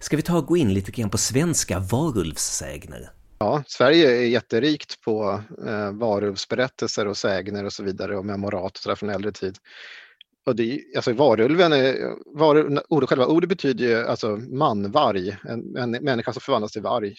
Ska 0.00 0.16
vi 0.16 0.22
ta 0.22 0.38
och 0.38 0.46
gå 0.46 0.56
in 0.56 0.74
lite 0.74 0.90
grann 0.90 1.10
på 1.10 1.18
svenska 1.18 1.78
varulvssägner? 1.78 3.10
Ja, 3.38 3.62
Sverige 3.66 4.10
är 4.10 4.26
jätterikt 4.26 5.00
på 5.00 5.42
eh, 5.66 5.92
varulvsberättelser 5.92 7.06
och 7.06 7.16
sägner 7.16 7.64
och 7.64 7.72
så 7.72 7.82
vidare 7.82 8.16
och 8.16 8.24
memorat 8.24 8.72
och 8.72 8.82
så 8.82 8.96
från 8.96 9.10
äldre 9.10 9.32
tid. 9.32 9.58
Och 10.46 10.56
det, 10.56 10.84
alltså 10.96 11.12
varulven, 11.12 11.72
är, 11.72 12.14
var, 12.26 12.82
ordet, 12.88 13.08
själva 13.08 13.26
ordet 13.26 13.48
betyder 13.48 13.84
ju 13.84 14.06
alltså 14.06 14.36
manvarg, 14.36 15.36
en, 15.48 15.76
en 15.76 15.90
människa 15.90 16.32
som 16.32 16.40
förvandlas 16.40 16.72
till 16.72 16.82
varg. 16.82 17.14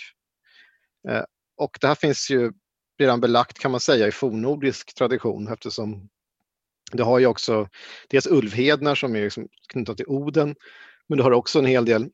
Eh, 1.10 1.24
och 1.58 1.78
det 1.82 1.88
här 1.88 1.96
finns 1.96 2.30
ju 2.30 2.52
redan 3.00 3.22
belagt 3.22 3.60
kan 3.60 3.72
man 3.72 3.80
säga 3.80 4.08
i 4.08 4.12
fornnordisk 4.12 4.96
tradition 4.96 5.48
eftersom 5.48 6.10
det 6.92 7.04
har 7.04 7.20
ju 7.20 7.26
också 7.26 7.68
dels 8.10 8.28
ulvhednar 8.28 8.96
som 8.96 9.16
är 9.16 9.22
liksom 9.22 9.48
knutna 9.68 9.96
till 9.96 10.08
Oden, 10.08 10.56
men 11.08 11.18
det 11.18 11.24
har 11.24 11.32
också 11.32 11.60
en 11.60 11.66
hel 11.66 11.86
del 11.86 12.10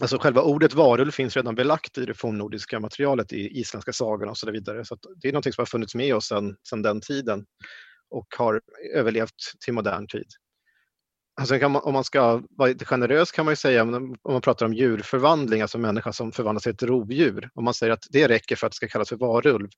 Alltså 0.00 0.18
själva 0.18 0.42
ordet 0.42 0.74
varulv 0.74 1.10
finns 1.10 1.36
redan 1.36 1.54
belagt 1.54 1.98
i 1.98 2.06
det 2.06 2.14
fornnordiska 2.14 2.80
materialet 2.80 3.32
i 3.32 3.60
isländska 3.60 3.92
sagorna 3.92 4.30
och 4.30 4.38
så 4.38 4.50
vidare. 4.50 4.84
Så 4.84 4.98
det 5.16 5.28
är 5.28 5.32
något 5.32 5.44
som 5.44 5.54
har 5.58 5.66
funnits 5.66 5.94
med 5.94 6.14
oss 6.14 6.26
sedan 6.26 6.82
den 6.82 7.00
tiden 7.00 7.46
och 8.10 8.26
har 8.38 8.60
överlevt 8.94 9.60
till 9.64 9.74
modern 9.74 10.06
tid. 10.06 10.26
Alltså 11.40 11.68
man, 11.68 11.82
om 11.82 11.92
man 11.92 12.04
ska 12.04 12.42
vara 12.50 12.68
lite 12.68 12.84
generös 12.84 13.32
kan 13.32 13.44
man 13.44 13.52
ju 13.52 13.56
säga, 13.56 13.82
om 13.82 14.16
man 14.28 14.40
pratar 14.40 14.66
om 14.66 14.74
djurförvandling, 14.74 15.62
alltså 15.62 15.78
människa 15.78 16.12
som 16.12 16.32
förvandlas 16.32 16.62
till 16.62 16.72
ett 16.72 16.82
rovdjur, 16.82 17.50
om 17.54 17.64
man 17.64 17.74
säger 17.74 17.92
att 17.92 18.06
det 18.10 18.28
räcker 18.28 18.56
för 18.56 18.66
att 18.66 18.72
det 18.72 18.76
ska 18.76 18.88
kallas 18.88 19.08
för 19.08 19.16
varulv, 19.16 19.68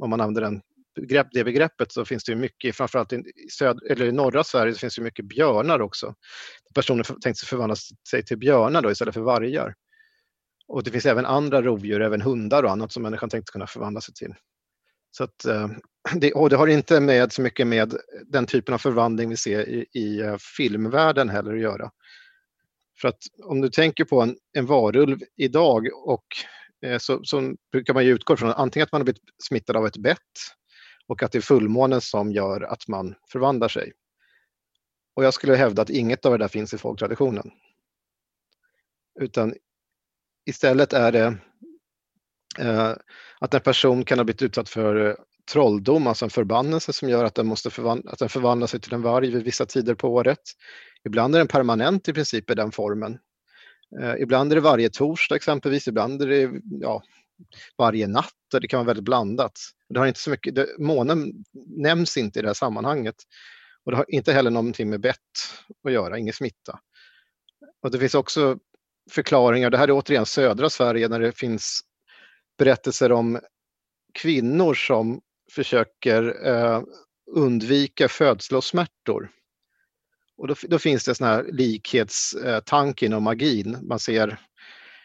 om 0.00 0.10
man 0.10 0.20
använder 0.20 0.42
den 0.42 0.60
begrepp, 0.96 1.26
det 1.32 1.44
begreppet 1.44 1.92
så 1.92 2.04
finns 2.04 2.24
det 2.24 2.32
ju 2.32 2.38
mycket, 2.38 2.76
framförallt 2.76 3.12
i, 3.12 3.22
söd, 3.50 3.80
eller 3.90 4.06
i 4.06 4.12
norra 4.12 4.44
Sverige 4.44 4.72
så 4.72 4.78
finns 4.78 4.96
det 4.96 5.02
mycket 5.02 5.24
björnar 5.24 5.80
också. 5.80 6.14
Personer 6.74 7.04
tänkte 7.04 7.34
sig 7.34 7.48
förvandla 7.48 7.76
sig 8.10 8.24
till 8.24 8.38
björnar 8.38 8.82
då 8.82 8.90
istället 8.90 9.14
för 9.14 9.20
vargar. 9.20 9.74
Och 10.68 10.82
det 10.82 10.90
finns 10.90 11.06
även 11.06 11.26
andra 11.26 11.62
rovdjur, 11.62 12.02
även 12.02 12.22
hundar 12.22 12.62
och 12.62 12.70
annat 12.70 12.92
som 12.92 13.02
människan 13.02 13.30
tänkte 13.30 13.52
kunna 13.52 13.66
förvandla 13.66 14.00
sig 14.00 14.14
till. 14.14 14.34
Så 15.16 15.24
att, 15.24 15.44
eh, 15.44 15.68
det, 16.20 16.32
och 16.32 16.50
det 16.50 16.56
har 16.56 16.66
inte 16.66 17.00
med 17.00 17.32
så 17.32 17.42
mycket 17.42 17.66
med 17.66 17.96
den 18.26 18.46
typen 18.46 18.74
av 18.74 18.78
förvandling 18.78 19.28
vi 19.28 19.36
ser 19.36 19.68
i, 19.68 19.86
i 19.92 20.20
eh, 20.20 20.36
filmvärlden 20.56 21.28
heller 21.28 21.54
att 21.54 21.60
göra. 21.60 21.90
För 23.00 23.08
att 23.08 23.18
om 23.42 23.60
du 23.60 23.70
tänker 23.70 24.04
på 24.04 24.20
en, 24.22 24.36
en 24.52 24.66
varulv 24.66 25.18
idag 25.36 25.88
och 26.04 26.26
eh, 26.86 26.98
så, 26.98 27.20
så, 27.24 27.54
brukar 27.72 27.94
man 27.94 28.04
ju 28.04 28.14
utgå 28.14 28.36
från 28.36 28.50
antingen 28.50 28.84
att 28.84 28.92
man 28.92 29.00
har 29.00 29.04
blivit 29.04 29.22
smittad 29.38 29.76
av 29.76 29.86
ett 29.86 29.96
bett 29.96 30.18
och 31.06 31.22
att 31.22 31.32
det 31.32 31.38
är 31.38 31.42
fullmånen 31.42 32.00
som 32.00 32.32
gör 32.32 32.60
att 32.60 32.88
man 32.88 33.14
förvandlar 33.32 33.68
sig. 33.68 33.92
Och 35.14 35.24
jag 35.24 35.34
skulle 35.34 35.54
hävda 35.54 35.82
att 35.82 35.90
inget 35.90 36.26
av 36.26 36.32
det 36.32 36.38
där 36.38 36.48
finns 36.48 36.74
i 36.74 36.78
folktraditionen. 36.78 37.50
Utan 39.20 39.54
istället 40.46 40.92
är 40.92 41.12
det 41.12 41.36
Eh, 42.58 42.94
att 43.40 43.54
en 43.54 43.60
person 43.60 44.04
kan 44.04 44.18
ha 44.18 44.24
blivit 44.24 44.42
utsatt 44.42 44.68
för 44.68 45.06
eh, 45.06 45.14
trolldom, 45.52 46.06
alltså 46.06 46.24
en 46.24 46.30
förbannelse 46.30 46.92
som 46.92 47.08
gör 47.08 47.24
att 47.24 47.34
den, 47.34 47.46
måste 47.46 47.70
förvandla, 47.70 48.10
att 48.10 48.18
den 48.18 48.28
förvandlar 48.28 48.66
sig 48.66 48.80
till 48.80 48.94
en 48.94 49.02
varg 49.02 49.30
vid 49.30 49.44
vissa 49.44 49.66
tider 49.66 49.94
på 49.94 50.14
året. 50.14 50.40
Ibland 51.04 51.34
är 51.34 51.38
den 51.38 51.48
permanent 51.48 52.08
i 52.08 52.12
princip 52.12 52.50
i 52.50 52.54
den 52.54 52.72
formen. 52.72 53.18
Eh, 54.00 54.14
ibland 54.20 54.52
är 54.52 54.56
det 54.56 54.62
varje 54.62 54.90
torsdag 54.90 55.36
exempelvis, 55.36 55.88
ibland 55.88 56.22
är 56.22 56.26
det 56.26 56.50
ja, 56.80 57.02
varje 57.78 58.06
natt 58.06 58.54
och 58.54 58.60
det 58.60 58.68
kan 58.68 58.78
vara 58.78 58.86
väldigt 58.86 59.04
blandat. 59.04 59.52
Det 59.88 59.98
har 59.98 60.06
inte 60.06 60.20
så 60.20 60.30
mycket, 60.30 60.54
det, 60.54 60.66
månen 60.78 61.32
nämns 61.76 62.16
inte 62.16 62.38
i 62.38 62.42
det 62.42 62.48
här 62.48 62.54
sammanhanget. 62.54 63.16
Och 63.84 63.92
det 63.92 63.96
har 63.96 64.06
inte 64.08 64.32
heller 64.32 64.50
någonting 64.50 64.90
med 64.90 65.00
bett 65.00 65.16
att 65.84 65.92
göra, 65.92 66.18
ingen 66.18 66.34
smitta. 66.34 66.78
Och 67.82 67.90
det 67.90 67.98
finns 67.98 68.14
också 68.14 68.58
förklaringar, 69.10 69.70
det 69.70 69.78
här 69.78 69.88
är 69.88 69.92
återigen 69.92 70.26
södra 70.26 70.70
Sverige 70.70 71.08
när 71.08 71.20
det 71.20 71.32
finns 71.32 71.80
berättelser 72.58 73.12
om 73.12 73.40
kvinnor 74.14 74.74
som 74.74 75.20
försöker 75.52 76.46
eh, 76.46 76.82
undvika 77.30 78.08
födslosmärtor. 78.08 79.30
Och 80.36 80.48
då, 80.48 80.54
då, 80.62 80.78
finns 80.78 81.04
det 81.04 81.14
sån 81.14 81.26
här 81.26 81.46
likhetstanke 81.52 83.04
eh, 83.04 83.06
inom 83.06 83.22
magin. 83.22 83.78
Man 83.82 83.98
ser 83.98 84.40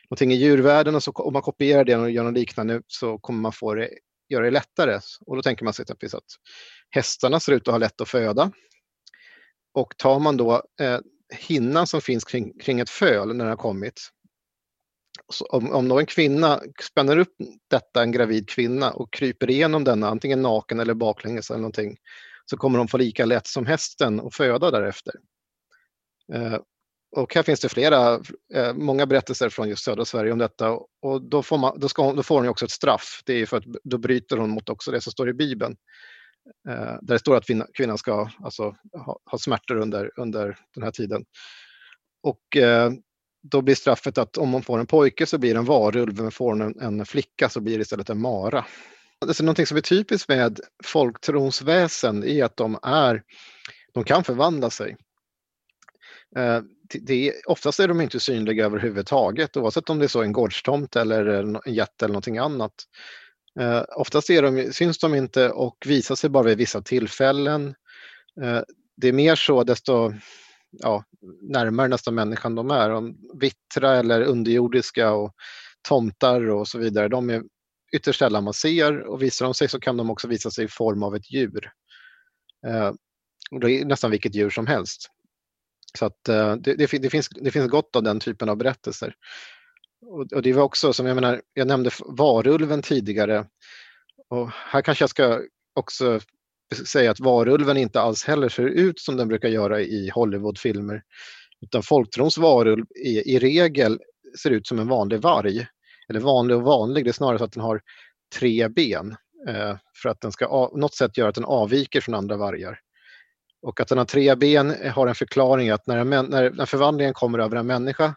någonting 0.03 0.31
i 0.31 0.35
djurvärlden 0.35 0.95
och 0.95 1.03
så 1.03 1.11
om 1.11 1.33
man 1.33 1.41
kopierar 1.41 1.83
det 1.83 1.95
och 1.95 2.11
gör 2.11 2.23
något 2.23 2.33
liknande 2.33 2.81
så 2.87 3.17
kommer 3.17 3.41
man 3.41 3.51
få 3.51 3.73
det, 3.73 3.89
göra 4.29 4.45
det 4.45 4.51
lättare. 4.51 4.99
Och 5.25 5.35
då 5.35 5.41
tänker 5.41 5.63
man 5.63 5.73
sig 5.73 5.83
exempelvis 5.83 6.13
att 6.13 6.23
hästarna 6.89 7.39
ser 7.39 7.51
ut 7.51 7.67
att 7.67 7.73
ha 7.73 7.79
lätt 7.79 8.01
att 8.01 8.09
föda. 8.09 8.51
Och 9.73 9.97
tar 9.97 10.19
man 10.19 10.37
då 10.37 10.63
eh, 10.81 10.99
hinnan 11.33 11.87
som 11.87 12.01
finns 12.01 12.23
kring, 12.23 12.59
kring 12.59 12.79
ett 12.79 12.89
föl 12.89 13.27
när 13.27 13.45
den 13.45 13.47
har 13.47 13.57
kommit. 13.57 14.01
Så 15.34 15.45
om, 15.45 15.71
om 15.71 15.88
någon 15.88 16.06
kvinna 16.06 16.62
spänner 16.84 17.17
upp 17.17 17.36
detta, 17.69 18.04
en 18.04 18.12
gravid 18.12 18.50
kvinna, 18.50 18.91
och 18.91 19.13
kryper 19.13 19.50
igenom 19.50 19.84
denna, 19.84 20.08
antingen 20.08 20.41
naken 20.41 20.80
eller 20.80 20.93
baklänges 20.93 21.50
eller 21.50 21.60
någonting, 21.60 21.97
så 22.45 22.58
kommer 22.58 22.78
de 22.78 22.88
få 22.88 22.97
lika 22.97 23.26
lätt 23.26 23.47
som 23.47 23.65
hästen 23.65 24.19
att 24.19 24.36
föda 24.36 24.71
därefter. 24.71 25.13
Eh, 26.34 26.58
och 27.15 27.36
här 27.36 27.43
finns 27.43 27.60
det 27.60 27.69
flera, 27.69 28.19
eh, 28.54 28.74
många 28.74 29.06
berättelser 29.06 29.50
från 29.50 29.69
just 29.69 29.84
södra 29.84 30.06
Sverige 30.06 30.32
om 30.32 30.38
detta 30.39 30.71
och 31.02 31.21
då 31.21 31.43
får, 31.43 31.58
man, 31.58 31.80
då 31.80 31.89
ska, 31.89 32.13
då 32.13 32.24
får 32.24 32.36
hon 32.36 32.47
också 32.47 32.65
ett 32.65 32.71
straff. 32.71 33.21
Det 33.26 33.34
är 33.34 33.45
för 33.45 33.58
att 33.58 33.63
då 33.84 33.97
bryter 33.97 34.38
hon 34.38 34.50
mot 34.50 34.69
också 34.69 34.91
det 34.91 35.02
som 35.02 35.12
står 35.12 35.30
i 35.30 35.34
Bibeln. 35.34 35.76
Eh, 36.69 36.97
där 37.02 37.13
det 37.13 37.19
står 37.19 37.38
att 37.38 37.45
kvinnan 37.74 37.97
ska 37.97 38.30
alltså, 38.43 38.76
ha, 39.06 39.19
ha 39.26 39.38
smärtor 39.38 39.76
under, 39.76 40.12
under 40.19 40.58
den 40.76 40.84
här 40.84 40.91
tiden. 40.91 41.26
Och 42.24 42.58
eh, 42.58 42.91
då 43.41 43.62
blir 43.62 43.75
straffet 43.75 44.17
att 44.17 44.38
om 44.38 44.54
hon 44.54 44.63
får 44.63 44.80
en 44.80 44.88
pojke 44.88 45.25
så 45.25 45.38
blir 45.38 45.54
det 45.54 45.60
en 45.60 45.65
varulv, 45.65 46.21
men 46.21 46.32
får 46.32 46.49
hon 46.49 46.62
en, 46.62 46.80
en 46.80 47.06
flicka 47.06 47.49
så 47.49 47.62
blir 47.62 47.77
det 47.77 47.82
istället 47.82 48.10
en 48.10 48.21
mara. 48.21 48.65
Alltså 49.25 49.43
någonting 49.43 49.65
som 49.65 49.77
är 49.77 49.82
typiskt 49.82 50.30
med 50.30 50.60
folktrons 50.84 51.62
väsen 51.62 52.23
är 52.23 52.43
att 52.43 52.58
de, 52.58 52.80
är, 52.84 53.23
de 53.93 54.04
kan 54.04 54.23
förvandla 54.23 54.69
sig. 54.69 54.97
Eh, 56.38 56.62
det, 57.01 57.34
oftast 57.45 57.80
är 57.80 57.88
de 57.88 58.01
inte 58.01 58.19
synliga 58.19 58.65
överhuvudtaget 58.65 59.58
oavsett 59.58 59.89
om 59.89 59.99
det 59.99 60.06
är 60.06 60.08
så 60.08 60.21
en 60.21 60.32
gårdstomt 60.32 60.95
eller 60.95 61.25
en 61.25 61.60
jätte 61.65 62.06
eller 62.06 62.13
någonting 62.13 62.38
annat. 62.38 62.73
Eh, 63.60 63.84
oftast 63.95 64.30
är 64.30 64.41
de, 64.41 64.73
syns 64.73 64.99
de 64.99 65.15
inte 65.15 65.49
och 65.49 65.77
visar 65.86 66.15
sig 66.15 66.30
bara 66.30 66.43
vid 66.43 66.58
vissa 66.58 66.82
tillfällen. 66.82 67.75
Eh, 68.41 68.62
det 68.97 69.08
är 69.08 69.13
mer 69.13 69.36
så 69.36 69.63
desto 69.63 70.13
ja, 70.71 71.03
närmare 71.41 71.88
nästan 71.88 72.15
människan 72.15 72.55
de 72.55 72.71
är. 72.71 72.89
Om 72.89 73.17
vittra 73.34 73.95
eller 73.95 74.21
underjordiska 74.21 75.12
och 75.12 75.34
tomtar 75.88 76.49
och 76.49 76.67
så 76.67 76.79
vidare, 76.79 77.07
de 77.07 77.29
är 77.29 77.43
ytterst 77.91 78.19
sällan 78.19 78.43
man 78.43 78.53
ser 78.53 78.99
och 78.99 79.21
visar 79.21 79.45
de 79.45 79.53
sig 79.53 79.69
så 79.69 79.79
kan 79.79 79.97
de 79.97 80.10
också 80.10 80.27
visa 80.27 80.51
sig 80.51 80.65
i 80.65 80.67
form 80.67 81.03
av 81.03 81.15
ett 81.15 81.31
djur. 81.31 81.71
Eh, 82.67 82.91
det 83.62 83.71
är 83.71 83.86
nästan 83.86 84.12
vilket 84.12 84.36
djur 84.36 84.49
som 84.49 84.67
helst. 84.67 85.07
Så 85.99 86.05
att 86.05 86.29
eh, 86.29 86.55
det, 86.55 86.75
det, 86.75 87.01
det, 87.01 87.10
finns, 87.10 87.29
det 87.29 87.51
finns 87.51 87.71
gott 87.71 87.95
av 87.95 88.03
den 88.03 88.19
typen 88.19 88.49
av 88.49 88.57
berättelser. 88.57 89.15
Och, 90.05 90.34
och 90.34 90.41
det 90.41 90.53
var 90.53 90.63
också 90.63 90.93
som 90.93 91.05
jag 91.05 91.15
menar, 91.15 91.41
jag 91.53 91.67
nämnde 91.67 91.91
varulven 92.05 92.81
tidigare. 92.81 93.47
Och 94.29 94.49
här 94.49 94.81
kanske 94.81 95.03
jag 95.03 95.10
ska 95.10 95.41
också 95.73 96.19
säga 96.75 97.12
att 97.12 97.19
varulven 97.19 97.77
inte 97.77 98.01
alls 98.01 98.23
heller 98.23 98.49
ser 98.49 98.65
ut 98.65 98.99
som 98.99 99.17
den 99.17 99.27
brukar 99.27 99.49
göra 99.49 99.81
i 99.81 100.10
Hollywoodfilmer. 100.13 101.03
Utan 101.62 101.84
folktrons 101.84 102.38
varulv 102.38 102.86
i, 103.05 103.36
i 103.36 103.39
regel 103.39 103.99
ser 104.41 104.49
ut 104.49 104.67
som 104.67 104.79
en 104.79 104.88
vanlig 104.88 105.19
varg. 105.19 105.67
Eller 106.10 106.19
vanlig 106.19 106.57
och 106.57 106.63
vanlig, 106.63 107.05
det 107.05 107.12
är 107.12 107.13
snarare 107.13 107.38
så 107.38 107.43
att 107.43 107.51
den 107.51 107.63
har 107.63 107.81
tre 108.36 108.67
ben. 108.67 109.15
Eh, 109.47 109.75
för 110.01 110.10
att 110.10 110.21
den 110.21 110.31
ska 110.31 110.45
av, 110.45 110.77
något 110.77 110.95
sätt 110.95 111.17
göra 111.17 111.29
att 111.29 111.36
den 111.36 111.45
avviker 111.45 112.01
från 112.01 112.15
andra 112.15 112.38
vargar. 112.38 112.79
Och 113.62 113.79
att 113.79 113.88
den 113.88 113.97
har 113.97 114.05
tre 114.05 114.36
ben 114.36 114.75
har 114.91 115.07
en 115.07 115.15
förklaring 115.15 115.69
att 115.69 115.88
när, 115.88 115.97
en, 115.97 116.10
när, 116.10 116.51
när 116.51 116.65
förvandlingen 116.65 117.13
kommer 117.13 117.39
över 117.39 117.55
en 117.55 117.67
människa 117.67 118.15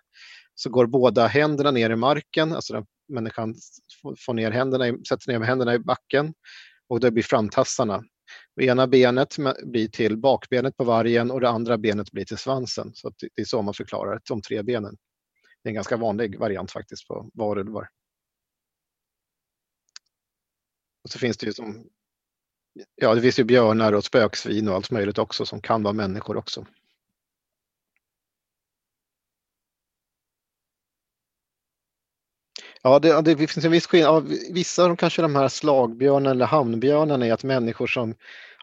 så 0.54 0.70
går 0.70 0.86
båda 0.86 1.26
händerna 1.26 1.70
ner 1.70 1.90
i 1.90 1.96
marken, 1.96 2.52
alltså 2.52 2.72
den 2.72 2.84
människan 3.08 3.54
får 4.26 4.34
ner 4.34 4.50
händerna, 4.50 4.98
sätter 5.08 5.32
ner 5.32 5.46
händerna 5.46 5.74
i 5.74 5.78
backen 5.78 6.34
och 6.88 7.00
det 7.00 7.10
blir 7.10 7.22
framtassarna. 7.22 8.02
Och 8.56 8.62
ena 8.62 8.86
benet 8.86 9.36
blir 9.64 9.88
till 9.88 10.16
bakbenet 10.16 10.76
på 10.76 10.84
vargen 10.84 11.30
och 11.30 11.40
det 11.40 11.48
andra 11.48 11.78
benet 11.78 12.12
blir 12.12 12.24
till 12.24 12.38
svansen. 12.38 12.94
Så 12.94 13.12
det 13.18 13.42
är 13.42 13.44
så 13.44 13.62
man 13.62 13.74
förklarar 13.74 14.20
de 14.28 14.42
tre 14.42 14.62
benen. 14.62 14.96
Det 15.62 15.68
är 15.68 15.70
en 15.70 15.74
ganska 15.74 15.96
vanlig 15.96 16.38
variant 16.38 16.72
faktiskt 16.72 17.08
på 17.08 17.30
varulvar. 17.34 17.88
Och 21.04 21.10
så 21.10 21.18
finns 21.18 21.36
det 21.36 21.46
ju 21.46 21.52
som 21.52 21.88
Ja, 22.94 23.14
det 23.14 23.20
finns 23.20 23.38
ju 23.38 23.44
björnar 23.44 23.92
och 23.92 24.04
spöksvin 24.04 24.68
och 24.68 24.74
allt 24.74 24.90
möjligt 24.90 25.18
också 25.18 25.46
som 25.46 25.60
kan 25.60 25.82
vara 25.82 25.94
människor 25.94 26.36
också. 26.36 26.66
Ja, 32.86 32.98
det, 32.98 33.22
det 33.22 33.36
finns 33.36 33.64
en 33.64 33.72
viss 33.72 33.86
skillnad. 33.86 34.32
Vissa 34.50 34.84
av 34.84 34.96
kanske 34.96 35.22
de 35.22 35.36
här 35.36 35.48
slagbjörnarna 35.48 36.30
eller 36.30 36.46
hamnbjörnarna 36.46 37.26
är 37.26 37.32
att 37.32 37.44
människor 37.44 37.86
som 37.86 38.14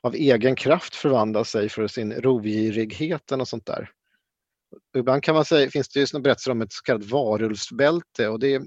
av 0.02 0.16
egen 0.16 0.56
kraft 0.56 0.96
förvandlar 0.96 1.44
sig 1.44 1.70
för 1.70 1.88
sin 1.88 2.14
rovgirigheten 2.14 3.42
och 3.42 3.48
sånt 3.48 3.66
där. 3.66 3.90
Ibland 4.98 5.24
kan 5.24 5.36
man 5.36 5.46
säga, 5.46 5.70
finns 5.70 5.90
det 5.90 6.00
ju 6.00 6.20
berättelser 6.20 6.52
om 6.52 6.62
ett 6.62 6.72
så 6.72 6.84
kallat 6.84 7.06
varulvsbälte 7.06 8.28
och 8.28 8.40
det 8.40 8.54
är 8.54 8.62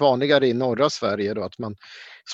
vanligare 0.00 0.46
i 0.46 0.54
norra 0.54 0.90
Sverige 0.90 1.34
då 1.34 1.42
att 1.42 1.58
man 1.58 1.76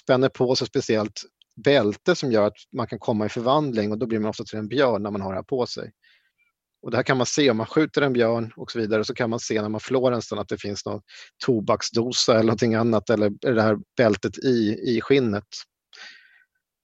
spänner 0.03 0.29
på 0.29 0.57
sig 0.57 0.67
speciellt 0.67 1.23
bälte 1.57 2.15
som 2.15 2.33
gör 2.33 2.47
att 2.47 2.57
man 2.73 2.87
kan 2.87 2.99
komma 2.99 3.27
i 3.27 3.29
förvandling 3.29 3.93
och 3.93 3.99
då 3.99 4.07
blir 4.07 4.19
man 4.19 4.31
ofta 4.31 4.45
till 4.45 4.59
en 4.59 4.69
björn 4.69 5.03
när 5.03 5.11
man 5.11 5.21
har 5.21 5.31
det 5.31 5.39
här 5.39 5.43
på 5.43 5.67
sig. 5.67 5.93
Och 6.85 6.91
det 6.91 6.97
här 6.97 7.03
kan 7.03 7.17
man 7.17 7.27
se 7.27 7.51
om 7.51 7.57
man 7.57 7.67
skjuter 7.67 8.03
en 8.03 8.13
björn 8.13 8.53
och 8.57 8.71
så 8.71 8.79
vidare 8.79 9.05
så 9.05 9.15
kan 9.15 9.31
man 9.31 9.41
se 9.41 9.63
när 9.63 9.69
man 9.69 9.81
flår 9.81 10.13
en 10.13 10.23
stund 10.23 10.41
att 10.41 10.49
det 10.49 10.59
finns 10.59 10.87
någon 10.87 11.01
tobaksdosa 11.45 12.33
eller 12.33 12.43
någonting 12.43 12.75
annat 12.75 13.11
eller 13.11 13.31
det 13.31 13.63
här 13.63 13.79
bältet 13.97 14.39
i, 14.39 14.79
i 14.83 15.01
skinnet. 15.01 15.45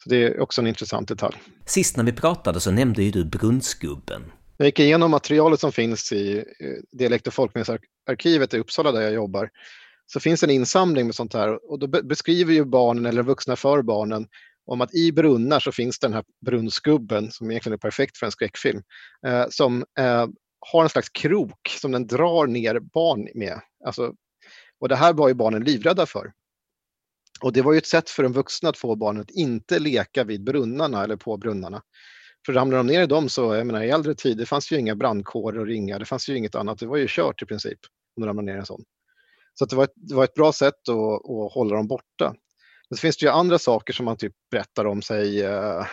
Så 0.02 0.10
det 0.10 0.16
är 0.16 0.40
också 0.40 0.60
en 0.60 0.66
intressant 0.66 1.08
detalj. 1.08 1.36
Sist 1.66 1.96
när 1.96 2.04
vi 2.04 2.12
pratade 2.12 2.60
så 2.60 2.70
nämnde 2.70 3.02
ju 3.02 3.10
du 3.10 3.24
brunnsgubben. 3.24 4.22
Jag 4.56 4.66
gick 4.66 4.78
igenom 4.78 5.10
materialet 5.10 5.60
som 5.60 5.72
finns 5.72 6.12
i 6.12 6.44
Dialekt 6.92 7.26
och 7.26 7.34
folkminnesarkivet 7.34 8.54
i 8.54 8.58
Uppsala 8.58 8.92
där 8.92 9.00
jag 9.00 9.12
jobbar. 9.12 9.50
Så 10.06 10.20
finns 10.20 10.42
en 10.42 10.50
insamling 10.50 11.06
med 11.06 11.14
sånt 11.14 11.34
här 11.34 11.70
och 11.70 11.78
då 11.78 11.86
beskriver 11.86 12.52
ju 12.52 12.64
barnen 12.64 13.06
eller 13.06 13.22
vuxna 13.22 13.56
för 13.56 13.82
barnen 13.82 14.26
om 14.70 14.80
att 14.80 14.94
i 14.94 15.12
brunnar 15.12 15.60
så 15.60 15.72
finns 15.72 15.98
den 15.98 16.12
här 16.12 16.24
brunnsgubben 16.46 17.30
som 17.30 17.50
egentligen 17.50 17.74
är 17.74 17.78
perfekt 17.78 18.18
för 18.18 18.26
en 18.26 18.32
skräckfilm, 18.32 18.82
eh, 19.26 19.46
som 19.50 19.84
eh, 19.98 20.26
har 20.72 20.82
en 20.82 20.88
slags 20.88 21.08
krok 21.08 21.68
som 21.80 21.92
den 21.92 22.06
drar 22.06 22.46
ner 22.46 22.80
barn 22.80 23.28
med. 23.34 23.60
Alltså, 23.84 24.14
och 24.80 24.88
det 24.88 24.96
här 24.96 25.12
var 25.12 25.28
ju 25.28 25.34
barnen 25.34 25.64
livrädda 25.64 26.06
för. 26.06 26.32
Och 27.40 27.52
det 27.52 27.62
var 27.62 27.72
ju 27.72 27.78
ett 27.78 27.86
sätt 27.86 28.10
för 28.10 28.24
en 28.24 28.32
vuxna 28.32 28.68
att 28.68 28.76
få 28.76 28.96
barnen 28.96 29.22
att 29.22 29.30
inte 29.30 29.78
leka 29.78 30.24
vid 30.24 30.44
brunnarna 30.44 31.04
eller 31.04 31.16
på 31.16 31.36
brunnarna. 31.36 31.82
För 32.46 32.52
ramlar 32.52 32.76
de 32.76 32.86
ner 32.86 33.02
i 33.02 33.06
dem 33.06 33.28
så, 33.28 33.54
jag 33.54 33.66
menar 33.66 33.82
i 33.82 33.90
äldre 33.90 34.14
tid, 34.14 34.38
det 34.38 34.46
fanns 34.46 34.72
ju 34.72 34.78
inga 34.78 34.94
brandkårer 34.94 35.58
och 35.58 35.66
ringar, 35.66 35.98
det 35.98 36.04
fanns 36.04 36.28
ju 36.28 36.36
inget 36.36 36.54
annat, 36.54 36.78
det 36.78 36.86
var 36.86 36.96
ju 36.96 37.06
kört 37.08 37.42
i 37.42 37.46
princip 37.46 37.78
om 38.16 38.20
de 38.20 38.26
ramlade 38.26 38.46
ner 38.46 38.56
i 38.56 38.58
en 38.58 38.66
sån. 38.66 38.84
Så 39.54 39.64
det, 39.64 39.76
var 39.76 39.84
ett, 39.84 39.92
det 39.94 40.14
var 40.14 40.24
ett 40.24 40.34
bra 40.34 40.52
sätt 40.52 40.88
att, 40.88 41.30
att 41.30 41.52
hålla 41.52 41.76
dem 41.76 41.88
borta. 41.88 42.34
Men 42.90 42.96
så 42.96 43.00
finns 43.00 43.16
det 43.16 43.26
ju 43.26 43.32
andra 43.32 43.58
saker 43.58 43.92
som 43.92 44.04
man 44.04 44.16
typ 44.16 44.32
berättar 44.50 44.84
om, 44.84 45.02
sig 45.02 45.42
eh, 45.42 45.86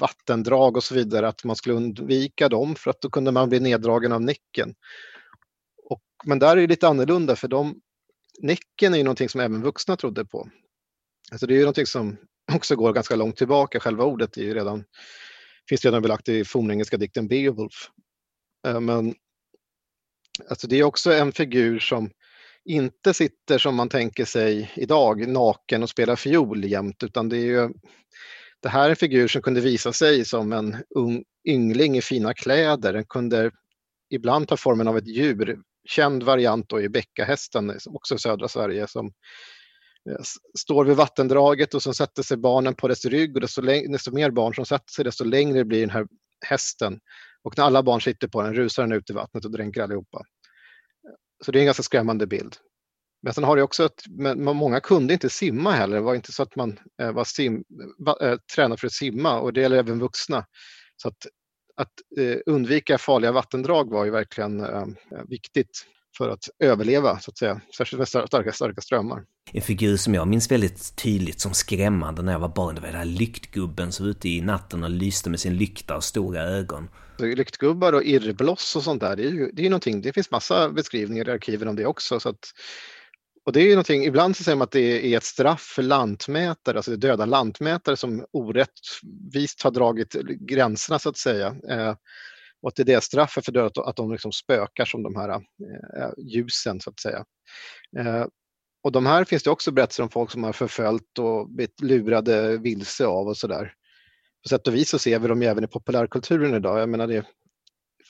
vattendrag 0.00 0.76
och 0.76 0.84
så 0.84 0.94
vidare, 0.94 1.28
att 1.28 1.44
man 1.44 1.56
skulle 1.56 1.74
undvika 1.74 2.48
dem 2.48 2.74
för 2.74 2.90
att 2.90 3.00
då 3.00 3.10
kunde 3.10 3.32
man 3.32 3.48
bli 3.48 3.60
neddragen 3.60 4.12
av 4.12 4.20
näcken. 4.22 4.74
Och, 5.90 6.02
men 6.24 6.38
där 6.38 6.56
är 6.56 6.60
det 6.60 6.66
lite 6.66 6.88
annorlunda 6.88 7.36
för 7.36 7.48
de, 7.48 7.80
näcken 8.42 8.94
är 8.94 8.98
ju 8.98 9.04
någonting 9.04 9.28
som 9.28 9.40
även 9.40 9.62
vuxna 9.62 9.96
trodde 9.96 10.24
på. 10.24 10.48
Alltså 11.30 11.46
det 11.46 11.54
är 11.54 11.56
ju 11.56 11.62
någonting 11.62 11.86
som 11.86 12.16
också 12.52 12.76
går 12.76 12.92
ganska 12.92 13.16
långt 13.16 13.36
tillbaka, 13.36 13.80
själva 13.80 14.04
ordet 14.04 14.36
är 14.36 14.42
ju 14.42 14.54
redan, 14.54 14.84
finns 15.68 15.84
redan 15.84 16.02
belagt 16.02 16.28
i 16.28 16.44
fornengelska 16.44 16.96
dikten 16.96 17.28
Beowulf. 17.28 17.90
Eh, 18.66 18.80
men 18.80 19.14
alltså 20.50 20.66
det 20.66 20.76
är 20.76 20.84
också 20.84 21.12
en 21.12 21.32
figur 21.32 21.78
som 21.78 22.10
inte 22.66 23.14
sitter 23.14 23.58
som 23.58 23.74
man 23.74 23.88
tänker 23.88 24.24
sig 24.24 24.72
idag 24.76 25.28
naken 25.28 25.82
och 25.82 25.90
spelar 25.90 26.16
fiol 26.16 26.64
jämt 26.64 27.02
utan 27.02 27.28
det 27.28 27.36
är 27.36 27.46
ju 27.46 27.70
det 28.62 28.68
här 28.68 28.86
är 28.86 28.90
en 28.90 28.96
figur 28.96 29.28
som 29.28 29.42
kunde 29.42 29.60
visa 29.60 29.92
sig 29.92 30.24
som 30.24 30.52
en 30.52 30.76
ung 30.96 31.24
yngling 31.48 31.96
i 31.96 32.02
fina 32.02 32.34
kläder. 32.34 32.92
Den 32.92 33.04
kunde 33.04 33.50
ibland 34.10 34.48
ta 34.48 34.56
formen 34.56 34.88
av 34.88 34.98
ett 34.98 35.06
djur. 35.06 35.58
Känd 35.88 36.22
variant 36.22 36.68
då 36.68 36.80
är 36.80 36.88
bäckahästen, 36.88 37.78
också 37.86 38.14
i 38.14 38.18
södra 38.18 38.48
Sverige, 38.48 38.86
som 38.86 39.06
eh, 40.10 40.22
står 40.58 40.84
vid 40.84 40.96
vattendraget 40.96 41.74
och 41.74 41.82
så 41.82 41.94
sätter 41.94 42.22
sig 42.22 42.36
barnen 42.36 42.74
på 42.74 42.88
dess 42.88 43.04
rygg 43.04 43.34
och 43.34 43.40
desto, 43.40 43.62
desto 43.62 44.12
mer 44.14 44.30
barn 44.30 44.54
som 44.54 44.66
sätter 44.66 44.92
sig 44.92 45.04
desto 45.04 45.24
längre 45.24 45.64
blir 45.64 45.80
den 45.80 45.90
här 45.90 46.06
hästen. 46.46 46.98
Och 47.42 47.58
när 47.58 47.64
alla 47.64 47.82
barn 47.82 48.00
sitter 48.00 48.28
på 48.28 48.42
den 48.42 48.54
rusar 48.54 48.82
den 48.82 48.92
ut 48.92 49.10
i 49.10 49.12
vattnet 49.12 49.44
och 49.44 49.50
dränker 49.50 49.82
allihopa. 49.82 50.22
Så 51.46 51.52
det 51.52 51.58
är 51.58 51.60
en 51.60 51.66
ganska 51.66 51.82
skrämmande 51.82 52.26
bild. 52.26 52.56
Men 53.22 53.34
sen 53.34 53.44
har 53.44 53.56
det 53.56 53.62
också 53.62 53.84
att 53.84 54.04
många 54.36 54.80
kunde 54.80 55.14
inte 55.14 55.30
simma 55.30 55.70
heller. 55.70 55.96
Det 55.96 56.02
var 56.02 56.14
inte 56.14 56.32
så 56.32 56.42
att 56.42 56.56
man 56.56 56.78
eh, 57.02 57.12
var 57.12 57.24
sim, 57.24 57.64
äh, 58.22 58.28
eh, 58.28 58.38
tränad 58.54 58.80
för 58.80 58.86
att 58.86 58.92
simma 58.92 59.40
och 59.40 59.52
det 59.52 59.60
gäller 59.60 59.76
även 59.76 59.98
vuxna. 59.98 60.46
Så 60.96 61.08
att, 61.08 61.26
att 61.76 61.92
eh, 62.18 62.38
undvika 62.46 62.98
farliga 62.98 63.32
vattendrag 63.32 63.90
var 63.90 64.04
ju 64.04 64.10
verkligen 64.10 64.60
äh, 64.60 64.86
viktigt 65.28 65.86
för 66.18 66.28
att 66.28 66.48
överleva, 66.58 67.18
så 67.18 67.30
att 67.30 67.38
säga. 67.38 67.60
Särskilt 67.76 67.98
med 67.98 68.08
starka, 68.08 68.52
starka 68.52 68.80
strömmar. 68.80 69.24
En 69.52 69.62
figur 69.62 69.96
som 69.96 70.14
jag 70.14 70.28
minns 70.28 70.50
väldigt 70.50 70.96
tydligt 70.96 71.40
som 71.40 71.54
skrämmande 71.54 72.22
när 72.22 72.32
jag 72.32 72.38
var 72.38 72.48
barn, 72.48 72.74
det 72.74 72.80
var 72.80 72.88
den 72.88 72.96
här 72.96 73.04
lyktgubben 73.04 73.92
som 73.92 74.06
var 74.06 74.10
ute 74.10 74.28
i 74.28 74.40
natten 74.40 74.84
och 74.84 74.90
lyste 74.90 75.30
med 75.30 75.40
sin 75.40 75.56
lykta 75.56 75.96
och 75.96 76.04
stora 76.04 76.42
ögon. 76.42 76.88
Lyktgubbar 77.18 77.92
och 77.92 78.04
irrbloss 78.04 78.76
och 78.76 78.82
sånt 78.82 79.00
där, 79.00 79.16
det 79.16 79.22
är 79.22 79.30
ju 79.30 79.50
det 79.52 79.66
är 79.66 79.70
någonting, 79.70 80.02
det 80.02 80.12
finns 80.12 80.30
massa 80.30 80.70
beskrivningar 80.70 81.28
i 81.28 81.32
arkiven 81.32 81.68
om 81.68 81.76
det 81.76 81.86
också. 81.86 82.20
Så 82.20 82.28
att, 82.28 82.38
och 83.44 83.52
det 83.52 83.60
är 83.60 83.64
ju 83.64 83.70
någonting, 83.70 84.04
ibland 84.04 84.36
så 84.36 84.44
säger 84.44 84.56
man 84.56 84.64
att 84.64 84.70
det 84.70 85.12
är 85.12 85.16
ett 85.16 85.24
straff 85.24 85.72
för 85.76 85.82
lantmätare, 85.82 86.76
alltså 86.76 86.96
döda 86.96 87.26
lantmätare 87.26 87.96
som 87.96 88.24
orättvist 88.32 89.62
har 89.62 89.70
dragit 89.70 90.12
gränserna 90.40 90.98
så 90.98 91.08
att 91.08 91.16
säga. 91.16 91.56
Eh, 91.70 91.94
och 92.62 92.68
att 92.68 92.76
det 92.76 92.82
är 92.82 92.86
det 92.86 93.04
straffet 93.04 93.44
för 93.44 93.52
döda, 93.52 93.82
att 93.82 93.96
de 93.96 94.12
liksom 94.12 94.32
spökar 94.32 94.84
som 94.84 95.02
de 95.02 95.16
här 95.16 95.28
eh, 95.28 96.10
ljusen 96.18 96.80
så 96.80 96.90
att 96.90 97.00
säga. 97.00 97.24
Eh, 97.98 98.26
och 98.86 98.92
de 98.92 99.06
här 99.06 99.24
finns 99.24 99.42
det 99.42 99.50
också 99.50 99.72
berättelser 99.72 100.02
om 100.02 100.08
folk 100.08 100.30
som 100.30 100.44
har 100.44 100.52
förföljt 100.52 101.18
och 101.18 101.50
blivit 101.50 101.80
lurade 101.80 102.58
vilse 102.58 103.06
av 103.06 103.28
och 103.28 103.36
sådär. 103.36 103.72
På 104.42 104.48
sätt 104.48 104.66
och 104.66 104.74
vis 104.74 104.90
så 104.90 104.98
ser 104.98 105.18
vi 105.18 105.28
dem 105.28 105.42
ju 105.42 105.48
även 105.48 105.64
i 105.64 105.66
populärkulturen 105.66 106.54
idag. 106.54 106.80
Jag 106.80 106.88
menar 106.88 107.06
det 107.06 107.26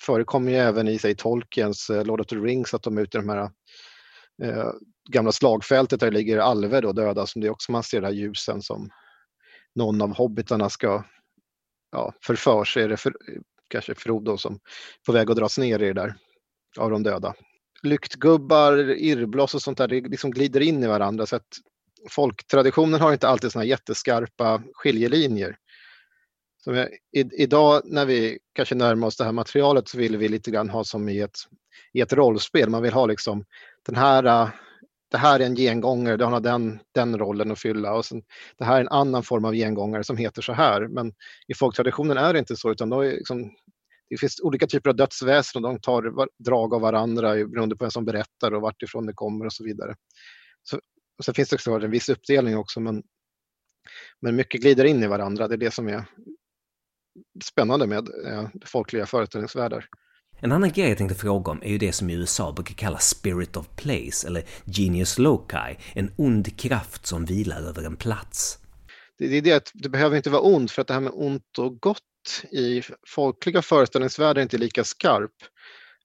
förekommer 0.06 0.52
ju 0.52 0.58
även 0.58 0.88
i 0.88 0.98
sig 0.98 1.14
Tolkiens 1.14 1.90
eh, 1.90 2.04
Lord 2.04 2.20
of 2.20 2.26
the 2.26 2.36
Rings 2.36 2.74
att 2.74 2.82
de 2.82 2.98
är 2.98 3.02
ute 3.02 3.18
i 3.18 3.20
de 3.20 3.28
här 3.28 3.50
eh, 4.42 4.72
gamla 5.08 5.32
slagfältet 5.32 6.00
där 6.00 6.10
det 6.10 6.16
ligger 6.16 6.38
alver 6.38 6.82
då 6.82 6.92
döda 6.92 7.26
som 7.26 7.40
det 7.40 7.46
är 7.46 7.50
också 7.50 7.72
man 7.72 7.82
ser 7.82 8.00
de 8.00 8.06
här 8.06 8.14
ljusen 8.14 8.62
som 8.62 8.90
någon 9.74 10.02
av 10.02 10.16
hobbitarna 10.16 10.70
ska 10.70 11.04
ja, 11.92 12.12
förför 12.22 12.64
sig. 12.64 12.82
Är 12.82 12.88
det 12.88 12.96
för, 12.96 13.16
kanske 13.68 13.94
Frodo 13.94 14.36
som 14.36 14.54
är 14.54 14.60
på 15.06 15.12
väg 15.12 15.30
att 15.30 15.36
dras 15.36 15.58
ner 15.58 15.82
i 15.82 15.86
det 15.86 15.92
där 15.92 16.14
av 16.78 16.90
de 16.90 17.02
döda. 17.02 17.34
Lyktgubbar, 17.82 18.78
irrbloss 18.90 19.54
och 19.54 19.62
sånt 19.62 19.78
där, 19.78 19.88
det 19.88 20.00
liksom 20.00 20.30
glider 20.30 20.60
in 20.60 20.82
i 20.82 20.86
varandra 20.86 21.26
så 21.26 21.36
att 21.36 21.58
folktraditionen 22.10 23.00
har 23.00 23.12
inte 23.12 23.28
alltid 23.28 23.52
såna 23.52 23.64
jätteskarpa 23.64 24.62
skiljelinjer. 24.72 25.56
Så 26.64 26.72
vi, 26.72 26.80
i, 27.20 27.42
idag 27.42 27.82
när 27.84 28.06
vi 28.06 28.38
kanske 28.52 28.74
närmar 28.74 29.06
oss 29.06 29.16
det 29.16 29.24
här 29.24 29.32
materialet 29.32 29.88
så 29.88 29.98
vill 29.98 30.16
vi 30.16 30.28
lite 30.28 30.50
grann 30.50 30.70
ha 30.70 30.84
som 30.84 31.08
i 31.08 31.20
ett, 31.20 31.38
i 31.92 32.00
ett 32.00 32.12
rollspel. 32.12 32.70
Man 32.70 32.82
vill 32.82 32.92
ha 32.92 33.06
liksom 33.06 33.44
den 33.86 33.96
här 33.96 34.50
det 35.10 35.18
här 35.18 35.40
är 35.40 35.44
en 35.44 35.54
gengångare, 35.54 36.16
den 36.16 36.32
har 36.32 36.40
den, 36.40 36.80
den 36.94 37.18
rollen 37.18 37.50
att 37.50 37.58
fylla 37.58 37.92
och 37.92 38.04
sen, 38.04 38.22
det 38.58 38.64
här 38.64 38.76
är 38.76 38.80
en 38.80 38.88
annan 38.88 39.22
form 39.22 39.44
av 39.44 39.54
gengångare 39.54 40.04
som 40.04 40.16
heter 40.16 40.42
så 40.42 40.52
här. 40.52 40.88
Men 40.88 41.12
i 41.48 41.54
folktraditionen 41.54 42.16
är 42.16 42.32
det 42.32 42.38
inte 42.38 42.56
så 42.56 42.70
utan 42.70 42.90
då 42.90 43.00
är 43.00 43.10
liksom, 43.10 43.50
det 44.08 44.16
finns 44.16 44.40
olika 44.40 44.66
typer 44.66 44.90
av 44.90 44.96
dödsväsen 44.96 45.64
och 45.64 45.72
de 45.72 45.80
tar 45.80 46.28
drag 46.44 46.74
av 46.74 46.80
varandra 46.80 47.34
beroende 47.34 47.76
på 47.76 47.84
vem 47.84 47.90
som 47.90 48.04
berättar 48.04 48.54
och 48.54 48.62
vart 48.62 48.82
ifrån 48.82 49.06
det 49.06 49.12
kommer 49.12 49.46
och 49.46 49.52
så 49.52 49.64
vidare. 49.64 49.94
Så, 50.62 50.80
och 51.18 51.24
sen 51.24 51.34
finns 51.34 51.48
det 51.48 51.56
också 51.56 51.70
en 51.70 51.90
viss 51.90 52.08
uppdelning 52.08 52.56
också 52.56 52.80
men, 52.80 53.02
men 54.20 54.36
mycket 54.36 54.60
glider 54.60 54.84
in 54.84 55.02
i 55.02 55.06
varandra. 55.06 55.48
Det 55.48 55.54
är 55.54 55.58
det 55.58 55.70
som 55.70 55.88
är 55.88 56.04
spännande 57.44 57.86
med 57.86 58.08
eh, 58.26 58.48
folkliga 58.64 59.06
föreställningsvärldar. 59.06 59.88
En 60.40 60.52
annan 60.52 60.72
grej 60.72 60.88
jag 60.88 60.98
tänkte 60.98 61.18
fråga 61.18 61.52
om 61.52 61.62
är 61.62 61.68
ju 61.68 61.78
det 61.78 61.92
som 61.92 62.10
i 62.10 62.14
USA 62.14 62.52
brukar 62.52 62.74
kallas 62.74 63.08
spirit 63.08 63.56
of 63.56 63.68
place, 63.76 64.26
eller 64.26 64.44
genius 64.64 65.18
loci, 65.18 65.76
en 65.94 66.12
ond 66.16 66.58
kraft 66.58 67.06
som 67.06 67.24
vilar 67.24 67.60
över 67.60 67.82
en 67.82 67.96
plats. 67.96 68.58
Det 69.18 69.38
är 69.38 69.42
det 69.42 69.52
att 69.52 69.70
det 69.74 69.88
behöver 69.88 70.16
inte 70.16 70.30
vara 70.30 70.42
ont, 70.42 70.70
för 70.70 70.82
att 70.82 70.88
det 70.88 70.94
här 70.94 71.00
med 71.00 71.12
ont 71.14 71.58
och 71.58 71.80
gott 71.80 72.02
i 72.50 72.82
folkliga 73.06 73.62
föreställningsvärldar 73.62 74.42
är 74.42 74.58
lika 74.58 74.84
skarp. 74.84 75.32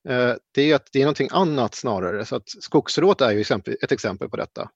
Eh, 0.10 0.34
det 0.54 0.72
är 0.72 0.76
att 0.76 0.88
det 0.92 1.00
är 1.00 1.04
någonting 1.04 1.30
annat 1.32 1.76
snarare, 1.76 2.26
så 2.26 2.36
att 2.36 2.50
skogsråt 2.50 3.22
är 3.22 3.32
ju 3.32 3.42
ett 3.82 3.92
exempel 3.92 4.30
på 4.30 4.38
detta 4.38 4.70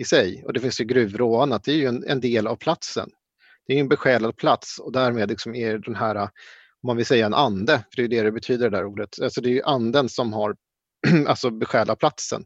i 0.00 0.04
sig. 0.04 0.44
Och 0.46 0.52
det 0.52 0.60
finns 0.60 0.80
ju 0.80 0.84
gruvrå 0.84 1.34
och 1.34 1.42
annat, 1.42 1.64
det 1.64 1.72
är 1.72 1.76
ju 1.76 1.86
en, 1.86 2.04
en 2.08 2.20
del 2.20 2.46
av 2.46 2.56
platsen. 2.56 3.10
det 3.66 3.74
är 3.74 3.80
en 3.80 3.88
besjälad 3.88 4.36
plats 4.36 4.78
och 4.78 4.92
därmed 4.92 5.28
liksom 5.28 5.54
är 5.54 5.78
den 5.78 5.94
här, 5.94 6.16
om 6.16 6.28
man 6.86 6.96
vill 6.96 7.06
säga 7.06 7.26
en 7.26 7.34
ande, 7.34 7.84
för 7.94 7.96
det 7.96 8.02
är 8.02 8.08
det 8.08 8.22
det 8.22 8.32
betyder 8.32 8.70
det 8.70 8.76
där 8.76 8.84
ordet, 8.84 9.20
alltså 9.22 9.40
det 9.40 9.58
är 9.58 9.68
anden 9.68 10.08
som 10.08 10.32
har 10.32 10.56
alltså 11.26 11.50
besjälat 11.50 11.98
platsen. 11.98 12.44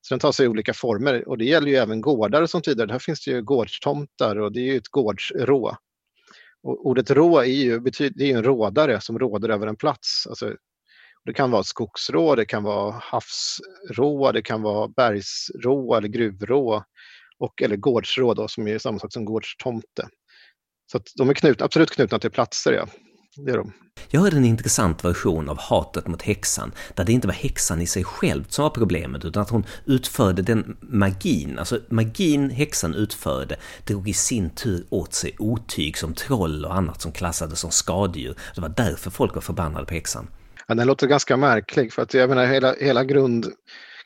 Så 0.00 0.14
den 0.14 0.20
tar 0.20 0.32
sig 0.32 0.48
olika 0.48 0.74
former 0.74 1.28
och 1.28 1.38
det 1.38 1.44
gäller 1.44 1.68
ju 1.68 1.76
även 1.76 2.00
gårdar 2.00 2.46
som 2.46 2.62
tidigare. 2.62 2.92
Här 2.92 2.98
finns 2.98 3.24
det 3.24 3.30
ju 3.30 3.42
gårdstomtar 3.42 4.36
och 4.36 4.52
det 4.52 4.60
är 4.60 4.64
ju 4.64 4.76
ett 4.76 4.88
gårdsrå. 4.88 5.76
Och 6.62 6.86
ordet 6.86 7.10
rå 7.10 7.38
är 7.38 7.44
ju, 7.44 7.80
betyder, 7.80 8.18
det 8.18 8.30
är 8.30 8.36
en 8.36 8.44
rådare 8.44 9.00
som 9.00 9.18
råder 9.18 9.48
över 9.48 9.66
en 9.66 9.76
plats. 9.76 10.26
Alltså, 10.26 10.56
det 11.24 11.32
kan 11.32 11.50
vara 11.50 11.62
skogsrå, 11.62 12.34
det 12.34 12.44
kan 12.44 12.62
vara 12.62 12.92
havsrå, 12.92 14.32
det 14.32 14.42
kan 14.42 14.62
vara 14.62 14.88
bergsrå 14.88 15.94
eller 15.94 16.08
gruvrå 16.08 16.84
och, 17.38 17.62
eller 17.62 17.76
gårdsrå 17.76 18.34
då, 18.34 18.48
som 18.48 18.68
är 18.68 18.78
samma 18.78 18.98
sak 18.98 19.12
som 19.12 19.24
gårdstomte. 19.24 20.08
Så 20.92 21.00
de 21.16 21.30
är 21.30 21.34
knut, 21.34 21.62
absolut 21.62 21.90
knutna 21.90 22.18
till 22.18 22.30
platser. 22.30 22.72
Ja. 22.72 22.86
Det 23.36 23.50
är 23.50 23.56
de. 23.56 23.72
Jag 24.08 24.20
hörde 24.20 24.36
en 24.36 24.44
intressant 24.44 25.04
version 25.04 25.48
av 25.48 25.58
hatet 25.58 26.06
mot 26.06 26.22
häxan, 26.22 26.72
där 26.94 27.04
det 27.04 27.12
inte 27.12 27.26
var 27.26 27.34
häxan 27.34 27.80
i 27.80 27.86
sig 27.86 28.04
själv 28.04 28.44
som 28.48 28.62
var 28.62 28.70
problemet, 28.70 29.24
utan 29.24 29.42
att 29.42 29.50
hon 29.50 29.64
utförde 29.84 30.42
den 30.42 30.76
magin, 30.80 31.58
alltså 31.58 31.80
magin 31.88 32.50
häxan 32.50 32.94
utförde, 32.94 33.56
drog 33.84 34.08
i 34.08 34.12
sin 34.12 34.50
tur 34.50 34.86
åt 34.90 35.14
sig 35.14 35.36
otyg 35.38 35.98
som 35.98 36.14
troll 36.14 36.64
och 36.64 36.74
annat 36.74 37.00
som 37.00 37.12
klassades 37.12 37.60
som 37.60 37.70
skadedjur. 37.70 38.34
Det 38.54 38.60
var 38.60 38.68
därför 38.76 39.10
folk 39.10 39.34
var 39.34 39.42
förbannade 39.42 39.86
på 39.86 39.94
häxan. 39.94 40.28
Ja, 40.66 40.74
den 40.74 40.86
låter 40.86 41.06
ganska 41.06 41.36
märklig, 41.36 41.92
för 41.92 42.02
att 42.02 42.14
jag 42.14 42.28
menar 42.28 42.46
hela, 42.46 42.74
hela 42.80 43.04
grund, 43.04 43.46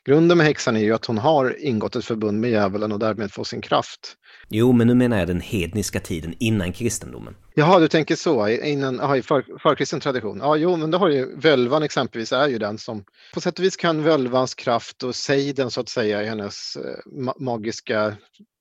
grunden 0.05 0.37
med 0.37 0.47
häxan 0.47 0.75
är 0.75 0.79
ju 0.79 0.93
att 0.93 1.05
hon 1.05 1.17
har 1.17 1.65
ingått 1.65 1.95
ett 1.95 2.05
förbund 2.05 2.39
med 2.39 2.49
djävulen 2.49 2.91
och 2.91 2.99
därmed 2.99 3.31
får 3.31 3.43
sin 3.43 3.61
kraft. 3.61 4.15
Jo, 4.49 4.71
men 4.71 4.87
nu 4.87 4.95
menar 4.95 5.17
jag 5.17 5.27
den 5.27 5.41
hedniska 5.41 5.99
tiden 5.99 6.35
innan 6.39 6.73
kristendomen. 6.73 7.35
Jaha, 7.55 7.79
du 7.79 7.87
tänker 7.87 8.15
så, 8.15 8.47
innan, 8.47 8.99
aha, 8.99 9.17
i 9.17 9.21
för, 9.21 9.45
förkristen 9.59 9.99
tradition. 9.99 10.39
Ja, 10.39 10.55
jo, 10.55 10.75
men 10.75 10.91
då 10.91 10.97
har 10.97 11.09
ju 11.09 11.35
völvan 11.35 11.83
exempelvis 11.83 12.31
är 12.31 12.47
ju 12.47 12.57
den 12.57 12.77
som 12.77 13.03
på 13.33 13.41
sätt 13.41 13.59
och 13.59 13.65
vis 13.65 13.77
kan 13.77 14.03
völvans 14.03 14.55
kraft 14.55 15.03
och 15.03 15.15
sejden 15.15 15.71
så 15.71 15.81
att 15.81 15.89
säga 15.89 16.23
i 16.23 16.25
hennes 16.25 16.75
eh, 16.75 17.33
magiska 17.39 18.15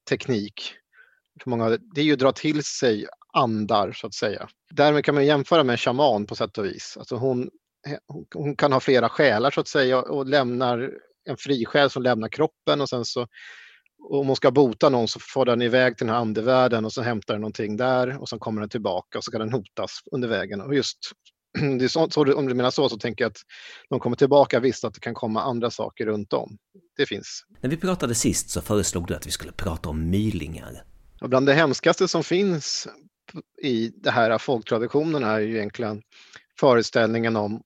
teknik. 0.09 0.73
För 1.43 1.51
många, 1.51 1.69
det 1.69 2.01
är 2.01 2.05
ju 2.05 2.13
att 2.13 2.19
dra 2.19 2.33
till 2.33 2.65
sig 2.65 3.07
andar 3.33 3.93
så 3.93 4.07
att 4.07 4.15
säga. 4.15 4.49
Därmed 4.71 5.05
kan 5.05 5.15
man 5.15 5.27
jämföra 5.27 5.65
med 5.65 5.73
en 5.73 5.79
shaman 5.79 6.27
på 6.27 6.35
sätt 6.35 6.59
och 6.59 6.65
vis. 6.65 6.97
Alltså 6.99 7.17
hon, 7.17 7.51
hon 8.35 8.57
kan 8.57 8.73
ha 8.73 8.81
flera 8.81 9.09
själar 9.09 9.51
så 9.51 9.61
att 9.61 9.69
säga 9.69 10.03
och 10.03 10.27
lämnar 10.27 10.91
en 11.25 11.37
frisjäl 11.37 11.91
som 11.91 12.03
lämnar 12.03 12.29
kroppen 12.29 12.81
och 12.81 12.89
sen 12.89 13.05
så 13.05 13.27
om 14.11 14.27
hon 14.27 14.37
ska 14.37 14.51
bota 14.51 14.89
någon 14.89 15.09
så 15.09 15.21
får 15.21 15.45
den 15.45 15.63
iväg 15.63 15.97
till 15.97 16.07
den 16.07 16.15
här 16.15 16.21
andevärlden 16.21 16.85
och 16.85 16.93
så 16.93 17.03
hämtar 17.03 17.35
den 17.35 17.41
någonting 17.41 17.77
där 17.77 18.21
och 18.21 18.29
så 18.29 18.39
kommer 18.39 18.61
den 18.61 18.71
tillbaka 18.71 19.19
och 19.19 19.25
så 19.25 19.31
kan 19.31 19.41
den 19.41 19.53
hotas 19.53 19.91
under 20.13 20.29
vägen. 20.29 20.61
Och 20.61 20.75
just 20.75 20.99
så, 21.91 22.11
så, 22.11 22.35
om 22.35 22.49
du 22.49 22.55
menar 22.55 22.71
så, 22.71 22.89
så 22.89 22.99
tänker 22.99 23.25
jag 23.25 23.31
att 23.31 23.39
de 23.89 24.01
kommer 24.01 24.17
tillbaka 24.17 24.61
visst 24.61 24.85
att 24.85 24.95
det 24.95 25.01
kan 25.01 25.15
komma 25.15 25.43
andra 25.43 25.71
saker 25.71 26.07
runt 26.07 26.33
om. 26.33 26.59
Det 26.97 27.07
finns. 27.07 27.45
När 27.61 27.71
vi 27.71 27.77
pratade 27.77 28.15
sist 28.15 28.51
så 28.51 28.61
föreslog 28.61 29.07
du 29.07 29.15
att 29.15 29.27
vi 29.27 29.31
skulle 29.31 29.53
prata 29.53 29.89
om 29.89 30.11
mylingar. 30.11 30.85
Och 31.21 31.29
bland 31.29 31.47
det 31.47 31.55
hemskaste 31.55 32.09
som 32.09 32.25
finns 32.25 32.89
i 33.63 33.89
det 33.89 34.11
här 34.11 34.39
folktraditionen 34.39 35.25
är 35.25 35.41
ju 35.41 35.57
egentligen 35.57 36.03
föreställningen 36.61 37.37
om 37.37 37.63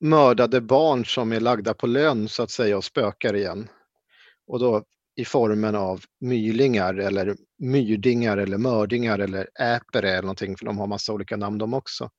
mördade 0.00 0.60
barn 0.60 1.04
som 1.04 1.32
är 1.32 1.40
lagda 1.40 1.74
på 1.74 1.86
lön 1.86 2.28
så 2.28 2.42
att 2.42 2.50
säga 2.50 2.76
och 2.76 2.84
spökar 2.84 3.36
igen. 3.36 3.68
Och 4.46 4.58
då 4.58 4.84
i 5.16 5.24
formen 5.24 5.74
av 5.74 6.04
mylingar 6.20 6.94
eller 6.94 7.36
myrdingar 7.58 8.36
eller 8.36 8.58
mördingar 8.58 9.18
eller 9.18 9.48
äpere 9.60 10.10
eller 10.10 10.22
någonting, 10.22 10.56
för 10.56 10.66
de 10.66 10.78
har 10.78 10.86
massa 10.86 11.12
olika 11.12 11.36
namn 11.36 11.58
de 11.58 11.74
också. 11.74 12.10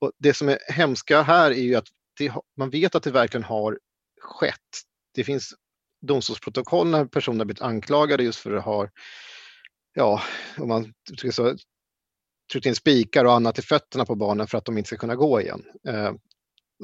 Och 0.00 0.12
det 0.18 0.34
som 0.34 0.48
är 0.48 0.58
hemska 0.72 1.22
här 1.22 1.50
är 1.50 1.62
ju 1.62 1.74
att 1.74 1.88
det, 2.18 2.32
man 2.56 2.70
vet 2.70 2.94
att 2.94 3.02
det 3.02 3.10
verkligen 3.10 3.44
har 3.44 3.78
skett. 4.20 4.60
Det 5.14 5.24
finns 5.24 5.54
domstolsprotokoll 6.06 6.90
när 6.90 7.04
personer 7.04 7.38
har 7.38 7.44
blivit 7.44 7.62
anklagade 7.62 8.22
just 8.22 8.38
för 8.38 8.56
att 8.56 8.64
ha, 8.64 8.88
ja, 9.94 10.22
om 10.58 10.68
man 10.68 10.92
så, 11.30 11.56
tryckt 12.52 12.66
in 12.66 12.74
spikar 12.74 13.24
och 13.24 13.32
annat 13.32 13.58
i 13.58 13.62
fötterna 13.62 14.04
på 14.04 14.14
barnen 14.14 14.46
för 14.46 14.58
att 14.58 14.64
de 14.64 14.78
inte 14.78 14.88
ska 14.88 14.96
kunna 14.96 15.16
gå 15.16 15.40
igen. 15.40 15.64
Eh, 15.88 16.12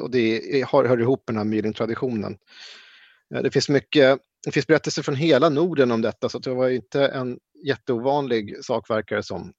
och 0.00 0.10
det 0.10 0.64
har, 0.66 0.84
hör 0.84 1.00
ihop 1.00 1.22
med 1.26 1.34
den 1.34 1.38
här 1.38 1.50
mylingtraditionen. 1.50 2.38
Eh, 3.34 3.42
det 3.42 3.50
finns 3.50 3.68
mycket 3.68 4.18
det 4.44 4.52
finns 4.52 4.66
berättelser 4.66 5.02
från 5.02 5.14
hela 5.14 5.48
Norden 5.48 5.90
om 5.90 6.02
detta 6.02 6.28
så 6.28 6.38
det 6.38 6.50
var 6.50 6.68
inte 6.68 7.06
en 7.06 7.38
jätteovanlig 7.64 8.64
sak 8.64 8.90
verkar 8.90 9.16
det 9.16 9.22
som. 9.22 9.52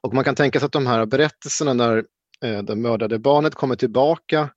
Och 0.00 0.14
man 0.14 0.24
kan 0.24 0.34
tänka 0.34 0.60
sig 0.60 0.66
att 0.66 0.72
de 0.72 0.86
här 0.86 1.06
berättelserna 1.06 1.72
när 1.72 2.04
eh, 2.44 2.62
det 2.62 2.76
mördade 2.76 3.18
barnet 3.18 3.54
kommer 3.54 3.76
tillbaka 3.76 4.50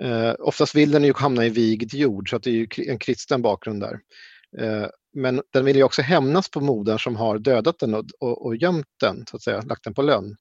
eh, 0.00 0.34
oftast 0.38 0.74
vill 0.74 0.90
den 0.90 1.04
ju 1.04 1.12
hamna 1.16 1.46
i 1.46 1.50
vigd 1.50 1.94
jord 1.94 2.30
så 2.30 2.36
att 2.36 2.42
det 2.42 2.50
är 2.50 2.54
ju 2.54 2.68
en 2.88 2.98
kristen 2.98 3.42
bakgrund 3.42 3.80
där. 3.80 4.00
Eh, 4.58 4.86
men 5.14 5.42
den 5.52 5.64
vill 5.64 5.76
ju 5.76 5.82
också 5.82 6.02
hämnas 6.02 6.50
på 6.50 6.60
modern 6.60 6.98
som 6.98 7.16
har 7.16 7.38
dödat 7.38 7.78
den 7.78 7.94
och, 7.94 8.04
och, 8.20 8.46
och 8.46 8.56
gömt 8.56 8.94
den, 9.00 9.24
så 9.30 9.36
att 9.36 9.42
säga, 9.42 9.60
lagt 9.60 9.84
den 9.84 9.94
på 9.94 10.02
lön. 10.02 10.36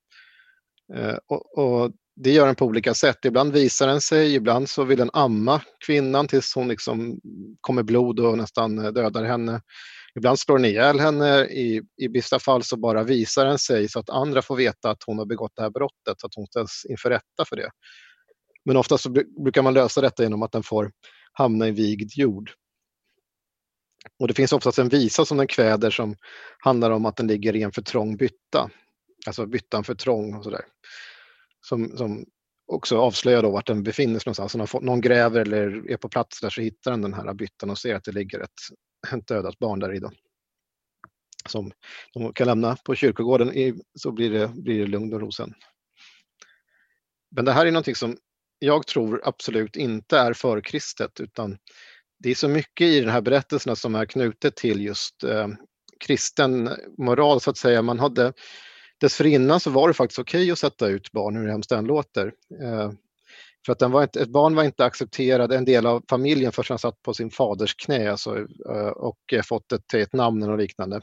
Eh, 0.93 1.17
och, 1.27 1.57
och, 1.57 1.91
det 2.15 2.31
gör 2.31 2.45
den 2.45 2.55
på 2.55 2.65
olika 2.65 2.93
sätt. 2.93 3.25
Ibland 3.25 3.53
visar 3.53 3.87
den 3.87 4.01
sig, 4.01 4.35
ibland 4.35 4.69
så 4.69 4.83
vill 4.83 4.97
den 4.97 5.09
amma 5.13 5.61
kvinnan 5.85 6.27
tills 6.27 6.55
hon 6.55 6.67
liksom 6.67 7.19
kommer 7.61 7.83
blod 7.83 8.19
och 8.19 8.37
nästan 8.37 8.85
eh, 8.85 8.91
dödar 8.91 9.23
henne. 9.23 9.61
Ibland 10.15 10.39
slår 10.39 10.57
den 10.57 10.65
ihjäl 10.65 10.99
henne, 10.99 11.45
i, 11.45 11.81
i 11.97 12.07
vissa 12.07 12.39
fall 12.39 12.63
så 12.63 12.77
bara 12.77 13.03
visar 13.03 13.45
den 13.45 13.59
sig 13.59 13.89
så 13.89 13.99
att 13.99 14.09
andra 14.09 14.41
får 14.41 14.55
veta 14.55 14.89
att 14.89 15.03
hon 15.05 15.17
har 15.17 15.25
begått 15.25 15.51
det 15.55 15.61
här 15.61 15.69
brottet, 15.69 16.19
så 16.21 16.27
att 16.27 16.35
hon 16.35 16.47
ställs 16.47 16.85
inför 16.89 17.09
rätta 17.09 17.45
för 17.49 17.55
det. 17.55 17.69
Men 18.65 18.77
oftast 18.77 19.03
så 19.03 19.09
brukar 19.43 19.61
man 19.61 19.73
lösa 19.73 20.01
detta 20.01 20.23
genom 20.23 20.43
att 20.43 20.51
den 20.51 20.63
får 20.63 20.91
hamna 21.31 21.67
i 21.67 21.71
vigd 21.71 22.11
jord. 22.15 22.51
Och 24.19 24.27
det 24.27 24.33
finns 24.33 24.53
oftast 24.53 24.79
en 24.79 24.89
visa 24.89 25.25
som 25.25 25.37
den 25.37 25.47
kväder 25.47 25.91
som 25.91 26.15
handlar 26.59 26.91
om 26.91 27.05
att 27.05 27.17
den 27.17 27.27
ligger 27.27 27.55
i 27.55 27.61
en 27.61 27.71
för 27.71 27.81
trång 27.81 28.17
bytta. 28.17 28.69
Alltså 29.27 29.45
byttan 29.45 29.83
för 29.83 29.95
trång 29.95 30.35
och 30.35 30.43
sådär 30.43 30.65
som, 31.65 31.97
som 31.97 32.25
också 32.67 32.97
avslöjar 32.97 33.41
då 33.41 33.51
vart 33.51 33.67
den 33.67 33.83
befinner 33.83 34.19
sig 34.19 34.29
någonstans. 34.29 34.51
Så 34.51 34.57
någon, 34.57 34.85
någon 34.85 35.01
gräver 35.01 35.41
eller 35.41 35.91
är 35.91 35.97
på 35.97 36.09
plats 36.09 36.41
där 36.41 36.49
så 36.49 36.61
hittar 36.61 36.91
den 36.91 37.01
den 37.01 37.13
här 37.13 37.33
byttan 37.33 37.69
och 37.69 37.77
ser 37.77 37.95
att 37.95 38.03
det 38.03 38.11
ligger 38.11 38.39
ett, 38.39 38.49
ett 39.13 39.27
dödat 39.27 39.59
barn 39.59 39.79
där 39.79 39.95
i. 39.95 39.99
Då. 39.99 40.11
Som 41.49 41.71
de 42.13 42.33
kan 42.33 42.47
lämna 42.47 42.75
på 42.75 42.95
kyrkogården 42.95 43.53
i, 43.53 43.81
så 43.99 44.11
blir 44.11 44.29
det, 44.29 44.47
blir 44.47 44.79
det 44.79 44.87
lugn 44.87 45.13
och 45.13 45.19
ro 45.19 45.31
sen. 45.31 45.53
Men 47.35 47.45
det 47.45 47.51
här 47.51 47.65
är 47.65 47.71
någonting 47.71 47.95
som 47.95 48.17
jag 48.59 48.87
tror 48.87 49.21
absolut 49.23 49.75
inte 49.75 50.17
är 50.17 50.33
förkristet 50.33 51.19
utan 51.19 51.57
det 52.19 52.29
är 52.29 52.35
så 52.35 52.47
mycket 52.47 52.87
i 52.87 52.99
den 52.99 53.09
här 53.09 53.21
berättelserna 53.21 53.75
som 53.75 53.95
är 53.95 54.05
knutet 54.05 54.55
till 54.55 54.81
just 54.81 55.23
eh, 55.23 55.47
kristen 55.99 56.69
moral 56.97 57.41
så 57.41 57.49
att 57.49 57.57
säga. 57.57 57.81
Man 57.81 57.99
hade 57.99 58.33
dessförinnan 59.03 59.59
så 59.59 59.69
var 59.69 59.87
det 59.87 59.93
faktiskt 59.93 60.19
okej 60.19 60.41
okay 60.41 60.51
att 60.51 60.59
sätta 60.59 60.87
ut 60.87 61.11
barn, 61.11 61.35
hur 61.35 61.47
hemskt 61.47 61.69
det 61.69 61.75
än 61.75 61.85
låter. 61.85 62.33
Eh, 62.61 62.91
för 63.65 63.73
att 63.73 63.79
den 63.79 63.91
var 63.91 64.03
inte, 64.03 64.21
ett 64.21 64.29
barn 64.29 64.55
var 64.55 64.63
inte 64.63 64.85
accepterad, 64.85 65.51
en 65.51 65.65
del 65.65 65.85
av 65.85 66.03
familjen 66.09 66.51
förrän 66.51 66.65
han 66.69 66.79
satt 66.79 67.01
på 67.01 67.13
sin 67.13 67.31
faders 67.31 67.75
knä 67.75 68.11
alltså, 68.11 68.37
eh, 68.69 68.87
och 68.87 69.33
eh, 69.33 69.41
fått 69.41 69.71
ett, 69.71 69.93
ett 69.93 70.13
namn 70.13 70.43
och 70.43 70.57
liknande. 70.57 71.01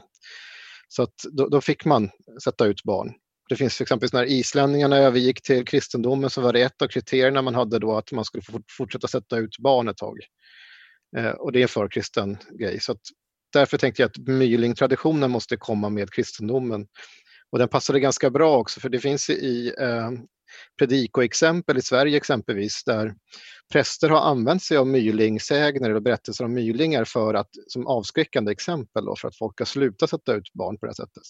Så 0.87 1.03
att 1.03 1.13
då, 1.31 1.47
då, 1.47 1.61
fick 1.61 1.85
man 1.85 2.09
sätta 2.43 2.65
ut 2.65 2.83
barn. 2.83 3.13
Det 3.49 3.55
finns 3.55 3.81
exempelvis 3.81 4.13
när 4.13 4.25
islänningarna 4.25 4.97
övergick 4.97 5.41
till 5.41 5.65
kristendomen 5.65 6.29
så 6.29 6.41
var 6.41 6.53
det 6.53 6.61
ett 6.61 6.81
av 6.81 6.87
kriterierna 6.87 7.41
man 7.41 7.55
hade 7.55 7.79
då 7.79 7.97
att 7.97 8.11
man 8.11 8.25
skulle 8.25 8.43
fortsätta 8.77 9.07
sätta 9.07 9.37
ut 9.37 9.57
barn 9.57 9.87
ett 9.87 9.97
tag. 9.97 10.17
Och 11.37 11.51
det 11.51 11.59
är 11.59 11.61
en 11.61 11.67
förkristen 11.67 12.37
grej. 12.59 12.79
Så 12.79 12.91
att 12.91 13.01
därför 13.53 13.77
tänkte 13.77 14.01
jag 14.01 14.09
att 14.09 14.27
mylingtraditionen 14.27 15.31
måste 15.31 15.57
komma 15.57 15.89
med 15.89 16.11
kristendomen. 16.11 16.87
Och 17.51 17.59
den 17.59 17.67
passade 17.67 17.99
ganska 17.99 18.29
bra 18.29 18.57
också 18.57 18.79
för 18.79 18.89
det 18.89 18.99
finns 18.99 19.29
i 19.29 19.73
eh, 19.79 20.11
predikoexempel 20.77 21.77
i 21.77 21.81
Sverige 21.81 22.17
exempelvis 22.17 22.83
där 22.83 23.15
präster 23.71 24.09
har 24.09 24.21
använt 24.21 24.63
sig 24.63 24.77
av 24.77 24.87
mylingsägner 24.87 25.89
eller 25.89 25.99
berättelser 25.99 26.45
om 26.45 26.53
mylingar 26.53 27.05
för 27.05 27.33
att, 27.33 27.49
som 27.67 27.87
avskräckande 27.87 28.51
exempel 28.51 29.05
då, 29.05 29.15
för 29.15 29.27
att 29.27 29.37
folk 29.37 29.53
ska 29.53 29.65
sluta 29.65 30.07
sätta 30.07 30.33
ut 30.33 30.53
barn 30.53 30.77
på 30.77 30.85
det 30.85 30.89
här 30.89 31.05
sättet. 31.05 31.23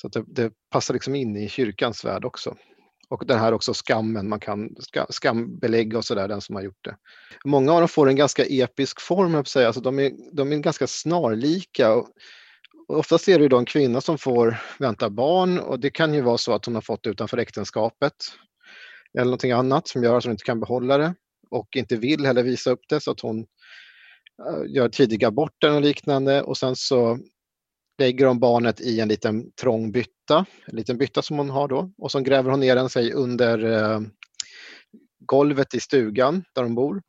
Så 0.00 0.08
det, 0.08 0.24
det, 0.26 0.52
passar 0.70 0.94
liksom 0.94 1.14
in 1.14 1.36
i 1.36 1.48
kyrkans 1.48 2.04
värld 2.04 2.24
också. 2.24 2.56
Och 3.08 3.26
den 3.26 3.38
här 3.38 3.52
också 3.52 3.72
skammen, 3.74 4.28
man 4.28 4.40
kan 4.40 4.68
skambelägga 5.08 5.98
och 5.98 6.04
sådär, 6.04 6.28
den 6.28 6.40
som 6.40 6.54
har 6.54 6.62
gjort 6.62 6.84
det. 6.84 6.96
Många 7.44 7.72
av 7.72 7.80
dem 7.80 7.88
får 7.88 8.08
en 8.08 8.16
ganska 8.16 8.44
episk 8.44 9.00
form, 9.00 9.34
jag 9.34 9.48
säga. 9.48 9.66
Alltså 9.66 9.80
de, 9.80 9.98
är, 9.98 10.12
de 10.32 10.52
är 10.52 10.56
ganska 10.56 10.86
snarlika. 10.86 12.04
Oftast 12.92 13.28
är 13.28 13.38
det 13.38 13.48
då 13.48 13.58
en 13.58 13.64
kvinna 13.64 14.00
som 14.00 14.18
får 14.18 14.60
vänta 14.78 15.10
barn 15.10 15.58
och 15.58 15.80
det 15.80 15.90
kan 15.90 16.14
ju 16.14 16.20
vara 16.20 16.38
så 16.38 16.52
att 16.52 16.64
hon 16.64 16.74
har 16.74 16.82
fått 16.82 17.02
det 17.02 17.10
utanför 17.10 17.38
äktenskapet 17.38 18.12
eller 19.14 19.24
någonting 19.24 19.52
annat 19.52 19.88
som 19.88 20.04
gör 20.04 20.16
att 20.16 20.24
hon 20.24 20.30
inte 20.30 20.44
kan 20.44 20.60
behålla 20.60 20.98
det 20.98 21.14
och 21.50 21.76
inte 21.76 21.96
vill 21.96 22.26
heller 22.26 22.42
visa 22.42 22.70
upp 22.70 22.80
det 22.88 23.00
så 23.00 23.10
att 23.10 23.20
hon 23.20 23.38
eh, 24.48 24.74
gör 24.74 24.88
tidiga 24.88 25.28
aborter 25.28 25.74
och 25.74 25.80
liknande 25.80 26.42
och 26.42 26.56
sen 26.56 26.76
så 26.76 27.18
lägger 27.98 28.26
hon 28.26 28.40
barnet 28.40 28.80
i 28.80 29.00
en 29.00 29.08
liten 29.08 29.52
trång 29.52 29.92
bytta, 29.92 30.46
en 30.66 30.76
liten 30.76 30.98
bytta 30.98 31.22
som 31.22 31.38
hon 31.38 31.50
har 31.50 31.68
då 31.68 31.92
och 31.98 32.12
så 32.12 32.20
gräver 32.20 32.50
hon 32.50 32.60
ner 32.60 32.76
den 32.76 32.88
sig 32.88 33.12
under 33.12 33.64
eh, 33.64 34.00
golvet 35.18 35.74
i 35.74 35.80
stugan 35.80 36.44
där 36.54 36.62
de 36.62 36.74
bor. 36.74 37.02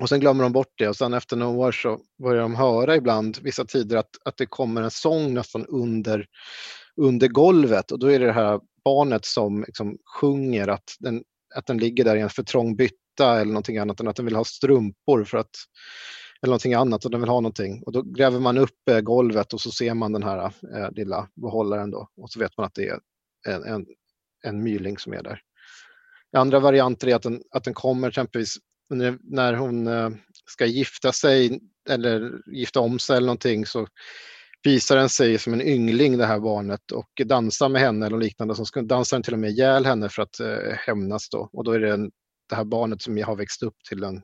Och 0.00 0.08
sen 0.08 0.20
glömmer 0.20 0.42
de 0.42 0.52
bort 0.52 0.72
det 0.76 0.88
och 0.88 0.96
sen 0.96 1.14
efter 1.14 1.36
några 1.36 1.58
år 1.58 1.72
så 1.72 2.00
börjar 2.22 2.42
de 2.42 2.54
höra 2.54 2.96
ibland 2.96 3.38
vissa 3.42 3.64
tider 3.64 3.96
att, 3.96 4.10
att 4.24 4.36
det 4.36 4.46
kommer 4.46 4.82
en 4.82 4.90
sång 4.90 5.34
nästan 5.34 5.66
under, 5.66 6.26
under 6.96 7.28
golvet 7.28 7.92
och 7.92 7.98
då 7.98 8.06
är 8.06 8.18
det 8.18 8.26
det 8.26 8.32
här 8.32 8.60
barnet 8.84 9.24
som 9.24 9.60
liksom 9.60 9.98
sjunger 10.20 10.68
att 10.68 10.96
den, 10.98 11.22
att 11.54 11.66
den 11.66 11.78
ligger 11.78 12.04
där 12.04 12.16
i 12.16 12.20
en 12.20 12.30
för 12.30 12.42
trång 12.42 12.76
bytta 12.76 13.40
eller 13.40 13.52
någonting 13.52 13.78
annat 13.78 14.00
än 14.00 14.08
att 14.08 14.16
den 14.16 14.24
vill 14.24 14.36
ha 14.36 14.44
strumpor 14.44 15.24
för 15.24 15.38
att 15.38 15.50
eller 16.42 16.50
någonting 16.50 16.74
annat 16.74 17.04
och 17.04 17.10
den 17.10 17.20
vill 17.20 17.30
ha 17.30 17.40
någonting. 17.40 17.82
Och 17.82 17.92
då 17.92 18.02
gräver 18.02 18.40
man 18.40 18.58
upp 18.58 18.88
eh, 18.90 19.00
golvet 19.00 19.52
och 19.52 19.60
så 19.60 19.70
ser 19.70 19.94
man 19.94 20.12
den 20.12 20.22
här 20.22 20.44
eh, 20.44 20.90
lilla 20.90 21.28
behållaren 21.36 21.90
då 21.90 22.08
och 22.16 22.30
så 22.30 22.40
vet 22.40 22.56
man 22.56 22.66
att 22.66 22.74
det 22.74 22.88
är 22.88 22.98
en, 23.48 23.64
en, 23.64 23.86
en 24.44 24.62
myling 24.62 24.98
som 24.98 25.12
är 25.12 25.22
där. 25.22 25.40
Andra 26.36 26.60
varianter 26.60 27.08
är 27.08 27.14
att 27.14 27.22
den, 27.22 27.42
att 27.50 27.64
den 27.64 27.74
kommer 27.74 28.08
exempelvis 28.08 28.56
när 28.90 29.54
hon 29.54 29.86
eh, 29.86 30.10
ska 30.46 30.66
gifta 30.66 31.12
sig 31.12 31.60
eller 31.88 32.32
gifta 32.52 32.80
om 32.80 32.98
sig 32.98 33.16
eller 33.16 33.26
någonting 33.26 33.66
så 33.66 33.86
visar 34.62 34.96
den 34.96 35.08
sig 35.08 35.38
som 35.38 35.52
en 35.52 35.62
yngling 35.62 36.18
det 36.18 36.26
här 36.26 36.40
barnet 36.40 36.92
och 36.92 37.26
dansar 37.26 37.68
med 37.68 37.80
henne 37.80 38.06
eller 38.06 38.18
liknande. 38.18 38.54
Så 38.54 38.80
dansar 38.80 39.16
den 39.16 39.22
till 39.22 39.32
och 39.32 39.38
med 39.38 39.50
ihjäl 39.50 39.86
henne 39.86 40.08
för 40.08 40.22
att 40.22 40.40
eh, 40.40 40.74
hämnas 40.86 41.28
då 41.28 41.50
och 41.52 41.64
då 41.64 41.72
är 41.72 41.80
det 41.80 41.92
en, 41.92 42.10
det 42.48 42.56
här 42.56 42.64
barnet 42.64 43.02
som 43.02 43.22
har 43.22 43.36
växt 43.36 43.62
upp 43.62 43.76
till 43.88 44.04
en 44.04 44.22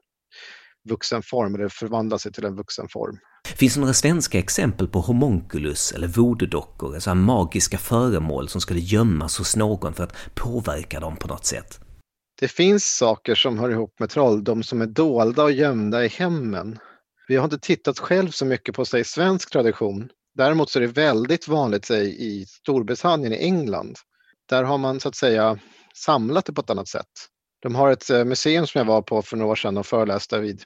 vuxen 0.88 1.22
form 1.22 1.54
eller 1.54 1.68
förvandlar 1.68 2.18
sig 2.18 2.32
till 2.32 2.44
en 2.44 2.56
vuxen 2.56 2.88
form. 2.88 3.18
Finns 3.56 3.74
det 3.74 3.80
några 3.80 3.94
svenska 3.94 4.38
exempel 4.38 4.88
på 4.88 5.00
homunculus 5.00 5.92
eller 5.92 6.08
voodoo-dockor, 6.08 6.94
alltså 6.94 7.14
magiska 7.14 7.78
föremål 7.78 8.48
som 8.48 8.60
skulle 8.60 8.80
gömmas 8.80 9.38
hos 9.38 9.56
någon 9.56 9.94
för 9.94 10.04
att 10.04 10.16
påverka 10.34 11.00
dem 11.00 11.16
på 11.16 11.28
något 11.28 11.44
sätt? 11.44 11.85
Det 12.38 12.48
finns 12.48 12.84
saker 12.84 13.34
som 13.34 13.58
hör 13.58 13.70
ihop 13.70 14.00
med 14.00 14.10
trolldom 14.10 14.62
som 14.62 14.82
är 14.82 14.86
dolda 14.86 15.42
och 15.42 15.52
gömda 15.52 16.04
i 16.04 16.08
hemmen. 16.08 16.78
Vi 17.28 17.36
har 17.36 17.44
inte 17.44 17.58
tittat 17.58 17.98
själv 17.98 18.30
så 18.30 18.44
mycket 18.44 18.74
på 18.74 18.84
sig 18.84 19.04
svensk 19.04 19.50
tradition. 19.50 20.08
Däremot 20.34 20.70
så 20.70 20.78
är 20.78 20.80
det 20.80 20.86
väldigt 20.86 21.48
vanligt 21.48 21.84
sig, 21.84 22.26
i 22.26 22.46
Storbritannien, 22.46 23.32
i 23.32 23.36
England. 23.36 23.96
Där 24.48 24.64
har 24.64 24.78
man 24.78 25.00
så 25.00 25.08
att 25.08 25.16
säga 25.16 25.58
samlat 25.94 26.44
det 26.44 26.52
på 26.52 26.60
ett 26.60 26.70
annat 26.70 26.88
sätt. 26.88 27.06
De 27.62 27.74
har 27.74 27.90
ett 27.90 28.10
eh, 28.10 28.24
museum 28.24 28.66
som 28.66 28.78
jag 28.78 28.86
var 28.86 29.02
på 29.02 29.22
för 29.22 29.36
några 29.36 29.52
år 29.52 29.56
sedan 29.56 29.76
och 29.76 29.86
föreläste 29.86 30.38
vid 30.38 30.62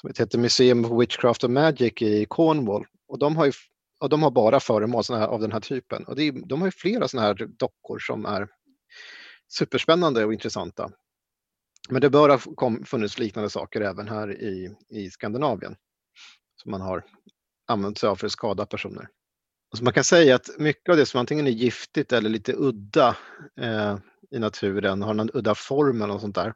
som 0.00 0.10
heter 0.18 0.38
Museum 0.38 0.84
of 0.84 1.02
Witchcraft 1.02 1.44
and 1.44 1.54
Magic 1.54 2.02
i 2.02 2.26
Cornwall. 2.28 2.84
Och 3.08 3.18
de 3.18 3.36
har, 3.36 3.46
ju, 3.46 3.52
och 4.00 4.08
de 4.08 4.22
har 4.22 4.30
bara 4.30 4.60
föremål 4.60 5.02
här, 5.08 5.26
av 5.26 5.40
den 5.40 5.52
här 5.52 5.60
typen. 5.60 6.04
Och 6.04 6.20
är, 6.20 6.32
de 6.46 6.60
har 6.60 6.68
ju 6.68 6.72
flera 6.72 7.08
sådana 7.08 7.26
här 7.26 7.34
dockor 7.58 7.98
som 7.98 8.26
är 8.26 8.48
superspännande 9.48 10.24
och 10.24 10.32
intressanta. 10.32 10.90
Men 11.92 12.00
det 12.00 12.10
bör 12.10 12.28
ha 12.28 12.38
funnits 12.84 13.18
liknande 13.18 13.50
saker 13.50 13.80
även 13.80 14.08
här 14.08 14.42
i, 14.42 14.74
i 14.88 15.10
Skandinavien 15.10 15.76
som 16.62 16.70
man 16.70 16.80
har 16.80 17.04
använt 17.66 17.98
sig 17.98 18.08
av 18.08 18.16
för 18.16 18.26
att 18.26 18.32
skada 18.32 18.66
personer. 18.66 19.08
Så 19.76 19.84
man 19.84 19.92
kan 19.92 20.04
säga 20.04 20.34
att 20.34 20.58
mycket 20.58 20.88
av 20.88 20.96
det 20.96 21.06
som 21.06 21.20
antingen 21.20 21.46
är 21.46 21.50
giftigt 21.50 22.12
eller 22.12 22.30
lite 22.30 22.54
udda 22.56 23.16
eh, 23.60 23.98
i 24.30 24.38
naturen, 24.38 25.02
har 25.02 25.14
någon 25.14 25.30
udda 25.34 25.54
form 25.54 26.02
eller 26.02 26.12
något 26.12 26.20
sånt 26.20 26.34
där, 26.34 26.54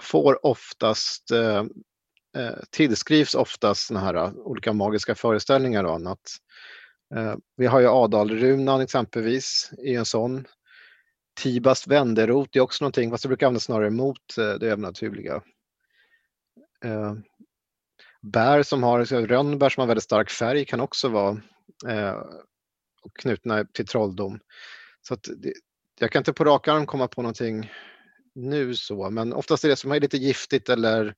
får 0.00 0.46
oftast 0.46 1.30
eh, 1.30 1.64
eh, 2.36 2.58
tillskrivs 2.70 3.34
oftast 3.34 3.86
såna 3.86 4.00
här 4.00 4.14
eh, 4.14 4.30
olika 4.34 4.72
magiska 4.72 5.14
föreställningar 5.14 5.84
och 5.84 5.94
annat. 5.94 6.20
Eh, 7.14 7.34
vi 7.56 7.66
har 7.66 7.80
ju 7.80 7.86
Adalrunan 7.86 8.80
exempelvis 8.80 9.70
i 9.84 9.94
en 9.94 10.04
sån. 10.04 10.46
Tibast 11.38 11.86
vänderot 11.86 12.56
är 12.56 12.60
också 12.60 12.84
någonting, 12.84 13.10
fast 13.10 13.22
det 13.22 13.28
brukar 13.28 13.46
användas 13.46 13.64
snarare 13.64 13.90
mot 13.90 14.38
eh, 14.38 14.54
det 14.54 14.66
övernaturliga. 14.66 15.42
Eh, 16.84 17.14
bär 18.22 18.62
som 18.62 18.82
har, 18.82 19.04
rönnbär 19.04 19.68
som 19.68 19.80
har 19.80 19.86
väldigt 19.86 20.04
stark 20.04 20.30
färg 20.30 20.64
kan 20.64 20.80
också 20.80 21.08
vara 21.08 21.40
eh, 21.88 22.22
knutna 23.18 23.64
till 23.64 23.86
trolldom. 23.86 24.40
Så 25.02 25.14
att 25.14 25.28
det, 25.36 25.52
jag 26.00 26.10
kan 26.10 26.20
inte 26.20 26.32
på 26.32 26.44
rak 26.44 26.68
arm 26.68 26.86
komma 26.86 27.08
på 27.08 27.22
någonting 27.22 27.70
nu 28.34 28.74
så, 28.74 29.10
men 29.10 29.32
oftast 29.32 29.64
är 29.64 29.68
det 29.68 29.76
som 29.76 29.92
är 29.92 30.00
lite 30.00 30.16
giftigt 30.16 30.68
eller 30.68 31.14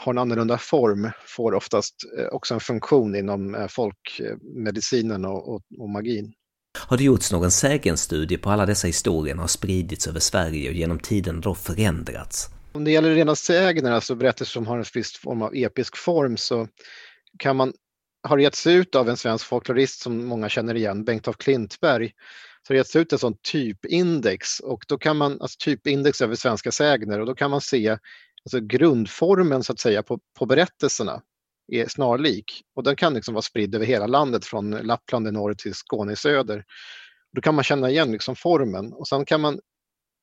har 0.00 0.12
en 0.12 0.18
annorlunda 0.18 0.58
form 0.58 1.10
får 1.26 1.54
oftast 1.54 1.94
eh, 2.18 2.26
också 2.26 2.54
en 2.54 2.60
funktion 2.60 3.16
inom 3.16 3.54
eh, 3.54 3.66
folkmedicinen 3.66 5.24
och, 5.24 5.54
och, 5.54 5.62
och 5.78 5.90
magin. 5.90 6.34
Har 6.88 6.96
det 6.96 7.04
gjorts 7.04 7.32
någon 7.32 7.50
sägenstudie 7.50 8.38
på 8.38 8.50
alla 8.50 8.66
dessa 8.66 8.86
historier 8.86 9.34
har 9.34 9.46
spridits 9.46 10.06
över 10.06 10.20
Sverige 10.20 10.68
och 10.68 10.74
genom 10.74 10.98
tiden 10.98 11.40
då 11.40 11.54
förändrats? 11.54 12.48
Om 12.72 12.84
det 12.84 12.90
gäller 12.90 13.14
rena 13.14 13.34
sägner, 13.34 13.92
alltså 13.92 14.14
berättelser 14.14 14.52
som 14.52 14.66
har 14.66 14.78
en 14.78 14.84
viss 14.94 15.16
form 15.16 15.42
av 15.42 15.54
episk 15.54 15.96
form, 15.96 16.36
så 16.36 16.68
kan 17.38 17.56
man, 17.56 17.72
har 18.28 18.36
det 18.36 18.42
getts 18.42 18.66
ut 18.66 18.94
av 18.94 19.08
en 19.08 19.16
svensk 19.16 19.46
folklorist 19.46 20.00
som 20.00 20.26
många 20.26 20.48
känner 20.48 20.74
igen, 20.74 21.04
Bengt 21.04 21.28
af 21.28 21.36
Klintberg, 21.36 22.12
så 22.66 22.70
har 22.70 22.74
det 22.74 22.78
getts 22.78 22.96
ut 22.96 23.12
ett 23.12 23.20
sån 23.20 23.36
typindex 23.52 24.60
och 24.60 24.84
då 24.88 24.98
kan 24.98 25.16
man, 25.16 25.40
alltså 25.40 25.56
typindex 25.64 26.20
över 26.20 26.34
svenska 26.34 26.72
sägner 26.72 27.20
och 27.20 27.26
då 27.26 27.34
kan 27.34 27.50
man 27.50 27.60
se 27.60 27.98
alltså 28.44 28.60
grundformen 28.60 29.62
så 29.62 29.72
att 29.72 29.80
säga 29.80 30.02
på, 30.02 30.18
på 30.38 30.46
berättelserna 30.46 31.22
är 31.68 31.88
snarlik 31.88 32.62
och 32.76 32.82
den 32.82 32.96
kan 32.96 33.14
liksom 33.14 33.34
vara 33.34 33.42
spridd 33.42 33.74
över 33.74 33.86
hela 33.86 34.06
landet 34.06 34.44
från 34.44 34.70
Lappland 34.70 35.28
i 35.28 35.30
norr 35.30 35.54
till 35.54 35.74
Skåne 35.74 36.12
i 36.12 36.16
söder. 36.16 36.64
Då 37.32 37.40
kan 37.40 37.54
man 37.54 37.64
känna 37.64 37.90
igen 37.90 38.12
liksom 38.12 38.36
formen 38.36 38.92
och 38.92 39.08
sen 39.08 39.24
kan 39.24 39.40
man, 39.40 39.60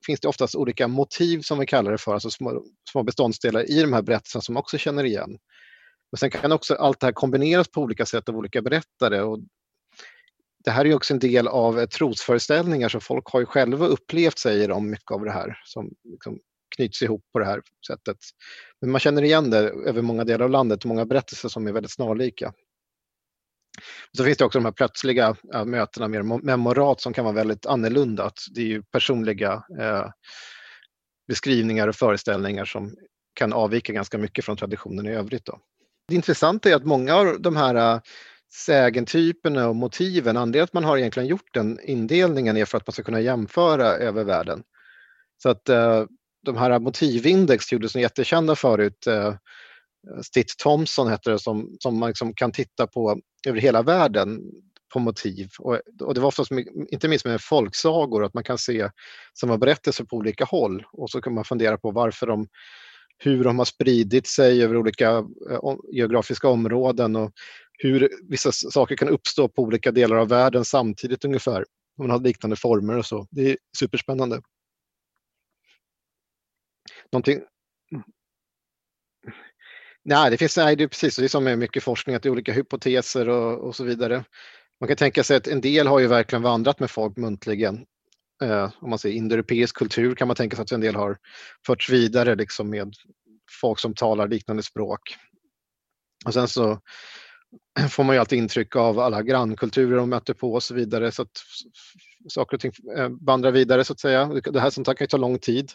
finns 0.06 0.20
det 0.20 0.28
oftast 0.28 0.54
olika 0.54 0.88
motiv 0.88 1.40
som 1.40 1.58
vi 1.58 1.66
kallar 1.66 1.92
det 1.92 1.98
för, 1.98 2.14
alltså 2.14 2.30
små, 2.30 2.64
små 2.90 3.02
beståndsdelar 3.02 3.70
i 3.70 3.80
de 3.80 3.92
här 3.92 4.02
berättelserna 4.02 4.42
som 4.42 4.54
man 4.54 4.60
också 4.60 4.78
känner 4.78 5.04
igen. 5.04 5.38
Men 6.12 6.18
sen 6.18 6.30
kan 6.30 6.52
också 6.52 6.74
allt 6.74 7.00
det 7.00 7.06
här 7.06 7.12
kombineras 7.12 7.68
på 7.68 7.80
olika 7.80 8.06
sätt 8.06 8.28
av 8.28 8.36
olika 8.36 8.62
berättare 8.62 9.22
och 9.22 9.38
det 10.64 10.70
här 10.70 10.84
är 10.84 10.94
också 10.94 11.14
en 11.14 11.20
del 11.20 11.48
av 11.48 11.86
trosföreställningar 11.86 12.88
så 12.88 13.00
folk 13.00 13.26
har 13.26 13.40
ju 13.40 13.46
själva 13.46 13.86
upplevt, 13.86 14.38
säger 14.38 14.68
de, 14.68 14.90
mycket 14.90 15.10
av 15.10 15.24
det 15.24 15.32
här 15.32 15.60
som 15.64 15.90
liksom 16.04 16.38
knyts 16.76 17.02
ihop 17.02 17.24
på 17.32 17.38
det 17.38 17.44
här 17.44 17.60
sättet. 17.86 18.16
Men 18.80 18.90
man 18.90 19.00
känner 19.00 19.22
igen 19.22 19.50
det 19.50 19.58
över 19.58 20.02
många 20.02 20.24
delar 20.24 20.44
av 20.44 20.50
landet, 20.50 20.84
många 20.84 21.06
berättelser 21.06 21.48
som 21.48 21.66
är 21.66 21.72
väldigt 21.72 21.92
snarlika. 21.92 22.52
Så 24.16 24.24
finns 24.24 24.38
det 24.38 24.44
också 24.44 24.58
de 24.58 24.64
här 24.64 24.72
plötsliga 24.72 25.36
äh, 25.54 25.64
mötena 25.64 26.08
med 26.08 26.24
memorat 26.44 27.00
som 27.00 27.12
kan 27.12 27.24
vara 27.24 27.34
väldigt 27.34 27.66
annorlunda. 27.66 28.30
Det 28.54 28.60
är 28.60 28.66
ju 28.66 28.82
personliga 28.82 29.64
äh, 29.80 30.06
beskrivningar 31.28 31.88
och 31.88 31.96
föreställningar 31.96 32.64
som 32.64 32.94
kan 33.34 33.52
avvika 33.52 33.92
ganska 33.92 34.18
mycket 34.18 34.44
från 34.44 34.56
traditionen 34.56 35.06
i 35.06 35.10
övrigt. 35.10 35.44
Då. 35.44 35.58
Det 36.08 36.14
intressanta 36.14 36.70
är 36.70 36.74
att 36.74 36.84
många 36.84 37.14
av 37.14 37.40
de 37.40 37.56
här 37.56 37.74
eh, 37.74 38.00
sägentyperna 38.52 39.68
och 39.68 39.76
motiven, 39.76 40.36
anledningen 40.36 40.64
att 40.64 40.72
man 40.72 40.84
har 40.84 40.98
egentligen 40.98 41.28
gjort 41.28 41.54
den 41.54 41.80
indelningen 41.82 42.56
är 42.56 42.64
för 42.64 42.78
att 42.78 42.86
man 42.86 42.92
ska 42.92 43.02
kunna 43.02 43.20
jämföra 43.20 43.86
över 43.86 44.24
världen. 44.24 44.62
Så 45.42 45.48
att 45.48 45.68
eh, 45.68 46.04
de 46.42 46.56
här 46.56 46.78
motivindex 46.78 47.72
gjordes 47.72 47.96
jättekända 47.96 48.56
förut. 48.56 49.06
Eh, 49.06 49.34
Stitt 50.22 50.58
Thompson 50.58 51.08
hette 51.08 51.30
det 51.30 51.38
som, 51.38 51.76
som 51.80 51.98
man 51.98 52.08
liksom 52.08 52.34
kan 52.34 52.52
titta 52.52 52.86
på 52.86 53.20
över 53.46 53.60
hela 53.60 53.82
världen 53.82 54.40
på 54.92 54.98
motiv. 54.98 55.48
Och, 55.58 55.80
och 56.00 56.14
det 56.14 56.20
var 56.20 56.28
oftast 56.28 56.50
inte 56.90 57.08
minst 57.08 57.24
med 57.24 57.40
folksagor 57.40 58.24
att 58.24 58.34
man 58.34 58.44
kan 58.44 58.58
se 58.58 58.88
samma 59.40 59.58
berättelser 59.58 60.04
på 60.04 60.16
olika 60.16 60.44
håll 60.44 60.86
och 60.92 61.10
så 61.10 61.20
kan 61.20 61.34
man 61.34 61.44
fundera 61.44 61.78
på 61.78 61.90
varför 61.90 62.26
de 62.26 62.48
hur 63.18 63.44
de 63.44 63.58
har 63.58 63.64
spridit 63.64 64.26
sig 64.26 64.62
över 64.62 64.76
olika 64.76 65.10
eh, 65.50 65.74
geografiska 65.92 66.48
områden 66.48 67.16
och 67.16 67.32
hur 67.78 68.08
vissa 68.28 68.52
saker 68.52 68.96
kan 68.96 69.08
uppstå 69.08 69.48
på 69.48 69.62
olika 69.62 69.90
delar 69.90 70.16
av 70.16 70.28
världen 70.28 70.64
samtidigt 70.64 71.24
ungefär. 71.24 71.64
Om 71.98 72.06
man 72.06 72.10
har 72.10 72.20
liknande 72.20 72.56
former 72.56 72.98
och 72.98 73.06
så. 73.06 73.26
Det 73.30 73.50
är 73.50 73.56
superspännande. 73.78 74.40
Någonting... 77.12 77.40
Nej, 80.04 80.30
det 80.30 80.36
finns 80.36 80.56
nej, 80.56 80.76
det 80.76 80.84
är 80.84 80.88
precis 80.88 81.16
det 81.16 81.24
är 81.24 81.28
som 81.28 81.44
med 81.44 81.58
mycket 81.58 81.82
forskning, 81.82 82.16
att 82.16 82.22
det 82.22 82.28
är 82.28 82.30
olika 82.30 82.52
hypoteser 82.52 83.28
och, 83.28 83.68
och 83.68 83.76
så 83.76 83.84
vidare. 83.84 84.24
Man 84.80 84.88
kan 84.88 84.96
tänka 84.96 85.24
sig 85.24 85.36
att 85.36 85.46
en 85.46 85.60
del 85.60 85.86
har 85.86 85.98
ju 85.98 86.06
verkligen 86.06 86.42
vandrat 86.42 86.80
med 86.80 86.90
folk 86.90 87.16
muntligen. 87.16 87.86
Eh, 88.42 88.70
om 88.80 88.90
man 88.90 88.98
säger 88.98 89.16
indoeuropeisk 89.16 89.76
kultur 89.76 90.14
kan 90.14 90.28
man 90.28 90.36
tänka 90.36 90.56
sig 90.56 90.62
att 90.62 90.72
en 90.72 90.80
del 90.80 90.94
har 90.94 91.18
förts 91.66 91.90
vidare 91.90 92.34
liksom 92.34 92.70
med 92.70 92.94
folk 93.60 93.78
som 93.78 93.94
talar 93.94 94.28
liknande 94.28 94.62
språk. 94.62 95.00
Och 96.24 96.34
sen 96.34 96.48
så 96.48 96.80
får 97.90 98.04
man 98.04 98.14
ju 98.14 98.20
alltid 98.20 98.38
intryck 98.38 98.76
av 98.76 98.98
alla 98.98 99.22
grannkulturer 99.22 99.96
de 99.96 100.10
möter 100.10 100.34
på 100.34 100.52
och 100.52 100.62
så 100.62 100.74
vidare 100.74 101.12
så 101.12 101.22
att 101.22 101.42
saker 102.28 102.56
och 102.56 102.60
ting 102.60 102.72
eh, 102.96 103.08
vandrar 103.20 103.50
vidare 103.50 103.84
så 103.84 103.92
att 103.92 104.00
säga. 104.00 104.26
Det 104.26 104.60
här 104.60 104.70
som 104.70 104.84
här 104.86 104.94
kan 104.94 105.04
ju 105.04 105.08
ta 105.08 105.16
lång 105.16 105.38
tid. 105.38 105.72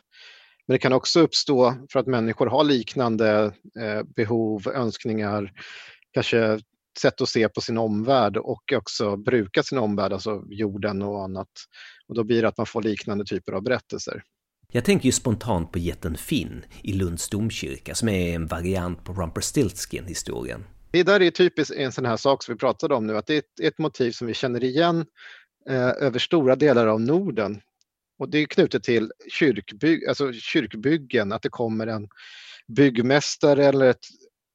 Men 0.68 0.74
det 0.74 0.80
kan 0.80 0.94
också 0.94 1.20
uppstå 1.20 1.76
för 1.92 2.00
att 2.00 2.08
människor 2.08 2.48
har 2.48 2.64
liknande 2.64 3.54
eh, 3.80 4.04
behov, 4.16 4.68
önskningar, 4.68 5.52
kanske 6.12 6.60
sätt 7.00 7.22
att 7.22 7.30
se 7.30 7.50
på 7.50 7.62
sin 7.62 7.78
omvärld 7.78 8.38
och 8.38 8.74
också 8.76 9.16
bruka 9.18 9.64
sin 9.64 9.78
omvärld, 9.78 10.14
alltså 10.14 10.44
jorden 10.50 11.02
och 11.02 11.24
annat. 11.24 11.50
Och 12.08 12.16
då 12.16 12.24
blir 12.24 12.42
det 12.42 12.48
att 12.48 12.58
man 12.58 12.66
får 12.66 12.82
liknande 12.82 13.26
typer 13.26 13.54
av 13.54 13.64
berättelser. 13.64 14.24
Jag 14.72 14.86
tänker 14.86 15.06
ju 15.06 15.12
spontant 15.12 15.72
på 15.72 15.80
jätten 15.80 16.18
Finn 16.18 16.66
i 16.84 16.94
Lunds 16.94 17.30
domkyrka 17.30 17.96
som 17.96 18.10
är 18.10 18.36
en 18.36 18.48
variant 18.48 19.04
på 19.04 19.14
Rumpelstiltskin-historien. 19.14 20.64
Det 20.92 21.04
där 21.04 21.22
är 21.22 21.32
typiskt 21.32 21.76
en 21.76 21.92
sån 21.92 22.06
här 22.06 22.18
sak 22.18 22.44
som 22.44 22.54
vi 22.54 22.60
pratade 22.60 22.96
om 22.96 23.08
nu, 23.08 23.18
att 23.18 23.28
det 23.28 23.34
är 23.34 23.40
ett, 23.40 23.60
ett 23.62 23.78
motiv 23.78 24.12
som 24.12 24.28
vi 24.28 24.34
känner 24.34 24.64
igen 24.64 25.06
eh, 25.70 25.88
över 25.88 26.20
stora 26.20 26.56
delar 26.56 26.88
av 26.88 27.02
Norden. 27.02 27.62
Och 28.20 28.30
det 28.30 28.38
är 28.38 28.46
knutet 28.46 28.84
till 28.84 29.12
kyrkby, 29.30 30.06
alltså 30.08 30.34
kyrkbyggen, 30.34 31.32
att 31.32 31.42
det 31.42 31.50
kommer 31.50 31.88
en 31.88 32.10
byggmästare 32.68 33.66
eller 33.66 33.86
ett, 33.86 34.06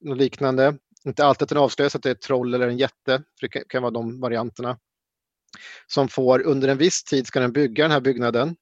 något 0.00 0.18
liknande. 0.18 0.78
Inte 1.04 1.24
alltid 1.24 1.42
att 1.42 1.48
den 1.48 1.58
avslöjas 1.58 1.96
att 1.96 2.02
det 2.02 2.08
är 2.08 2.14
ett 2.14 2.20
troll 2.20 2.54
eller 2.54 2.68
en 2.68 2.78
jätte, 2.78 3.22
för 3.40 3.48
det 3.48 3.68
kan, 3.68 3.82
vara 3.82 3.90
de 3.90 4.20
varianterna. 4.20 4.78
Som 5.86 6.08
får, 6.08 6.42
under 6.42 6.68
en 6.68 6.78
viss 6.78 7.04
tid 7.04 7.26
ska 7.26 7.40
den 7.40 7.52
bygga 7.52 7.84
den 7.84 7.90
här 7.90 8.00
byggnaden. 8.00 8.56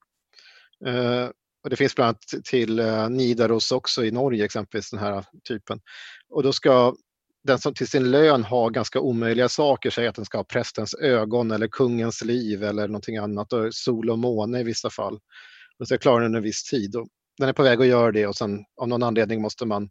Uh, 0.86 1.30
och 1.64 1.70
det 1.70 1.76
finns 1.76 1.94
bland 1.94 2.08
annat 2.08 2.44
till 2.44 2.80
uh, 2.80 3.08
Nidaros 3.08 3.72
också 3.72 4.04
i 4.04 4.10
Norge 4.10 4.44
exempelvis, 4.44 4.90
den 4.90 5.00
här 5.00 5.24
typen. 5.48 5.80
Och 6.28 6.42
då 6.42 6.52
ska 6.52 6.94
den 7.44 7.58
som 7.58 7.74
till 7.74 7.88
sin 7.88 8.10
lön 8.10 8.44
har 8.44 8.70
ganska 8.70 9.00
omöjliga 9.00 9.48
saker, 9.48 9.90
säg 9.90 10.06
att 10.06 10.14
den 10.14 10.24
ska 10.24 10.38
ha 10.38 10.44
prästens 10.44 10.94
ögon 10.94 11.50
eller 11.50 11.68
kungens 11.68 12.24
liv 12.24 12.64
eller 12.64 12.88
någonting 12.88 13.16
annat, 13.16 13.52
och 13.52 13.74
sol 13.74 14.10
och 14.10 14.18
måne 14.18 14.60
i 14.60 14.64
vissa 14.64 14.90
fall. 14.90 15.18
Den 15.78 15.86
ska 15.86 15.98
klara 15.98 16.22
den 16.22 16.34
en 16.34 16.42
viss 16.42 16.64
tid. 16.64 16.96
Och 16.96 17.08
den 17.38 17.48
är 17.48 17.52
på 17.52 17.62
väg 17.62 17.80
att 17.80 17.86
göra 17.86 18.12
det 18.12 18.26
och 18.26 18.36
sen 18.36 18.64
av 18.80 18.88
någon 18.88 19.02
anledning 19.02 19.42
måste 19.42 19.66
man 19.66 19.82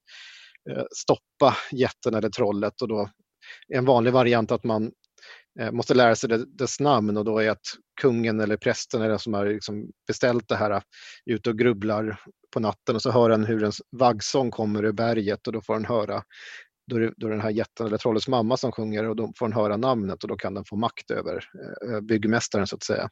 eh, 0.69 0.83
stoppa 0.95 1.57
jätten 1.71 2.13
eller 2.13 2.29
trollet 2.29 2.81
och 2.81 2.87
då 2.87 3.09
är 3.73 3.77
en 3.77 3.85
vanlig 3.85 4.13
variant 4.13 4.51
att 4.51 4.63
man 4.63 4.91
eh, 5.59 5.71
måste 5.71 5.93
lära 5.93 6.15
sig 6.15 6.29
dess 6.47 6.79
namn 6.79 7.17
och 7.17 7.25
då 7.25 7.39
är 7.39 7.49
att 7.49 7.65
kungen 8.01 8.39
eller 8.39 8.57
prästen 8.57 9.01
eller 9.01 9.17
som 9.17 9.33
har 9.33 9.45
liksom 9.45 9.91
beställt 10.07 10.47
det 10.47 10.55
här 10.55 10.71
eh, 10.71 10.81
ute 11.25 11.49
och 11.49 11.57
grubblar 11.57 12.21
på 12.53 12.59
natten 12.59 12.95
och 12.95 13.01
så 13.01 13.11
hör 13.11 13.29
han 13.29 13.45
hur 13.45 13.63
en 13.63 13.71
vaggsång 13.91 14.51
kommer 14.51 14.85
ur 14.85 14.91
berget 14.91 15.47
och 15.47 15.53
då 15.53 15.61
får 15.61 15.73
han 15.73 15.85
höra 15.85 16.23
då 16.89 16.95
är, 16.95 16.99
det, 16.99 17.13
då 17.17 17.27
är 17.27 17.31
den 17.31 17.41
här 17.41 17.49
jätten 17.49 17.87
eller 17.87 17.97
trollets 17.97 18.27
mamma 18.27 18.57
som 18.57 18.71
sjunger 18.71 19.09
och 19.09 19.15
då 19.15 19.33
får 19.37 19.47
den 19.47 19.53
höra 19.53 19.77
namnet 19.77 20.23
och 20.23 20.29
då 20.29 20.35
kan 20.35 20.53
den 20.53 20.65
få 20.65 20.75
makt 20.75 21.11
över 21.11 21.45
eh, 21.85 21.93
eh 21.93 22.01
byggmästaren 22.01 22.67
så 22.67 22.75
att 22.75 22.83
säga. 22.83 23.09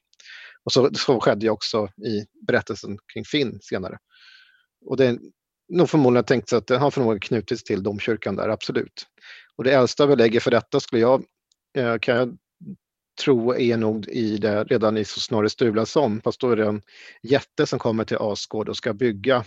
Och 0.64 0.72
så, 0.72 0.90
så 0.94 1.20
skedde 1.20 1.46
ju 1.46 1.50
också 1.50 1.88
i 1.88 2.26
berättelsen 2.48 2.98
kring 3.14 3.26
Finn 3.26 3.60
senare. 3.62 3.98
Och 4.86 4.98
det 4.98 5.06
är 5.06 5.20
nog 5.70 5.90
förmodligen 5.90 6.26
tänkt 6.26 6.50
sig 6.50 6.58
att 6.58 6.68
den 6.68 6.82
har 6.82 6.92
förmodligen 6.92 7.20
knutits 7.20 7.64
till 7.64 7.84
domkyrkan 7.84 8.36
där, 8.36 8.50
absolut. 8.50 9.08
Och 9.56 9.64
det 9.64 9.72
äldsta 9.72 10.08
belägget 10.08 10.44
för 10.44 10.52
detta 10.52 10.80
skulle 10.80 11.02
jag, 11.02 11.24
eh, 11.78 11.98
kan 11.98 12.16
jag 12.16 12.38
tro 13.22 13.56
är 13.56 13.78
nog 13.78 14.08
i 14.08 14.38
det, 14.38 14.64
redan 14.64 14.98
i 14.98 15.06
Snorre 15.06 15.50
Sturlason, 15.50 16.22
fast 16.22 16.42
då 16.42 16.50
är 16.50 16.56
det 16.56 16.66
en 16.66 16.82
jätte 17.24 17.66
som 17.66 17.80
kommer 17.80 18.04
till 18.04 18.18
Asgård 18.20 18.70
och 18.70 18.78
ska 18.78 18.94
bygga 18.94 19.46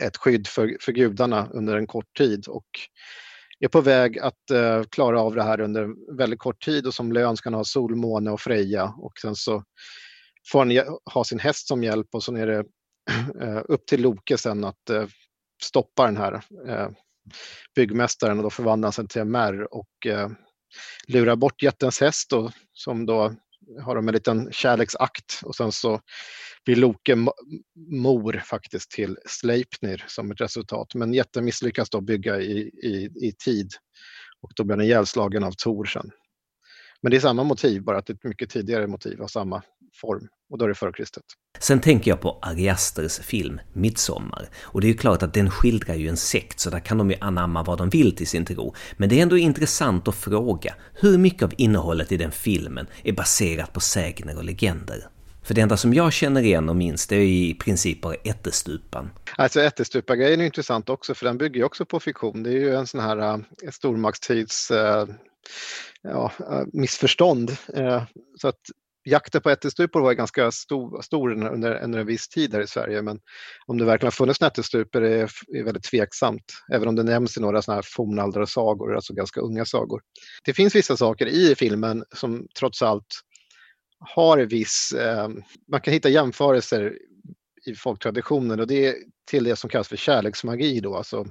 ett 0.00 0.16
skydd 0.16 0.46
för, 0.46 0.76
för 0.80 0.92
gudarna 0.92 1.48
under 1.52 1.76
en 1.76 1.86
kort 1.86 2.16
tid 2.16 2.48
och 2.48 2.66
är 3.64 3.68
på 3.68 3.80
väg 3.80 4.18
att 4.18 4.50
eh, 4.50 4.82
klara 4.82 5.20
av 5.20 5.34
det 5.34 5.42
här 5.42 5.60
under 5.60 6.16
väldigt 6.16 6.38
kort 6.38 6.64
tid 6.64 6.86
och 6.86 6.94
som 6.94 7.12
lön 7.12 7.36
ska 7.36 7.46
han 7.46 7.54
ha 7.54 7.64
Sol, 7.64 7.96
Måne 7.96 8.30
och 8.30 8.40
Freja. 8.40 8.94
Och 8.98 9.12
sen 9.18 9.36
så 9.36 9.64
får 10.52 10.58
han 10.58 10.98
ha 11.14 11.24
sin 11.24 11.38
häst 11.38 11.68
som 11.68 11.84
hjälp 11.84 12.08
och 12.12 12.24
sen 12.24 12.36
är 12.36 12.46
det 12.46 12.64
eh, 13.40 13.62
upp 13.68 13.86
till 13.86 14.02
Loke 14.02 14.38
sen 14.38 14.64
att 14.64 14.90
eh, 14.90 15.06
stoppa 15.62 16.06
den 16.06 16.16
här 16.16 16.42
eh, 16.68 16.88
byggmästaren 17.74 18.36
och 18.38 18.42
då 18.42 18.50
förvandlar 18.50 18.86
han 18.86 18.92
sig 18.92 19.08
till 19.08 19.20
en 19.20 19.30
märr 19.30 19.74
och 19.74 20.06
eh, 20.06 20.30
lurar 21.08 21.36
bort 21.36 21.62
jättens 21.62 22.00
häst 22.00 22.30
då, 22.30 22.50
som 22.72 23.06
då 23.06 23.34
har 23.82 23.94
de 23.94 24.08
en 24.08 24.14
liten 24.14 24.52
kärleksakt 24.52 25.40
och 25.42 25.54
sen 25.54 25.72
så 25.72 26.00
blir 26.64 26.76
Loke 26.76 27.16
mor 27.90 28.42
faktiskt 28.44 28.90
till 28.90 29.16
Sleipnir 29.26 30.04
som 30.08 30.30
ett 30.30 30.40
resultat. 30.40 30.94
Men 30.94 31.12
jätten 31.12 31.44
misslyckas 31.44 31.90
då 31.90 32.00
bygga 32.00 32.40
i, 32.40 32.58
i, 32.60 33.10
i 33.26 33.32
tid 33.44 33.70
och 34.40 34.50
då 34.56 34.64
blir 34.64 34.76
den 34.76 34.86
ihjälslagen 34.86 35.44
av 35.44 35.52
Tor 35.52 35.84
sen. 35.84 36.10
Men 37.02 37.10
det 37.10 37.16
är 37.16 37.20
samma 37.20 37.44
motiv, 37.44 37.82
bara 37.82 37.98
att 37.98 38.06
det 38.06 38.12
är 38.12 38.14
ett 38.14 38.24
mycket 38.24 38.50
tidigare 38.50 38.86
motiv 38.86 39.22
av 39.22 39.26
samma 39.26 39.62
form. 39.94 40.28
Och 40.50 40.58
då 40.58 40.64
är 40.64 40.68
det 40.68 40.74
före 40.74 40.92
Kristet. 40.92 41.22
Sen 41.58 41.80
tänker 41.80 42.10
jag 42.10 42.20
på 42.20 42.38
Ari 42.42 42.68
Asters 42.68 43.18
film 43.18 43.60
Midsommar. 43.72 44.48
Och 44.62 44.80
det 44.80 44.86
är 44.86 44.88
ju 44.88 44.96
klart 44.96 45.22
att 45.22 45.34
den 45.34 45.50
skildrar 45.50 45.94
ju 45.94 46.08
en 46.08 46.16
sekt, 46.16 46.60
så 46.60 46.70
där 46.70 46.80
kan 46.80 46.98
de 46.98 47.10
ju 47.10 47.16
anamma 47.20 47.62
vad 47.62 47.78
de 47.78 47.90
vill 47.90 48.16
till 48.16 48.26
sin 48.26 48.44
tro. 48.44 48.74
Men 48.96 49.08
det 49.08 49.18
är 49.18 49.22
ändå 49.22 49.38
intressant 49.38 50.08
att 50.08 50.14
fråga, 50.14 50.74
hur 50.94 51.18
mycket 51.18 51.42
av 51.42 51.52
innehållet 51.56 52.12
i 52.12 52.16
den 52.16 52.30
filmen 52.30 52.86
är 53.04 53.12
baserat 53.12 53.72
på 53.72 53.80
sägner 53.80 54.36
och 54.36 54.44
legender? 54.44 55.08
För 55.42 55.54
det 55.54 55.60
enda 55.60 55.76
som 55.76 55.94
jag 55.94 56.12
känner 56.12 56.42
igen 56.42 56.68
och 56.68 56.76
minns 56.76 57.06
det 57.06 57.16
är 57.16 57.20
i 57.20 57.54
princip 57.54 58.00
bara 58.00 58.14
ättestupan. 58.14 59.10
Alltså 59.36 59.60
ättestupa-grejen 59.60 60.40
är 60.40 60.44
intressant 60.44 60.88
också 60.88 61.14
för 61.14 61.26
den 61.26 61.38
bygger 61.38 61.56
ju 61.56 61.64
också 61.64 61.84
på 61.84 62.00
fiktion. 62.00 62.42
Det 62.42 62.50
är 62.50 62.60
ju 62.60 62.74
en 62.74 62.86
sån 62.86 63.00
här 63.00 63.34
uh, 63.34 63.44
stormaktstids 63.70 64.70
uh, 64.70 65.06
ja, 66.02 66.32
uh, 66.40 66.62
missförstånd. 66.72 67.56
Så 68.38 68.48
att 68.48 68.60
jakten 69.04 69.40
på 69.40 69.50
ättestupor 69.50 70.00
var 70.00 70.12
ganska 70.12 70.50
stor, 70.50 71.02
stor 71.02 71.32
under, 71.32 71.82
under 71.82 71.98
en 71.98 72.06
viss 72.06 72.28
tid 72.28 72.54
här 72.54 72.60
i 72.60 72.66
Sverige 72.66 73.02
men 73.02 73.18
om 73.66 73.78
det 73.78 73.84
verkligen 73.84 74.06
har 74.06 74.10
funnits 74.10 74.42
ättestupor 74.42 75.04
är, 75.04 75.30
är 75.56 75.64
väldigt 75.64 75.84
tveksamt. 75.84 76.44
Även 76.72 76.88
om 76.88 76.96
det 76.96 77.02
nämns 77.02 77.36
i 77.36 77.40
några 77.40 77.62
sådana 77.62 77.76
här 77.76 77.88
fornaldrasagor, 77.96 78.94
alltså 78.94 79.14
ganska 79.14 79.40
unga 79.40 79.64
sagor. 79.64 80.00
Det 80.44 80.54
finns 80.54 80.74
vissa 80.74 80.96
saker 80.96 81.26
i 81.26 81.54
filmen 81.54 82.04
som 82.14 82.46
trots 82.58 82.82
allt 82.82 83.20
har 84.00 84.38
viss, 84.38 84.92
eh, 84.92 85.28
man 85.70 85.80
kan 85.80 85.94
hitta 85.94 86.08
jämförelser 86.08 86.98
i 87.66 87.74
folktraditionen 87.74 88.60
och 88.60 88.66
det 88.66 88.86
är 88.86 88.94
till 89.30 89.44
det 89.44 89.56
som 89.56 89.70
kallas 89.70 89.88
för 89.88 89.96
kärleksmagi 89.96 90.80
då, 90.80 90.96
alltså 90.96 91.26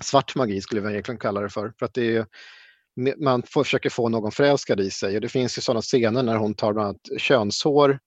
svart 0.00 0.34
magi 0.34 0.60
skulle 0.60 0.80
vi 0.80 0.90
egentligen 0.90 1.18
kalla 1.18 1.40
det 1.40 1.48
för. 1.48 1.72
för 1.78 1.86
att 1.86 1.94
det 1.94 2.16
är, 2.16 2.26
man 3.16 3.42
försöker 3.42 3.90
få 3.90 4.08
någon 4.08 4.32
förälskad 4.32 4.80
i 4.80 4.90
sig 4.90 5.14
och 5.14 5.20
det 5.20 5.28
finns 5.28 5.58
ju 5.58 5.62
sådana 5.62 5.82
scener 5.82 6.22
när 6.22 6.36
hon 6.36 6.54
tar 6.54 6.72
bland 6.72 6.88
annat 6.88 7.20
könshår. 7.20 7.98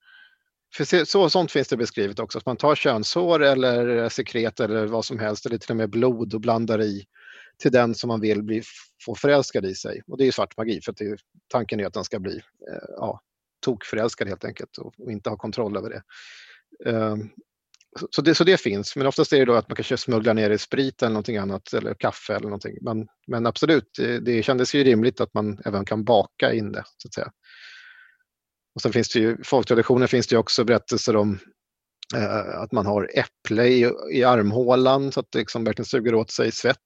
För 0.75 1.05
så, 1.05 1.29
sånt 1.29 1.51
finns 1.51 1.67
det 1.67 1.77
beskrivet 1.77 2.19
också, 2.19 2.37
att 2.37 2.45
man 2.45 2.57
tar 2.57 2.75
könshår 2.75 3.43
eller 3.43 4.09
sekret 4.09 4.59
eller 4.59 4.85
vad 4.85 5.05
som 5.05 5.19
helst 5.19 5.45
eller 5.45 5.57
till 5.57 5.71
och 5.71 5.77
med 5.77 5.89
blod 5.89 6.33
och 6.33 6.41
blandar 6.41 6.81
i 6.81 7.05
till 7.61 7.71
den 7.71 7.95
som 7.95 8.07
man 8.07 8.21
vill 8.21 8.43
bli, 8.43 8.61
få 9.05 9.15
förälskad 9.15 9.65
i 9.65 9.75
sig. 9.75 10.01
Och 10.07 10.17
det 10.17 10.27
är 10.27 10.31
svart 10.31 10.57
magi 10.57 10.81
för 10.81 10.91
att 10.91 10.97
det, 10.97 11.17
tanken 11.47 11.79
är 11.79 11.85
att 11.85 11.93
den 11.93 12.03
ska 12.03 12.19
bli 12.19 12.35
eh, 12.37 12.89
ja, 12.97 13.21
tokförälskad 13.65 14.27
helt 14.27 14.45
enkelt 14.45 14.77
och, 14.77 14.93
och 14.97 15.11
inte 15.11 15.29
ha 15.29 15.37
kontroll 15.37 15.77
över 15.77 15.89
det. 15.89 16.03
Um, 16.91 17.29
så 18.09 18.21
det, 18.21 18.35
så 18.35 18.43
det 18.43 18.57
finns, 18.57 18.95
men 18.95 19.07
oftast 19.07 19.33
är 19.33 19.37
det 19.37 19.45
då 19.45 19.53
att 19.53 19.69
man 19.69 19.75
kanske 19.75 19.97
smugglar 19.97 20.33
ner 20.33 20.49
i 20.49 20.57
sprit 20.57 21.01
eller 21.01 21.09
någonting 21.09 21.37
annat 21.37 21.73
eller 21.73 21.93
kaffe 21.93 22.35
eller 22.35 22.47
någonting. 22.47 22.77
Men, 22.81 23.07
men 23.27 23.45
absolut, 23.45 23.89
det, 23.97 24.19
det 24.19 24.43
kändes 24.43 24.75
ju 24.75 24.83
rimligt 24.83 25.21
att 25.21 25.33
man 25.33 25.59
även 25.65 25.85
kan 25.85 26.03
baka 26.03 26.53
in 26.53 26.71
det 26.71 26.83
så 26.97 27.07
att 27.07 27.13
säga. 27.13 27.31
Och 28.75 28.81
sen 28.81 28.93
finns 28.93 29.09
det 29.09 29.19
ju, 29.19 29.31
i 29.31 29.43
folktraditionen 29.43 30.07
finns 30.07 30.27
det 30.27 30.37
också 30.37 30.63
berättelser 30.63 31.15
om 31.15 31.39
Eh, 32.15 32.59
att 32.59 32.71
man 32.71 32.85
har 32.85 33.09
äpple 33.13 33.67
i, 33.67 33.91
i 34.13 34.23
armhålan 34.23 35.11
så 35.11 35.19
att 35.19 35.31
det 35.31 35.39
liksom 35.39 35.63
verkligen 35.63 35.85
suger 35.85 36.15
åt 36.15 36.31
sig 36.31 36.51
svett. 36.51 36.77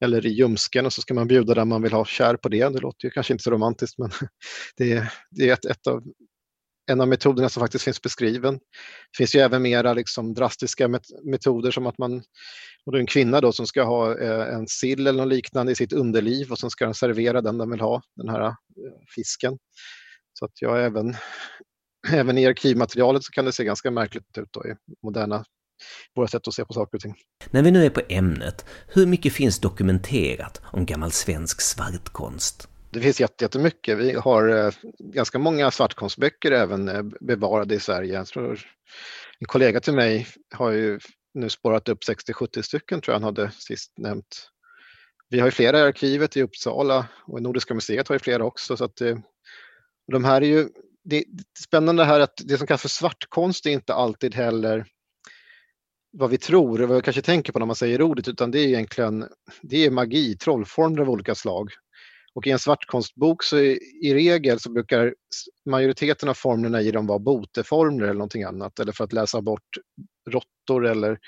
Eller 0.00 0.26
i 0.26 0.28
ljumsken 0.28 0.86
och 0.86 0.92
så 0.92 1.00
ska 1.00 1.14
man 1.14 1.28
bjuda 1.28 1.54
den 1.54 1.68
man 1.68 1.82
vill 1.82 1.92
ha 1.92 2.04
kär 2.04 2.36
på 2.36 2.48
det. 2.48 2.68
Det 2.68 2.80
låter 2.80 3.04
ju 3.04 3.10
kanske 3.10 3.32
inte 3.32 3.44
så 3.44 3.50
romantiskt 3.50 3.98
men 3.98 4.10
det, 4.76 4.92
är, 4.92 5.12
det 5.30 5.48
är 5.48 5.52
ett, 5.52 5.64
ett 5.64 5.86
av, 5.86 6.02
en 6.86 7.00
av 7.00 7.08
metoderna 7.08 7.48
som 7.48 7.60
faktiskt 7.60 7.84
finns 7.84 8.02
beskriven. 8.02 8.54
Det 8.54 9.16
finns 9.16 9.34
ju 9.34 9.40
även 9.40 9.62
mera 9.62 9.94
liksom 9.94 10.34
drastiska 10.34 10.88
metoder 11.24 11.70
som 11.70 11.86
att 11.86 11.98
man, 11.98 12.22
och 12.86 12.92
det 12.92 12.98
är 12.98 13.00
en 13.00 13.06
kvinna 13.06 13.40
då 13.40 13.52
som 13.52 13.66
ska 13.66 13.82
ha 13.82 14.18
eh, 14.18 14.54
en 14.54 14.66
sill 14.68 15.06
eller 15.06 15.22
något 15.22 15.32
liknande 15.32 15.72
i 15.72 15.74
sitt 15.74 15.92
underliv 15.92 16.50
och 16.50 16.58
sen 16.58 16.70
ska 16.70 16.84
den 16.84 16.94
servera 16.94 17.40
den 17.40 17.58
den 17.58 17.70
vill 17.70 17.80
ha, 17.80 18.02
den 18.16 18.28
här 18.28 18.46
eh, 18.46 18.54
fisken. 19.14 19.58
Så 20.38 20.44
att 20.44 20.62
jag 20.62 20.84
även 20.84 21.16
även 22.12 22.38
i 22.38 22.46
arkivmaterialet 22.46 23.24
så 23.24 23.30
kan 23.30 23.44
det 23.44 23.52
se 23.52 23.64
ganska 23.64 23.90
märkligt 23.90 24.38
ut 24.38 24.48
då 24.50 24.66
i 24.66 24.74
moderna 25.02 25.44
våra 26.14 26.28
sätt 26.28 26.48
att 26.48 26.54
se 26.54 26.64
på 26.64 26.72
saker 26.72 26.98
och 26.98 27.02
ting. 27.02 27.14
När 27.50 27.62
vi 27.62 27.70
nu 27.70 27.84
är 27.84 27.90
på 27.90 28.02
ämnet, 28.08 28.64
hur 28.88 29.06
mycket 29.06 29.32
finns 29.32 29.58
dokumenterat 29.58 30.60
om 30.64 30.86
gammal 30.86 31.12
svensk 31.12 31.60
svartkonst? 31.60 32.68
Det 32.96 33.02
finns 33.02 33.20
jättemycket. 33.20 33.98
Vi 33.98 34.12
har 34.12 34.48
eh, 34.48 34.72
ganska 34.98 35.38
många 35.38 35.70
svartkonstböcker 35.70 36.52
även 36.52 36.88
eh, 36.88 37.02
bevarade 37.20 37.74
i 37.74 37.80
Sverige. 37.80 38.14
Jag 38.14 38.26
tror 38.26 38.60
en 39.38 39.46
kollega 39.46 39.80
till 39.80 39.92
mig 39.94 40.26
har 40.54 40.70
ju 40.70 41.00
nu 41.34 41.48
spårat 41.48 41.88
upp 41.88 41.98
60-70 42.02 42.62
stycken 42.62 43.00
tror 43.00 43.12
jag 43.12 43.20
han 43.20 43.24
hade 43.24 43.50
sist 43.50 43.92
nämnt. 43.98 44.48
Vi 45.28 45.38
har 45.38 45.46
ju 45.46 45.50
flera 45.50 45.78
i 45.78 45.82
arkivet 45.82 46.36
i 46.36 46.42
Uppsala 46.42 47.06
och 47.26 47.42
Nordiska 47.42 47.74
museet 47.74 48.08
har 48.08 48.14
ju 48.14 48.18
flera 48.18 48.44
också. 48.44 48.76
Så 48.76 48.84
att, 48.84 49.00
eh, 49.00 49.18
de 50.12 50.24
här 50.24 50.42
är 50.42 50.46
ju 50.46 50.68
det, 51.04 51.16
är 51.16 51.24
spännande 51.64 52.04
här 52.04 52.20
att 52.20 52.40
det 52.44 52.58
som 52.58 52.66
kallas 52.66 52.82
för 52.82 52.88
svartkonst 52.88 53.66
är 53.66 53.70
inte 53.70 53.94
alltid 53.94 54.34
heller 54.34 54.86
vad 56.12 56.30
vi 56.30 56.38
tror 56.38 56.82
och 56.82 56.88
vad 56.88 56.96
vi 56.96 57.02
kanske 57.02 57.22
tänker 57.22 57.52
på 57.52 57.58
när 57.58 57.66
man 57.66 57.76
säger 57.76 58.02
ordet, 58.02 58.28
utan 58.28 58.50
det 58.50 58.58
är 58.58 58.66
egentligen 58.66 59.28
det 59.62 59.84
är 59.84 59.90
magi, 59.90 60.36
trollformler 60.36 61.02
av 61.02 61.10
olika 61.10 61.34
slag. 61.34 61.70
Och 62.36 62.46
i 62.46 62.50
en 62.50 62.58
svartkonstbok 62.58 63.42
så 63.42 63.58
i, 63.58 63.78
i 64.02 64.14
regel 64.14 64.60
så 64.60 64.70
brukar 64.70 65.14
majoriteten 65.64 66.28
av 66.28 66.34
formlerna 66.34 66.82
i 66.82 66.90
dem 66.90 67.06
vara 67.06 67.18
boteformler 67.18 68.04
eller 68.04 68.14
någonting 68.14 68.42
annat 68.42 68.78
eller 68.78 68.92
för 68.92 69.04
att 69.04 69.12
läsa 69.12 69.42
bort 69.42 69.68
råttor 70.30 70.86
eller 70.86 71.18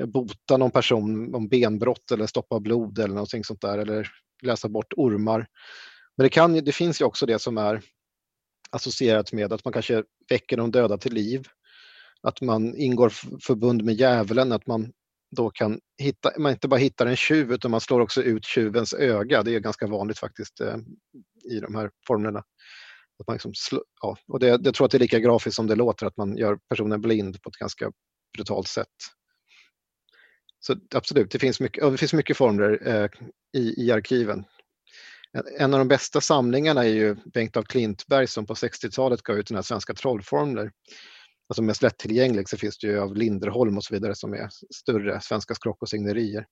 eh, 0.00 0.06
bota 0.06 0.56
någon 0.56 0.70
person 0.70 1.34
om 1.34 1.48
benbrott 1.48 2.10
eller 2.10 2.26
stoppa 2.26 2.60
blod 2.60 2.98
eller 2.98 3.14
någonting 3.14 3.44
sånt 3.44 3.60
där 3.60 3.78
eller 3.78 4.08
läsa 4.42 4.68
bort 4.68 4.92
ormar. 4.96 5.46
Men 6.16 6.24
det, 6.24 6.30
kan, 6.30 6.52
det 6.52 6.72
finns 6.72 7.00
ju 7.00 7.04
också 7.04 7.26
det 7.26 7.38
som 7.38 7.58
är 7.58 7.82
associerat 8.70 9.32
med 9.32 9.52
att 9.52 9.64
man 9.64 9.72
kanske 9.72 10.04
väcker 10.28 10.56
de 10.56 10.70
döda 10.70 10.98
till 10.98 11.14
liv. 11.14 11.46
Att 12.22 12.40
man 12.40 12.76
ingår 12.76 13.12
förbund 13.42 13.84
med 13.84 13.94
djävulen, 13.94 14.52
att 14.52 14.66
man 14.66 14.92
då 15.34 15.50
kan 15.50 15.80
hitta, 15.98 16.32
man 16.38 16.52
inte 16.52 16.68
bara 16.68 16.80
hittar 16.80 17.06
en 17.06 17.16
tjuv 17.16 17.52
utan 17.52 17.70
man 17.70 17.80
slår 17.80 18.00
också 18.00 18.22
ut 18.22 18.44
tjuvens 18.44 18.94
öga. 18.94 19.42
Det 19.42 19.54
är 19.54 19.60
ganska 19.60 19.86
vanligt 19.86 20.18
faktiskt 20.18 20.60
eh, 20.60 20.76
i 21.50 21.60
de 21.60 21.74
här 21.74 21.90
formlerna. 22.06 22.38
Att 23.18 23.26
man 23.26 23.34
liksom 23.34 23.54
slå, 23.54 23.82
ja, 24.00 24.16
och 24.28 24.40
det, 24.40 24.46
jag 24.46 24.74
tror 24.74 24.84
att 24.84 24.90
det 24.90 24.96
är 24.96 25.00
lika 25.00 25.18
grafiskt 25.18 25.56
som 25.56 25.66
det 25.66 25.74
låter, 25.74 26.06
att 26.06 26.16
man 26.16 26.36
gör 26.36 26.58
personen 26.68 27.00
blind 27.00 27.42
på 27.42 27.48
ett 27.48 27.56
ganska 27.56 27.92
brutalt 28.36 28.68
sätt. 28.68 28.88
Så 30.60 30.76
absolut, 30.94 31.30
det 31.30 31.38
finns 31.38 31.60
mycket, 31.60 31.92
det 31.92 31.96
finns 31.96 32.12
mycket 32.12 32.36
formler 32.36 32.88
eh, 32.88 33.08
i, 33.56 33.86
i 33.86 33.92
arkiven. 33.92 34.44
En 35.58 35.74
av 35.74 35.78
de 35.78 35.88
bästa 35.88 36.20
samlingarna 36.20 36.84
är 36.84 36.88
ju 36.88 37.16
Bengt 37.24 37.56
av 37.56 37.62
Klintberg 37.62 38.26
som 38.26 38.46
på 38.46 38.54
60-talet 38.54 39.22
gav 39.22 39.36
ut 39.36 39.46
den 39.46 39.54
här 39.54 39.62
Svenska 39.62 39.94
trollformler. 39.94 40.70
Alltså 41.48 41.62
mest 41.62 41.82
lättillgänglig 41.82 42.48
så 42.48 42.56
finns 42.56 42.78
det 42.78 42.86
ju 42.86 43.00
av 43.00 43.16
Linderholm 43.16 43.76
och 43.76 43.84
så 43.84 43.94
vidare 43.94 44.14
som 44.14 44.34
är 44.34 44.48
större 44.74 45.20
svenska 45.20 45.54
skrock 45.54 45.82
och 45.82 45.88
signerier. 45.88 46.46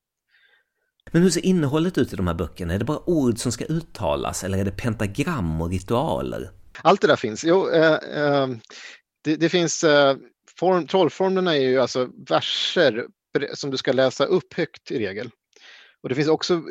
Men 1.10 1.22
hur 1.22 1.30
ser 1.30 1.46
innehållet 1.46 1.98
ut 1.98 2.12
i 2.12 2.16
de 2.16 2.26
här 2.26 2.34
böckerna? 2.34 2.74
Är 2.74 2.78
det 2.78 2.84
bara 2.84 3.10
ord 3.10 3.38
som 3.38 3.52
ska 3.52 3.64
uttalas 3.64 4.44
eller 4.44 4.58
är 4.58 4.64
det 4.64 4.76
pentagram 4.76 5.62
och 5.62 5.70
ritualer? 5.70 6.50
Allt 6.82 7.00
det 7.00 7.06
där 7.06 7.16
finns. 7.16 7.44
Jo, 7.44 7.68
eh, 7.68 7.94
eh, 7.94 8.48
det, 9.24 9.36
det, 9.36 9.48
finns 9.48 9.84
eh, 9.84 10.16
form, 10.58 10.86
trollformlerna 10.86 11.56
är 11.56 11.60
ju 11.60 11.78
alltså 11.78 12.08
verser 12.28 13.06
som 13.54 13.70
du 13.70 13.76
ska 13.76 13.92
läsa 13.92 14.24
upp 14.24 14.54
högt 14.54 14.90
i 14.90 14.98
regel. 14.98 15.30
Och 16.02 16.08
det 16.08 16.14
finns 16.14 16.28
också 16.28 16.62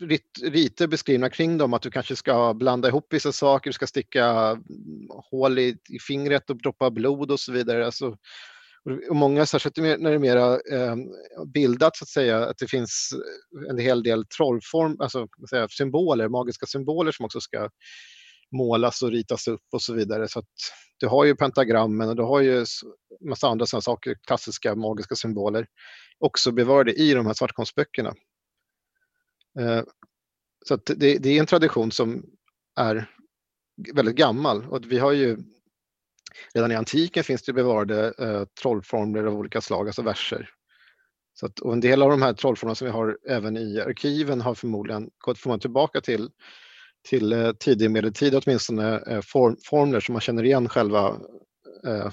rit, 0.00 0.38
riter 0.42 0.86
beskrivna 0.86 1.30
kring 1.30 1.58
dem, 1.58 1.74
att 1.74 1.82
du 1.82 1.90
kanske 1.90 2.16
ska 2.16 2.54
blanda 2.54 2.88
ihop 2.88 3.06
vissa 3.10 3.32
saker, 3.32 3.70
du 3.70 3.74
ska 3.74 3.86
sticka 3.86 4.26
mm, 4.26 4.60
hål 5.30 5.58
i, 5.58 5.76
i 5.88 5.98
fingret 5.98 6.50
och 6.50 6.62
droppa 6.62 6.90
blod 6.90 7.30
och 7.30 7.40
så 7.40 7.52
vidare. 7.52 7.86
Alltså, 7.86 8.16
och 9.08 9.16
många, 9.16 9.46
särskilt 9.46 9.76
när 9.76 10.10
det 10.10 10.14
är 10.14 10.18
mera 10.18 10.52
eh, 10.52 10.96
bildat 11.54 11.96
så 11.96 12.04
att 12.04 12.08
säga, 12.08 12.46
att 12.46 12.58
det 12.58 12.66
finns 12.66 13.10
en 13.70 13.78
hel 13.78 14.02
del 14.02 14.26
trollform, 14.26 14.96
alltså 15.00 15.26
säga, 15.50 15.68
symboler, 15.68 16.28
magiska 16.28 16.66
symboler 16.66 17.12
som 17.12 17.24
också 17.24 17.40
ska 17.40 17.70
målas 18.56 19.02
och 19.02 19.10
ritas 19.10 19.48
upp 19.48 19.64
och 19.72 19.82
så 19.82 19.94
vidare. 19.94 20.28
Så 20.28 20.38
att 20.38 20.48
du 20.98 21.06
har 21.06 21.24
ju 21.24 21.36
pentagrammen 21.36 22.08
och 22.08 22.16
du 22.16 22.22
har 22.22 22.40
ju 22.40 22.64
massa 23.28 23.48
andra 23.48 23.66
sådana 23.66 23.82
saker, 23.82 24.16
klassiska 24.26 24.74
magiska 24.74 25.14
symboler, 25.14 25.66
också 26.18 26.52
bevarade 26.52 26.92
i 26.92 27.14
de 27.14 27.26
här 27.26 27.34
svartkonstböckerna. 27.34 28.14
Eh, 29.58 29.82
så 30.66 30.76
det, 30.76 31.18
det, 31.18 31.28
är 31.28 31.40
en 31.40 31.46
tradition 31.46 31.92
som 31.92 32.24
är 32.76 33.10
väldigt 33.94 34.16
gammal 34.16 34.64
och 34.64 34.84
vi 34.86 34.98
har 34.98 35.12
ju 35.12 35.38
redan 36.54 36.72
i 36.72 36.74
antiken 36.74 37.24
finns 37.24 37.42
det 37.42 37.52
bevarade 37.52 38.14
eh, 38.18 38.44
trollformler 38.62 39.24
av 39.24 39.34
olika 39.34 39.60
slag, 39.60 39.86
alltså 39.86 40.02
verser. 40.02 40.50
Så 41.34 41.46
att, 41.46 41.60
och 41.60 41.72
en 41.72 41.80
del 41.80 42.02
av 42.02 42.10
de 42.10 42.22
här 42.22 42.32
trollformlerna 42.32 42.74
som 42.74 42.84
vi 42.84 42.92
har 42.92 43.18
även 43.28 43.56
i 43.56 43.80
arkiven 43.80 44.40
har 44.40 44.54
förmodligen 44.54 45.10
gått 45.18 45.46
man 45.46 45.60
tillbaka 45.60 46.00
till, 46.00 46.30
till 47.08 47.32
eh, 47.32 47.52
tidig 47.52 47.90
medeltid 47.90 48.34
åtminstone, 48.34 49.00
eh, 49.06 49.20
form, 49.20 49.56
formler 49.64 50.00
som 50.00 50.12
man 50.12 50.20
känner 50.20 50.44
igen 50.44 50.68
själva 50.68 51.06
eh, 51.86 52.10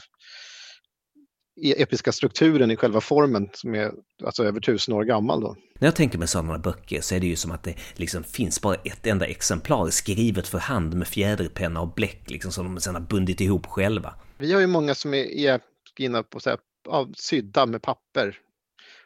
episka 1.62 2.12
strukturen 2.12 2.72
i 2.72 2.76
själva 2.76 3.02
formen 3.02 3.50
som 3.54 3.76
är 3.76 3.92
alltså 4.24 4.44
över 4.44 4.60
tusen 4.60 4.94
år 4.94 5.04
gammal. 5.04 5.42
Då. 5.42 5.56
När 5.80 5.88
jag 5.88 5.96
tänker 5.96 6.18
med 6.18 6.30
sådana 6.30 6.58
böcker 6.58 7.02
så 7.02 7.16
är 7.16 7.20
det 7.20 7.28
ju 7.28 7.36
som 7.36 7.52
att 7.52 7.64
det 7.64 7.76
liksom 7.94 8.24
finns 8.24 8.62
bara 8.62 8.76
ett 8.76 9.08
enda 9.08 9.26
exemplar 9.26 9.90
skrivet 9.90 10.48
för 10.48 10.58
hand 10.58 10.94
med 10.94 11.08
fjäderpenna 11.08 11.82
och 11.82 11.94
bläck 11.94 12.30
liksom 12.30 12.52
som 12.52 12.66
de 12.66 12.82
sedan 12.82 12.96
har 12.96 13.02
bundit 13.02 13.42
ihop 13.42 13.66
själva. 13.66 14.14
Vi 14.38 14.54
har 14.54 14.62
ju 14.62 14.68
många 14.68 14.96
som 14.96 15.14
är, 15.14 15.24
är 15.24 15.60
skrivna 15.90 16.24
på 16.24 16.40
så 16.40 16.50
här, 16.50 16.60
ja, 16.86 17.08
sydda 17.18 17.66
med 17.66 17.82
papper 17.82 18.38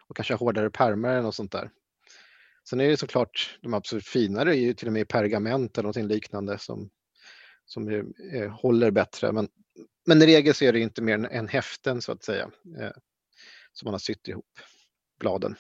och 0.08 0.16
kanske 0.16 0.34
hårdare 0.34 0.70
pärmar 0.70 1.26
och 1.26 1.36
sånt 1.36 1.52
där. 1.52 1.70
Sen 2.70 2.82
är 2.82 2.90
det 2.90 2.98
såklart, 2.98 3.60
de 3.62 3.74
absolut 3.74 4.08
finare 4.08 4.56
är 4.56 4.60
ju 4.60 4.74
till 4.74 4.88
och 4.88 4.94
med 4.94 5.08
pergament 5.08 5.78
eller 5.78 5.88
något 5.88 5.96
liknande 5.96 6.58
som, 6.58 6.90
som 7.66 7.88
är, 7.88 8.06
är, 8.34 8.48
håller 8.48 8.92
bättre. 8.92 9.32
Men 9.32 9.48
men 10.08 10.22
i 10.22 10.26
regel 10.26 10.54
så 10.54 10.66
är 10.66 10.74
det 10.74 10.80
inte 10.80 11.02
mer 11.02 11.28
än 11.32 11.48
häften 11.48 12.02
så 12.02 12.12
att 12.12 12.24
säga 12.24 12.50
eh, 12.80 12.92
som 13.74 13.86
man 13.86 13.94
har 13.94 14.00
sytt 14.00 14.28
ihop 14.28 14.46
bladen. 15.20 15.56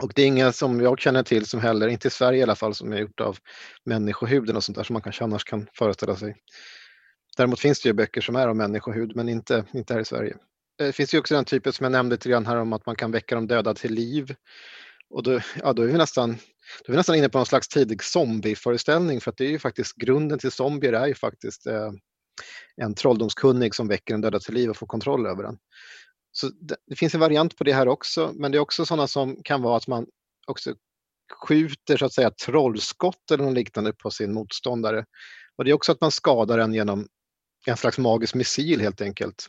Och 0.00 0.12
det 0.14 0.22
är 0.22 0.26
inga 0.26 0.52
som 0.52 0.80
jag 0.80 1.00
känner 1.00 1.22
till 1.22 1.46
som 1.46 1.60
heller, 1.60 1.88
inte 1.88 2.08
i 2.08 2.10
Sverige 2.10 2.38
i 2.38 2.42
alla 2.42 2.56
fall, 2.56 2.74
som 2.74 2.92
är 2.92 2.98
gjort 2.98 3.20
av 3.20 3.38
människohuden 3.84 4.56
och 4.56 4.64
sånt 4.64 4.76
där 4.76 4.84
som 4.84 4.92
man 4.94 5.02
kanske 5.02 5.24
annars 5.24 5.44
kan 5.44 5.66
föreställa 5.74 6.16
sig. 6.16 6.36
Däremot 7.36 7.60
finns 7.60 7.80
det 7.80 7.88
ju 7.88 7.92
böcker 7.92 8.20
som 8.20 8.36
är 8.36 8.48
av 8.48 8.56
människohud, 8.56 9.16
men 9.16 9.28
inte, 9.28 9.64
inte 9.74 9.94
här 9.94 10.00
i 10.00 10.04
Sverige. 10.04 10.36
Det 10.78 10.92
finns 10.92 11.14
ju 11.14 11.18
också 11.18 11.34
den 11.34 11.44
typen 11.44 11.72
som 11.72 11.84
jag 11.84 11.92
nämnde 11.92 12.14
lite 12.14 12.28
grann 12.28 12.46
här 12.46 12.56
om 12.56 12.72
att 12.72 12.86
man 12.86 12.96
kan 12.96 13.10
väcka 13.10 13.34
de 13.34 13.46
döda 13.46 13.74
till 13.74 13.92
liv. 13.92 14.34
Och 15.10 15.22
då, 15.22 15.40
ja, 15.62 15.72
då, 15.72 15.82
är 15.82 15.86
vi 15.86 15.92
nästan, 15.92 16.30
då 16.30 16.86
är 16.86 16.92
vi 16.92 16.96
nästan 16.96 17.16
inne 17.16 17.28
på 17.28 17.38
någon 17.38 17.46
slags 17.46 17.68
tidig 17.68 18.02
zombieföreställning 18.02 19.20
för 19.20 19.30
att 19.30 19.36
det 19.36 19.44
är 19.44 19.50
ju 19.50 19.58
faktiskt 19.58 19.96
grunden 19.96 20.38
till 20.38 20.50
zombier 20.50 20.92
är 20.92 21.06
ju 21.06 21.14
faktiskt 21.14 21.66
eh, 21.66 21.92
en 22.76 22.94
trolldomskunnig 22.94 23.74
som 23.74 23.88
väcker 23.88 24.14
en 24.14 24.20
döda 24.20 24.40
till 24.40 24.54
liv 24.54 24.70
och 24.70 24.76
får 24.76 24.86
kontroll 24.86 25.26
över 25.26 25.42
den. 25.42 25.58
Så 26.32 26.48
det, 26.48 26.76
det, 26.86 26.96
finns 26.96 27.14
en 27.14 27.20
variant 27.20 27.56
på 27.56 27.64
det 27.64 27.72
här 27.72 27.88
också, 27.88 28.32
men 28.34 28.52
det 28.52 28.58
är 28.58 28.60
också 28.60 28.86
sådana 28.86 29.06
som 29.06 29.42
kan 29.42 29.62
vara 29.62 29.76
att 29.76 29.86
man 29.86 30.06
också 30.46 30.74
skjuter 31.32 31.96
så 31.96 32.06
att 32.06 32.12
säga 32.12 32.30
trollskott 32.30 33.30
eller 33.30 33.44
något 33.44 33.54
liknande 33.54 33.92
på 33.92 34.10
sin 34.10 34.32
motståndare. 34.32 35.04
Och 35.56 35.64
det 35.64 35.70
är 35.70 35.74
också 35.74 35.92
att 35.92 36.00
man 36.00 36.10
skadar 36.10 36.58
den 36.58 36.74
genom 36.74 37.08
en 37.66 37.76
slags 37.76 37.98
magisk 37.98 38.34
missil 38.34 38.80
helt 38.80 39.00
enkelt. 39.00 39.48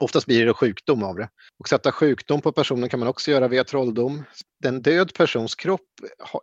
Oftast 0.00 0.26
blir 0.26 0.46
det 0.46 0.54
sjukdom 0.54 1.02
av 1.02 1.16
det. 1.16 1.28
Och 1.58 1.68
sätta 1.68 1.92
sjukdom 1.92 2.40
på 2.40 2.52
personen 2.52 2.88
kan 2.88 3.00
man 3.00 3.08
också 3.08 3.30
göra 3.30 3.48
via 3.48 3.64
trolldom. 3.64 4.24
Den 4.62 4.82
död 4.82 5.14
persons 5.14 5.54
kropp 5.54 5.88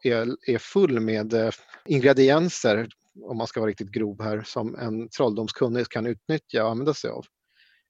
är, 0.03 0.57
full 0.57 0.99
med 0.99 1.34
eh, 1.34 1.51
ingredienser 1.86 2.89
om 3.24 3.38
man 3.38 3.47
ska 3.47 3.59
vara 3.59 3.70
riktigt 3.70 3.91
grov 3.91 4.22
här, 4.22 4.43
som 4.45 4.76
en 4.76 5.09
trolldomskunnig 5.09 5.89
kan 5.89 6.05
utnyttja 6.05 6.63
och 6.63 6.72
använda 6.72 6.93
sig 6.93 7.09
av. 7.09 7.26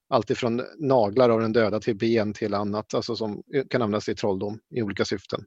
Allt 0.09 0.29
ifrån 0.29 0.61
naglar 0.79 1.29
av 1.29 1.39
den 1.41 1.53
döda 1.53 1.79
till 1.79 1.97
ben 1.97 2.33
till 2.33 2.53
annat, 2.53 2.93
alltså 2.93 3.15
som 3.15 3.43
kan 3.69 3.81
användas 3.81 4.09
i 4.09 4.15
trolldom 4.15 4.59
i 4.75 4.81
olika 4.81 5.05
syften. 5.05 5.45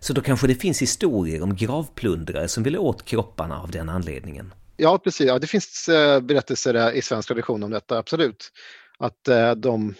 Så 0.00 0.12
då 0.12 0.20
kanske 0.20 0.46
det 0.46 0.54
finns 0.54 0.82
historier 0.82 1.42
om 1.42 1.56
gravplundrare 1.56 2.48
som 2.48 2.62
ville 2.62 2.78
åt 2.78 3.04
kropparna 3.04 3.62
av 3.62 3.70
den 3.70 3.88
anledningen? 3.88 4.54
Ja, 4.76 4.98
precis. 4.98 5.26
Ja, 5.26 5.38
det 5.38 5.46
finns 5.46 5.88
eh, 5.88 6.20
berättelser 6.20 6.92
i 6.92 7.02
svensk 7.02 7.28
tradition 7.28 7.62
om 7.62 7.70
detta, 7.70 7.98
absolut. 7.98 8.50
Att, 8.98 9.28
eh, 9.28 9.52
de, 9.52 9.94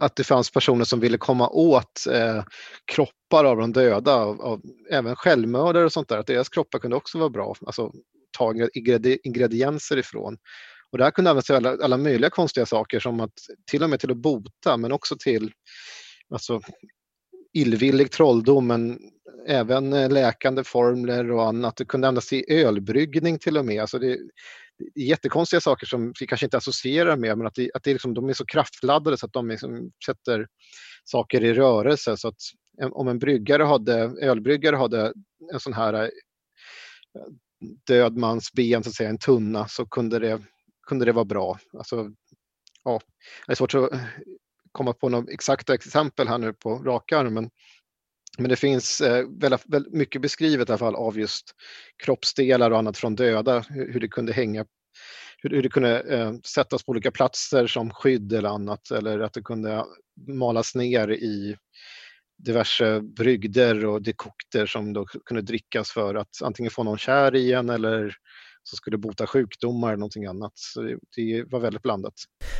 att 0.00 0.16
det 0.16 0.24
fanns 0.24 0.50
personer 0.50 0.84
som 0.84 1.00
ville 1.00 1.18
komma 1.18 1.48
åt 1.48 2.06
eh, 2.12 2.44
kroppar 2.84 3.44
av 3.44 3.56
de 3.56 3.72
döda, 3.72 4.14
av, 4.14 4.40
av, 4.40 4.60
även 4.90 5.16
självmördare 5.16 5.84
och 5.84 5.92
sånt 5.92 6.08
där, 6.08 6.18
att 6.18 6.26
deras 6.26 6.48
kroppar 6.48 6.78
kunde 6.78 6.96
också 6.96 7.18
vara 7.18 7.30
bra. 7.30 7.54
Alltså 7.66 7.92
ta 8.38 8.54
ingredienser 9.24 9.96
ifrån. 9.96 10.36
Och 10.92 10.98
det 10.98 11.04
här 11.04 11.10
kunde 11.10 11.30
användas 11.30 11.46
till 11.46 11.54
alla, 11.54 11.76
alla 11.84 11.96
möjliga 11.96 12.30
konstiga 12.30 12.66
saker 12.66 13.00
som 13.00 13.20
att 13.20 13.32
till 13.70 13.82
och 13.82 13.90
med 13.90 14.00
till 14.00 14.10
att 14.10 14.16
bota 14.16 14.76
men 14.76 14.92
också 14.92 15.16
till 15.16 15.52
alltså, 16.30 16.60
illvillig 17.52 18.10
trolldom 18.10 18.66
men 18.66 18.98
även 19.46 19.92
eh, 19.92 20.10
läkande 20.10 20.64
formler 20.64 21.30
och 21.30 21.46
annat. 21.46 21.76
Det 21.76 21.84
kunde 21.84 22.08
användas 22.08 22.28
till 22.28 22.44
ölbryggning 22.48 23.38
till 23.38 23.58
och 23.58 23.64
med. 23.64 23.80
Alltså 23.80 23.98
det, 23.98 24.18
det 24.94 25.02
är 25.02 25.08
jättekonstiga 25.08 25.60
saker 25.60 25.86
som 25.86 26.12
vi 26.20 26.26
kanske 26.26 26.46
inte 26.46 26.56
associerar 26.56 27.16
med 27.16 27.38
men 27.38 27.46
att, 27.46 27.54
det, 27.54 27.70
att 27.74 27.82
det 27.82 27.92
liksom, 27.92 28.14
de 28.14 28.28
är 28.28 28.32
så 28.32 28.46
kraftladdade 28.46 29.16
så 29.16 29.26
att 29.26 29.32
de 29.32 29.48
liksom 29.48 29.90
sätter 30.06 30.46
saker 31.04 31.44
i 31.44 31.54
rörelse. 31.54 32.16
Så 32.16 32.28
att 32.28 32.38
eh, 32.82 32.88
om 32.88 33.08
en 33.08 33.18
bryggare 33.18 33.62
hade, 33.62 33.94
ölbryggare 34.20 34.76
hade 34.76 35.12
en 35.52 35.60
sån 35.60 35.72
här 35.72 35.94
eh, 35.94 36.08
död 37.86 38.16
mans 38.16 38.52
ben, 38.52 38.82
så 38.82 38.88
att 38.88 38.94
säga, 38.94 39.08
en 39.08 39.18
tunna, 39.18 39.68
så 39.68 39.86
kunde 39.86 40.18
det, 40.18 40.42
kunde 40.86 41.04
det 41.04 41.12
vara 41.12 41.24
bra. 41.24 41.58
Alltså, 41.78 42.10
ja, 42.84 43.00
det 43.46 43.52
är 43.52 43.56
svårt 43.56 43.74
att 43.74 43.92
eh, 43.92 44.00
komma 44.72 44.92
på 44.92 45.08
några 45.08 45.32
exakta 45.32 45.74
exempel 45.74 46.28
här 46.28 46.38
nu 46.38 46.52
på 46.52 46.74
rak 46.74 47.12
arm, 47.12 47.34
men, 47.34 47.50
men 48.38 48.48
det 48.48 48.56
finns 48.56 49.00
eh, 49.00 49.26
väldigt, 49.40 49.62
väldigt, 49.66 49.92
mycket 49.92 50.22
beskrivet 50.22 50.68
i 50.68 50.72
alla 50.72 50.78
fall 50.78 50.94
av 50.94 51.18
just 51.18 51.54
kroppsdelar 52.04 52.70
och 52.70 52.78
annat 52.78 52.98
från 52.98 53.14
döda, 53.14 53.64
hur, 53.68 53.92
hur 53.92 54.00
det 54.00 54.08
kunde 54.08 54.32
hänga 54.32 54.66
hur, 55.44 55.50
hur 55.50 55.62
det 55.62 55.68
kunde 55.68 56.00
eh, 56.00 56.32
sättas 56.44 56.82
på 56.82 56.90
olika 56.90 57.10
platser 57.10 57.66
som 57.66 57.90
skydd 57.90 58.32
eller 58.32 58.48
annat 58.48 58.90
eller 58.90 59.20
att 59.20 59.32
det 59.32 59.42
kunde 59.42 59.84
malas 60.28 60.74
ner 60.74 61.10
i 61.10 61.56
diverse 62.44 63.00
brygder 63.00 63.86
och 63.86 64.02
dekokter 64.02 64.66
som 64.66 64.92
då 64.92 65.04
kunde 65.04 65.42
drickas 65.42 65.90
för 65.90 66.14
att 66.14 66.42
antingen 66.42 66.70
få 66.70 66.82
någon 66.82 66.98
kär 66.98 67.34
i 67.34 67.52
en 67.52 67.70
eller 67.70 68.16
som 68.62 68.76
skulle 68.76 68.98
bota 68.98 69.26
sjukdomar 69.26 69.88
eller 69.88 69.96
någonting 69.96 70.26
annat. 70.26 70.52
Så 70.54 70.82
det 71.16 71.44
var 71.50 71.60
väldigt 71.60 71.82
blandat. 71.82 72.14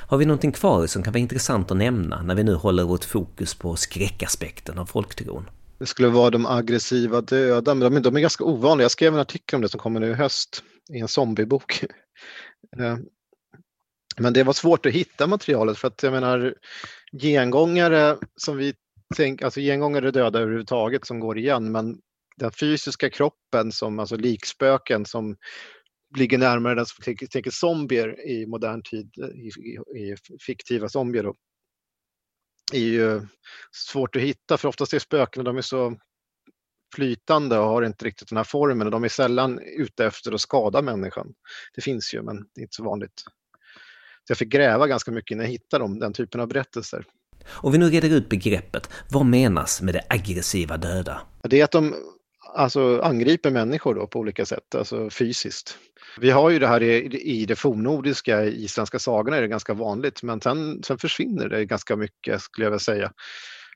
Har 0.08 0.18
vi 0.18 0.24
någonting 0.24 0.52
kvar 0.52 0.86
som 0.86 1.02
kan 1.02 1.12
vara 1.12 1.20
intressant 1.20 1.70
att 1.70 1.76
nämna 1.76 2.22
när 2.22 2.34
vi 2.34 2.44
nu 2.44 2.54
håller 2.54 2.84
vårt 2.84 3.04
fokus 3.04 3.54
på 3.54 3.76
skräckaspekten 3.76 4.78
av 4.78 4.86
folktron? 4.86 5.50
Det 5.78 5.86
skulle 5.86 6.08
vara 6.08 6.30
de 6.30 6.46
aggressiva 6.46 7.20
döda, 7.20 7.74
men 7.74 7.92
de, 7.92 8.02
de 8.02 8.16
är 8.16 8.20
ganska 8.20 8.44
ovanliga. 8.44 8.84
Jag 8.84 8.90
skrev 8.90 9.14
en 9.14 9.20
artikel 9.20 9.56
om 9.56 9.62
det 9.62 9.68
som 9.68 9.80
kommer 9.80 10.00
nu 10.00 10.10
i 10.10 10.14
höst 10.14 10.62
i 10.92 10.98
en 10.98 11.08
zombiebok. 11.08 11.84
Eh, 12.78 12.96
men 14.18 14.32
det 14.32 14.42
var 14.42 14.52
svårt 14.52 14.86
att 14.86 14.92
hitta 14.92 15.26
materialet 15.26 15.78
för 15.78 15.88
att 15.88 16.02
jag 16.02 16.12
menar 16.12 16.54
gengångare 17.12 18.16
som 18.36 18.56
vi 18.56 18.74
tänk, 19.14 19.42
alltså 19.42 19.60
gengångare 19.60 20.08
är 20.08 20.12
döda 20.12 20.38
överhuvudtaget 20.38 21.06
som 21.06 21.20
går 21.20 21.38
igen, 21.38 21.72
men 21.72 21.98
den 22.36 22.52
fysiska 22.52 23.10
kroppen 23.10 23.72
som 23.72 23.98
alltså 23.98 24.16
likspöken 24.16 25.06
som 25.06 25.36
ligger 26.16 26.38
närmare 26.38 26.74
den 26.74 26.86
som 26.86 27.02
tänker, 27.02 27.26
tänker 27.26 27.50
zombier 27.50 28.28
i 28.28 28.46
modern 28.46 28.82
tid, 28.82 29.14
i, 29.34 29.48
i, 29.48 30.02
i 30.02 30.16
fiktiva 30.46 30.88
zombier 30.88 31.22
då, 31.22 31.34
är 32.72 32.78
ju 32.78 33.26
svårt 33.72 34.16
att 34.16 34.22
hitta 34.22 34.56
för 34.56 34.68
oftast 34.68 34.92
är 34.92 34.98
spöken 34.98 35.44
de 35.44 35.56
är 35.56 35.62
så 35.62 35.98
flytande 36.94 37.58
och 37.58 37.66
har 37.66 37.82
inte 37.82 38.04
riktigt 38.04 38.28
den 38.28 38.36
här 38.36 38.44
formen 38.44 38.86
och 38.86 38.90
de 38.90 39.04
är 39.04 39.08
sällan 39.08 39.58
ute 39.58 40.06
efter 40.06 40.32
att 40.32 40.40
skada 40.40 40.82
människan. 40.82 41.34
Det 41.74 41.80
finns 41.80 42.14
ju 42.14 42.22
men 42.22 42.36
det 42.36 42.60
är 42.60 42.62
inte 42.62 42.74
så 42.74 42.84
vanligt. 42.84 43.24
Så 44.24 44.30
jag 44.30 44.38
fick 44.38 44.48
gräva 44.48 44.86
ganska 44.86 45.10
mycket 45.10 45.30
innan 45.30 45.44
jag 45.44 45.52
hittade 45.52 45.84
dem, 45.84 45.98
den 45.98 46.12
typen 46.12 46.40
av 46.40 46.48
berättelser. 46.48 47.04
Om 47.48 47.72
vi 47.72 47.78
nu 47.78 47.90
reder 47.90 48.10
ut 48.10 48.28
begreppet, 48.28 48.90
vad 49.10 49.26
menas 49.26 49.82
med 49.82 49.94
det 49.94 50.02
aggressiva 50.08 50.76
döda? 50.76 51.20
Det 51.42 51.60
är 51.60 51.64
att 51.64 51.70
de 51.70 51.94
alltså, 52.54 53.00
angriper 53.00 53.50
människor 53.50 53.94
då 53.94 54.06
på 54.06 54.18
olika 54.18 54.46
sätt, 54.46 54.74
alltså 54.74 55.10
fysiskt. 55.10 55.78
Vi 56.20 56.30
har 56.30 56.50
ju 56.50 56.58
det 56.58 56.66
här 56.66 56.82
i, 56.82 57.20
i 57.20 57.46
det 57.46 57.56
fornnordiska, 57.56 58.44
i 58.44 58.68
svenska 58.68 58.98
sagorna 58.98 59.36
är 59.36 59.42
det 59.42 59.48
ganska 59.48 59.74
vanligt, 59.74 60.22
men 60.22 60.40
sen, 60.40 60.82
sen 60.82 60.98
försvinner 60.98 61.48
det 61.48 61.64
ganska 61.64 61.96
mycket 61.96 62.42
skulle 62.42 62.64
jag 62.64 62.70
vilja 62.70 62.78
säga. 62.78 63.12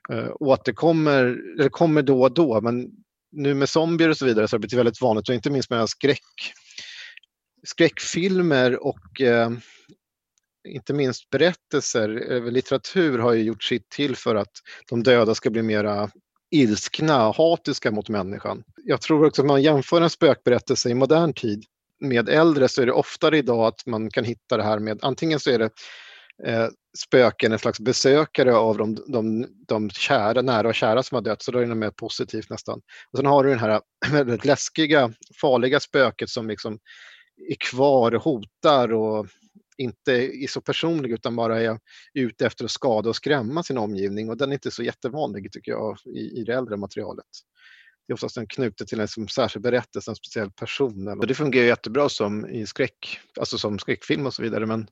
Eh, 0.09 0.17
uh, 0.17 0.31
återkommer, 0.39 1.37
eller 1.59 1.69
kommer 1.69 2.01
då 2.01 2.21
och 2.21 2.33
då, 2.33 2.61
men 2.61 2.89
nu 3.31 3.53
med 3.53 3.69
zombier 3.69 4.09
och 4.09 4.17
så 4.17 4.25
vidare 4.25 4.47
så 4.47 4.53
har 4.53 4.59
det 4.59 4.67
blivit 4.67 4.79
väldigt 4.79 5.01
vanligt 5.01 5.29
och 5.29 5.35
inte 5.35 5.49
minst 5.49 5.69
med 5.69 5.89
skräck, 5.89 6.53
skräckfilmer 7.63 8.85
och 8.85 9.21
uh, 9.21 9.49
inte 10.67 10.93
minst 10.93 11.29
berättelser, 11.29 12.31
eh, 12.31 12.51
litteratur 12.51 13.19
har 13.19 13.33
ju 13.33 13.43
gjort 13.43 13.63
sitt 13.63 13.89
till 13.89 14.15
för 14.15 14.35
att 14.35 14.51
de 14.89 15.03
döda 15.03 15.35
ska 15.35 15.49
bli 15.49 15.61
mera 15.61 16.09
ilskna, 16.51 17.31
hatiska 17.31 17.91
mot 17.91 18.09
människan. 18.09 18.63
Jag 18.85 19.01
tror 19.01 19.25
också 19.25 19.41
att 19.41 19.47
man 19.47 19.61
jämför 19.61 20.01
en 20.01 20.09
spökberättelse 20.09 20.89
i 20.89 20.93
modern 20.93 21.33
tid 21.33 21.65
med 21.99 22.29
äldre 22.29 22.67
så 22.67 22.81
är 22.81 22.85
det 22.85 22.91
oftare 22.91 23.37
idag 23.37 23.67
att 23.67 23.85
man 23.85 24.09
kan 24.09 24.23
hitta 24.23 24.57
det 24.57 24.63
här 24.63 24.79
med 24.79 24.99
antingen 25.01 25.39
så 25.39 25.49
är 25.49 25.59
det 25.59 25.69
eh, 26.45 26.67
spöken, 26.97 27.51
en 27.51 27.59
slags 27.59 27.79
besökare 27.79 28.55
av 28.55 28.77
de, 28.77 28.95
de, 29.07 29.47
de 29.67 29.89
kära, 29.89 30.41
nära 30.41 30.67
och 30.67 30.75
kära 30.75 31.03
som 31.03 31.15
har 31.15 31.21
dött, 31.21 31.41
så 31.41 31.51
då 31.51 31.59
är 31.59 31.65
det 31.65 31.75
mer 31.75 31.91
positivt 31.91 32.49
nästan. 32.49 32.81
Och 33.11 33.17
sen 33.17 33.25
har 33.25 33.43
du 33.43 33.49
det 33.49 33.59
här 33.59 33.81
väldigt 34.11 34.45
läskiga, 34.45 35.13
farliga 35.41 35.79
spöket 35.79 36.29
som 36.29 36.47
liksom 36.47 36.79
är 37.49 37.55
kvar 37.71 38.15
och 38.15 38.23
hotar 38.23 38.93
och 38.93 39.27
inte 39.79 40.13
är 40.13 40.47
så 40.47 40.61
personlig 40.61 41.11
utan 41.11 41.35
bara 41.35 41.61
är 41.61 41.79
ute 42.13 42.45
efter 42.45 42.65
att 42.65 42.71
skada 42.71 43.09
och 43.09 43.15
skrämma 43.15 43.63
sin 43.63 43.77
omgivning 43.77 44.29
och 44.29 44.37
den 44.37 44.49
är 44.49 44.53
inte 44.53 44.71
så 44.71 44.83
jättevanlig 44.83 45.51
tycker 45.51 45.71
jag 45.71 45.97
i, 46.05 46.41
i 46.41 46.43
det 46.43 46.53
äldre 46.53 46.77
materialet. 46.77 47.25
Det 48.07 48.11
är 48.11 48.13
oftast 48.13 48.37
en 48.37 48.47
knutet 48.47 48.87
till 48.87 48.99
en 48.99 49.07
som 49.07 49.27
särskild 49.27 49.63
berättelse, 49.63 50.11
en 50.11 50.15
speciell 50.15 50.51
person. 50.51 51.07
Och 51.07 51.27
det 51.27 51.35
fungerar 51.35 51.65
jättebra 51.65 52.09
som 52.09 52.49
i 52.49 52.65
skräck, 52.65 53.19
alltså 53.39 53.57
som 53.57 53.79
skräckfilm 53.79 54.25
och 54.25 54.33
så 54.33 54.41
vidare 54.41 54.65
men 54.65 54.87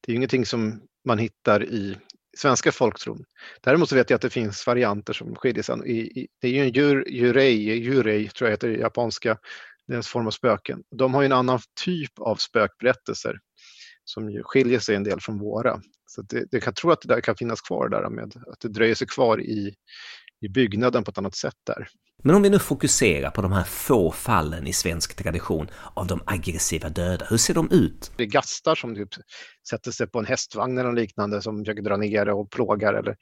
det 0.00 0.12
är 0.12 0.16
ingenting 0.16 0.46
som 0.46 0.82
man 1.04 1.18
hittar 1.18 1.64
i 1.64 1.96
svenska 2.36 2.72
folktron. 2.72 3.24
Däremot 3.60 3.88
så 3.88 3.94
vet 3.94 4.10
jag 4.10 4.16
att 4.16 4.22
det 4.22 4.30
finns 4.30 4.66
varianter 4.66 5.12
som 5.12 5.34
skiljer 5.34 5.62
sig. 5.62 5.76
I, 5.86 6.20
i, 6.20 6.28
det 6.40 6.48
är 6.48 6.52
ju 6.52 6.60
en 6.60 6.72
jur, 6.72 7.08
jurei, 7.08 7.78
jurei 7.78 8.28
tror 8.28 8.48
jag 8.48 8.52
heter 8.52 8.68
i 8.68 8.80
japanska, 8.80 9.38
deras 9.86 10.08
form 10.08 10.26
av 10.26 10.30
spöken. 10.30 10.82
De 10.96 11.14
har 11.14 11.22
ju 11.22 11.26
en 11.26 11.32
annan 11.32 11.60
typ 11.84 12.18
av 12.18 12.36
spökberättelser 12.36 13.38
som 14.10 14.30
ju 14.30 14.42
skiljer 14.42 14.78
sig 14.78 14.96
en 14.96 15.04
del 15.04 15.20
från 15.20 15.38
våra. 15.38 15.80
Så 16.06 16.22
det, 16.22 16.44
det 16.50 16.60
kan 16.60 16.74
tro 16.74 16.90
att 16.90 17.00
det 17.00 17.14
där 17.14 17.20
kan 17.20 17.36
finnas 17.36 17.60
kvar 17.60 17.88
där 17.88 18.10
med 18.10 18.32
att 18.52 18.60
det 18.60 18.68
dröjer 18.68 18.94
sig 18.94 19.06
kvar 19.06 19.40
i, 19.40 19.74
i 20.40 20.48
byggnaden 20.48 21.04
på 21.04 21.10
ett 21.10 21.18
annat 21.18 21.36
sätt 21.36 21.54
där. 21.66 21.88
Men 22.22 22.36
om 22.36 22.42
vi 22.42 22.50
nu 22.50 22.58
fokuserar 22.58 23.30
på 23.30 23.42
de 23.42 23.52
här 23.52 23.64
få 23.64 24.10
fallen 24.10 24.66
i 24.66 24.72
svensk 24.72 25.14
tradition 25.16 25.70
av 25.94 26.06
de 26.06 26.20
aggressiva 26.26 26.88
döda, 26.88 27.26
hur 27.30 27.36
ser 27.36 27.54
de 27.54 27.70
ut? 27.70 28.12
Det 28.16 28.22
är 28.22 28.26
gastar 28.26 28.74
som 28.74 28.94
typ 28.94 29.08
sätter 29.68 29.90
sig 29.90 30.06
på 30.06 30.18
en 30.18 30.26
hästvagn 30.26 30.78
eller 30.78 30.92
liknande 30.92 31.42
som 31.42 31.58
försöker 31.58 31.82
dra 31.82 31.96
ner 31.96 32.28
och 32.28 32.50
plågar 32.50 32.94
eller 32.94 33.16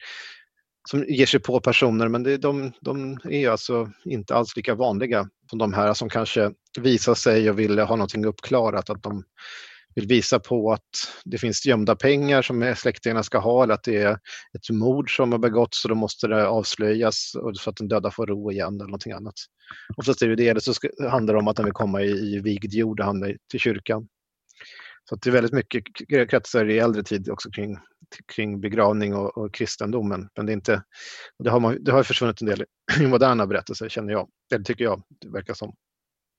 som 0.91 1.05
ger 1.09 1.26
sig 1.26 1.41
på 1.41 1.61
personer, 1.61 2.09
men 2.09 2.22
det, 2.22 2.36
de, 2.36 2.72
de 2.80 3.18
är 3.24 3.49
alltså 3.49 3.91
inte 4.05 4.34
alls 4.34 4.57
lika 4.57 4.74
vanliga 4.74 5.28
som 5.51 5.59
de 5.59 5.72
här 5.72 5.95
som 5.95 6.09
kanske 6.09 6.53
visar 6.80 7.14
sig 7.14 7.51
och 7.51 7.59
vill 7.59 7.78
ha 7.78 7.97
någonting 7.97 8.24
uppklarat, 8.24 8.91
att 8.91 9.03
de 9.03 9.24
vill 9.99 10.09
visa 10.09 10.41
på 10.41 10.73
att 10.73 10.83
det 11.25 11.39
finns 11.39 11.67
gömda 11.67 11.97
pengar 11.97 12.43
som 12.43 12.75
släktingarna 12.77 13.23
ska 13.23 13.39
ha 13.39 13.63
eller 13.63 13.75
att 13.75 13.83
det 13.83 13.97
är 13.97 14.13
ett 14.57 14.71
mord 14.71 15.17
som 15.17 15.33
har 15.33 15.39
begåtts 15.39 15.85
och 15.85 15.89
då 15.89 15.95
måste 15.95 16.29
det 16.29 16.49
avslöjas 16.49 17.33
så 17.55 17.71
att 17.71 17.77
den 17.77 17.89
döda 17.89 18.11
får 18.11 18.27
ro 18.27 18.53
igen 18.53 18.75
eller 18.75 18.85
någonting 18.85 19.13
annat. 19.13 19.35
Oftast 19.97 20.23
är 20.23 20.29
det 20.29 20.37
det, 20.37 20.49
eller 20.49 20.61
så 20.61 20.73
handlar 21.11 21.35
det 21.35 21.41
om 21.41 21.49
att 21.49 21.57
de 21.57 21.65
vill 21.65 21.73
komma 21.75 22.03
i, 22.03 22.35
i 22.35 22.41
vigd 22.41 22.75
jord 22.75 23.01
och 23.01 23.07
hamna 23.07 23.27
till 23.51 23.61
kyrkan. 23.61 24.09
Så 25.09 25.17
det 25.17 25.31
är 25.31 25.33
väldigt 25.33 25.53
mycket 25.53 25.85
kretsar 26.31 26.71
i 26.71 26.79
äldre 26.79 27.03
tid 27.03 27.31
också 27.31 27.51
kring, 27.51 27.79
kring 28.35 28.61
begravning 28.61 29.15
och, 29.15 29.39
och 29.39 29.55
kristendomen. 29.55 30.29
Men 30.37 30.47
det, 30.47 30.53
är 30.53 30.55
inte, 30.55 30.83
det, 31.45 31.51
har 31.51 31.61
man, 31.61 31.85
det 31.85 31.93
har 31.93 32.03
försvunnit 32.03 32.41
en 32.41 32.47
del 32.47 32.65
i 33.01 33.07
moderna 33.07 33.47
berättelser 33.47 33.89
känner 33.89 34.13
jag, 34.13 34.29
eller 34.55 34.65
tycker 34.65 34.85
jag, 34.85 35.03
det 35.21 35.29
verkar 35.29 35.55
som. 35.55 35.75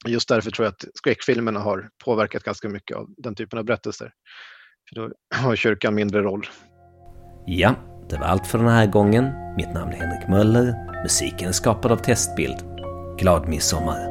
Just 0.07 0.29
därför 0.29 0.51
tror 0.51 0.65
jag 0.65 0.71
att 0.71 0.85
skräckfilmerna 0.93 1.59
har 1.59 1.89
påverkat 2.05 2.43
ganska 2.43 2.69
mycket 2.69 2.97
av 2.97 3.07
den 3.17 3.35
typen 3.35 3.59
av 3.59 3.65
berättelser. 3.65 4.11
För 4.89 4.95
då 4.95 5.11
har 5.35 5.55
kyrkan 5.55 5.95
mindre 5.95 6.21
roll. 6.21 6.45
Ja, 7.45 7.75
det 8.09 8.17
var 8.17 8.25
allt 8.25 8.47
för 8.47 8.57
den 8.57 8.67
här 8.67 8.87
gången. 8.87 9.55
Mitt 9.57 9.73
namn 9.73 9.91
är 9.91 9.97
Henrik 9.97 10.29
Möller. 10.29 10.73
Musiken 11.03 11.47
är 11.47 11.51
skapad 11.51 11.91
av 11.91 11.97
Testbild. 11.97 12.57
Glad 13.19 13.49
midsommar! 13.49 14.08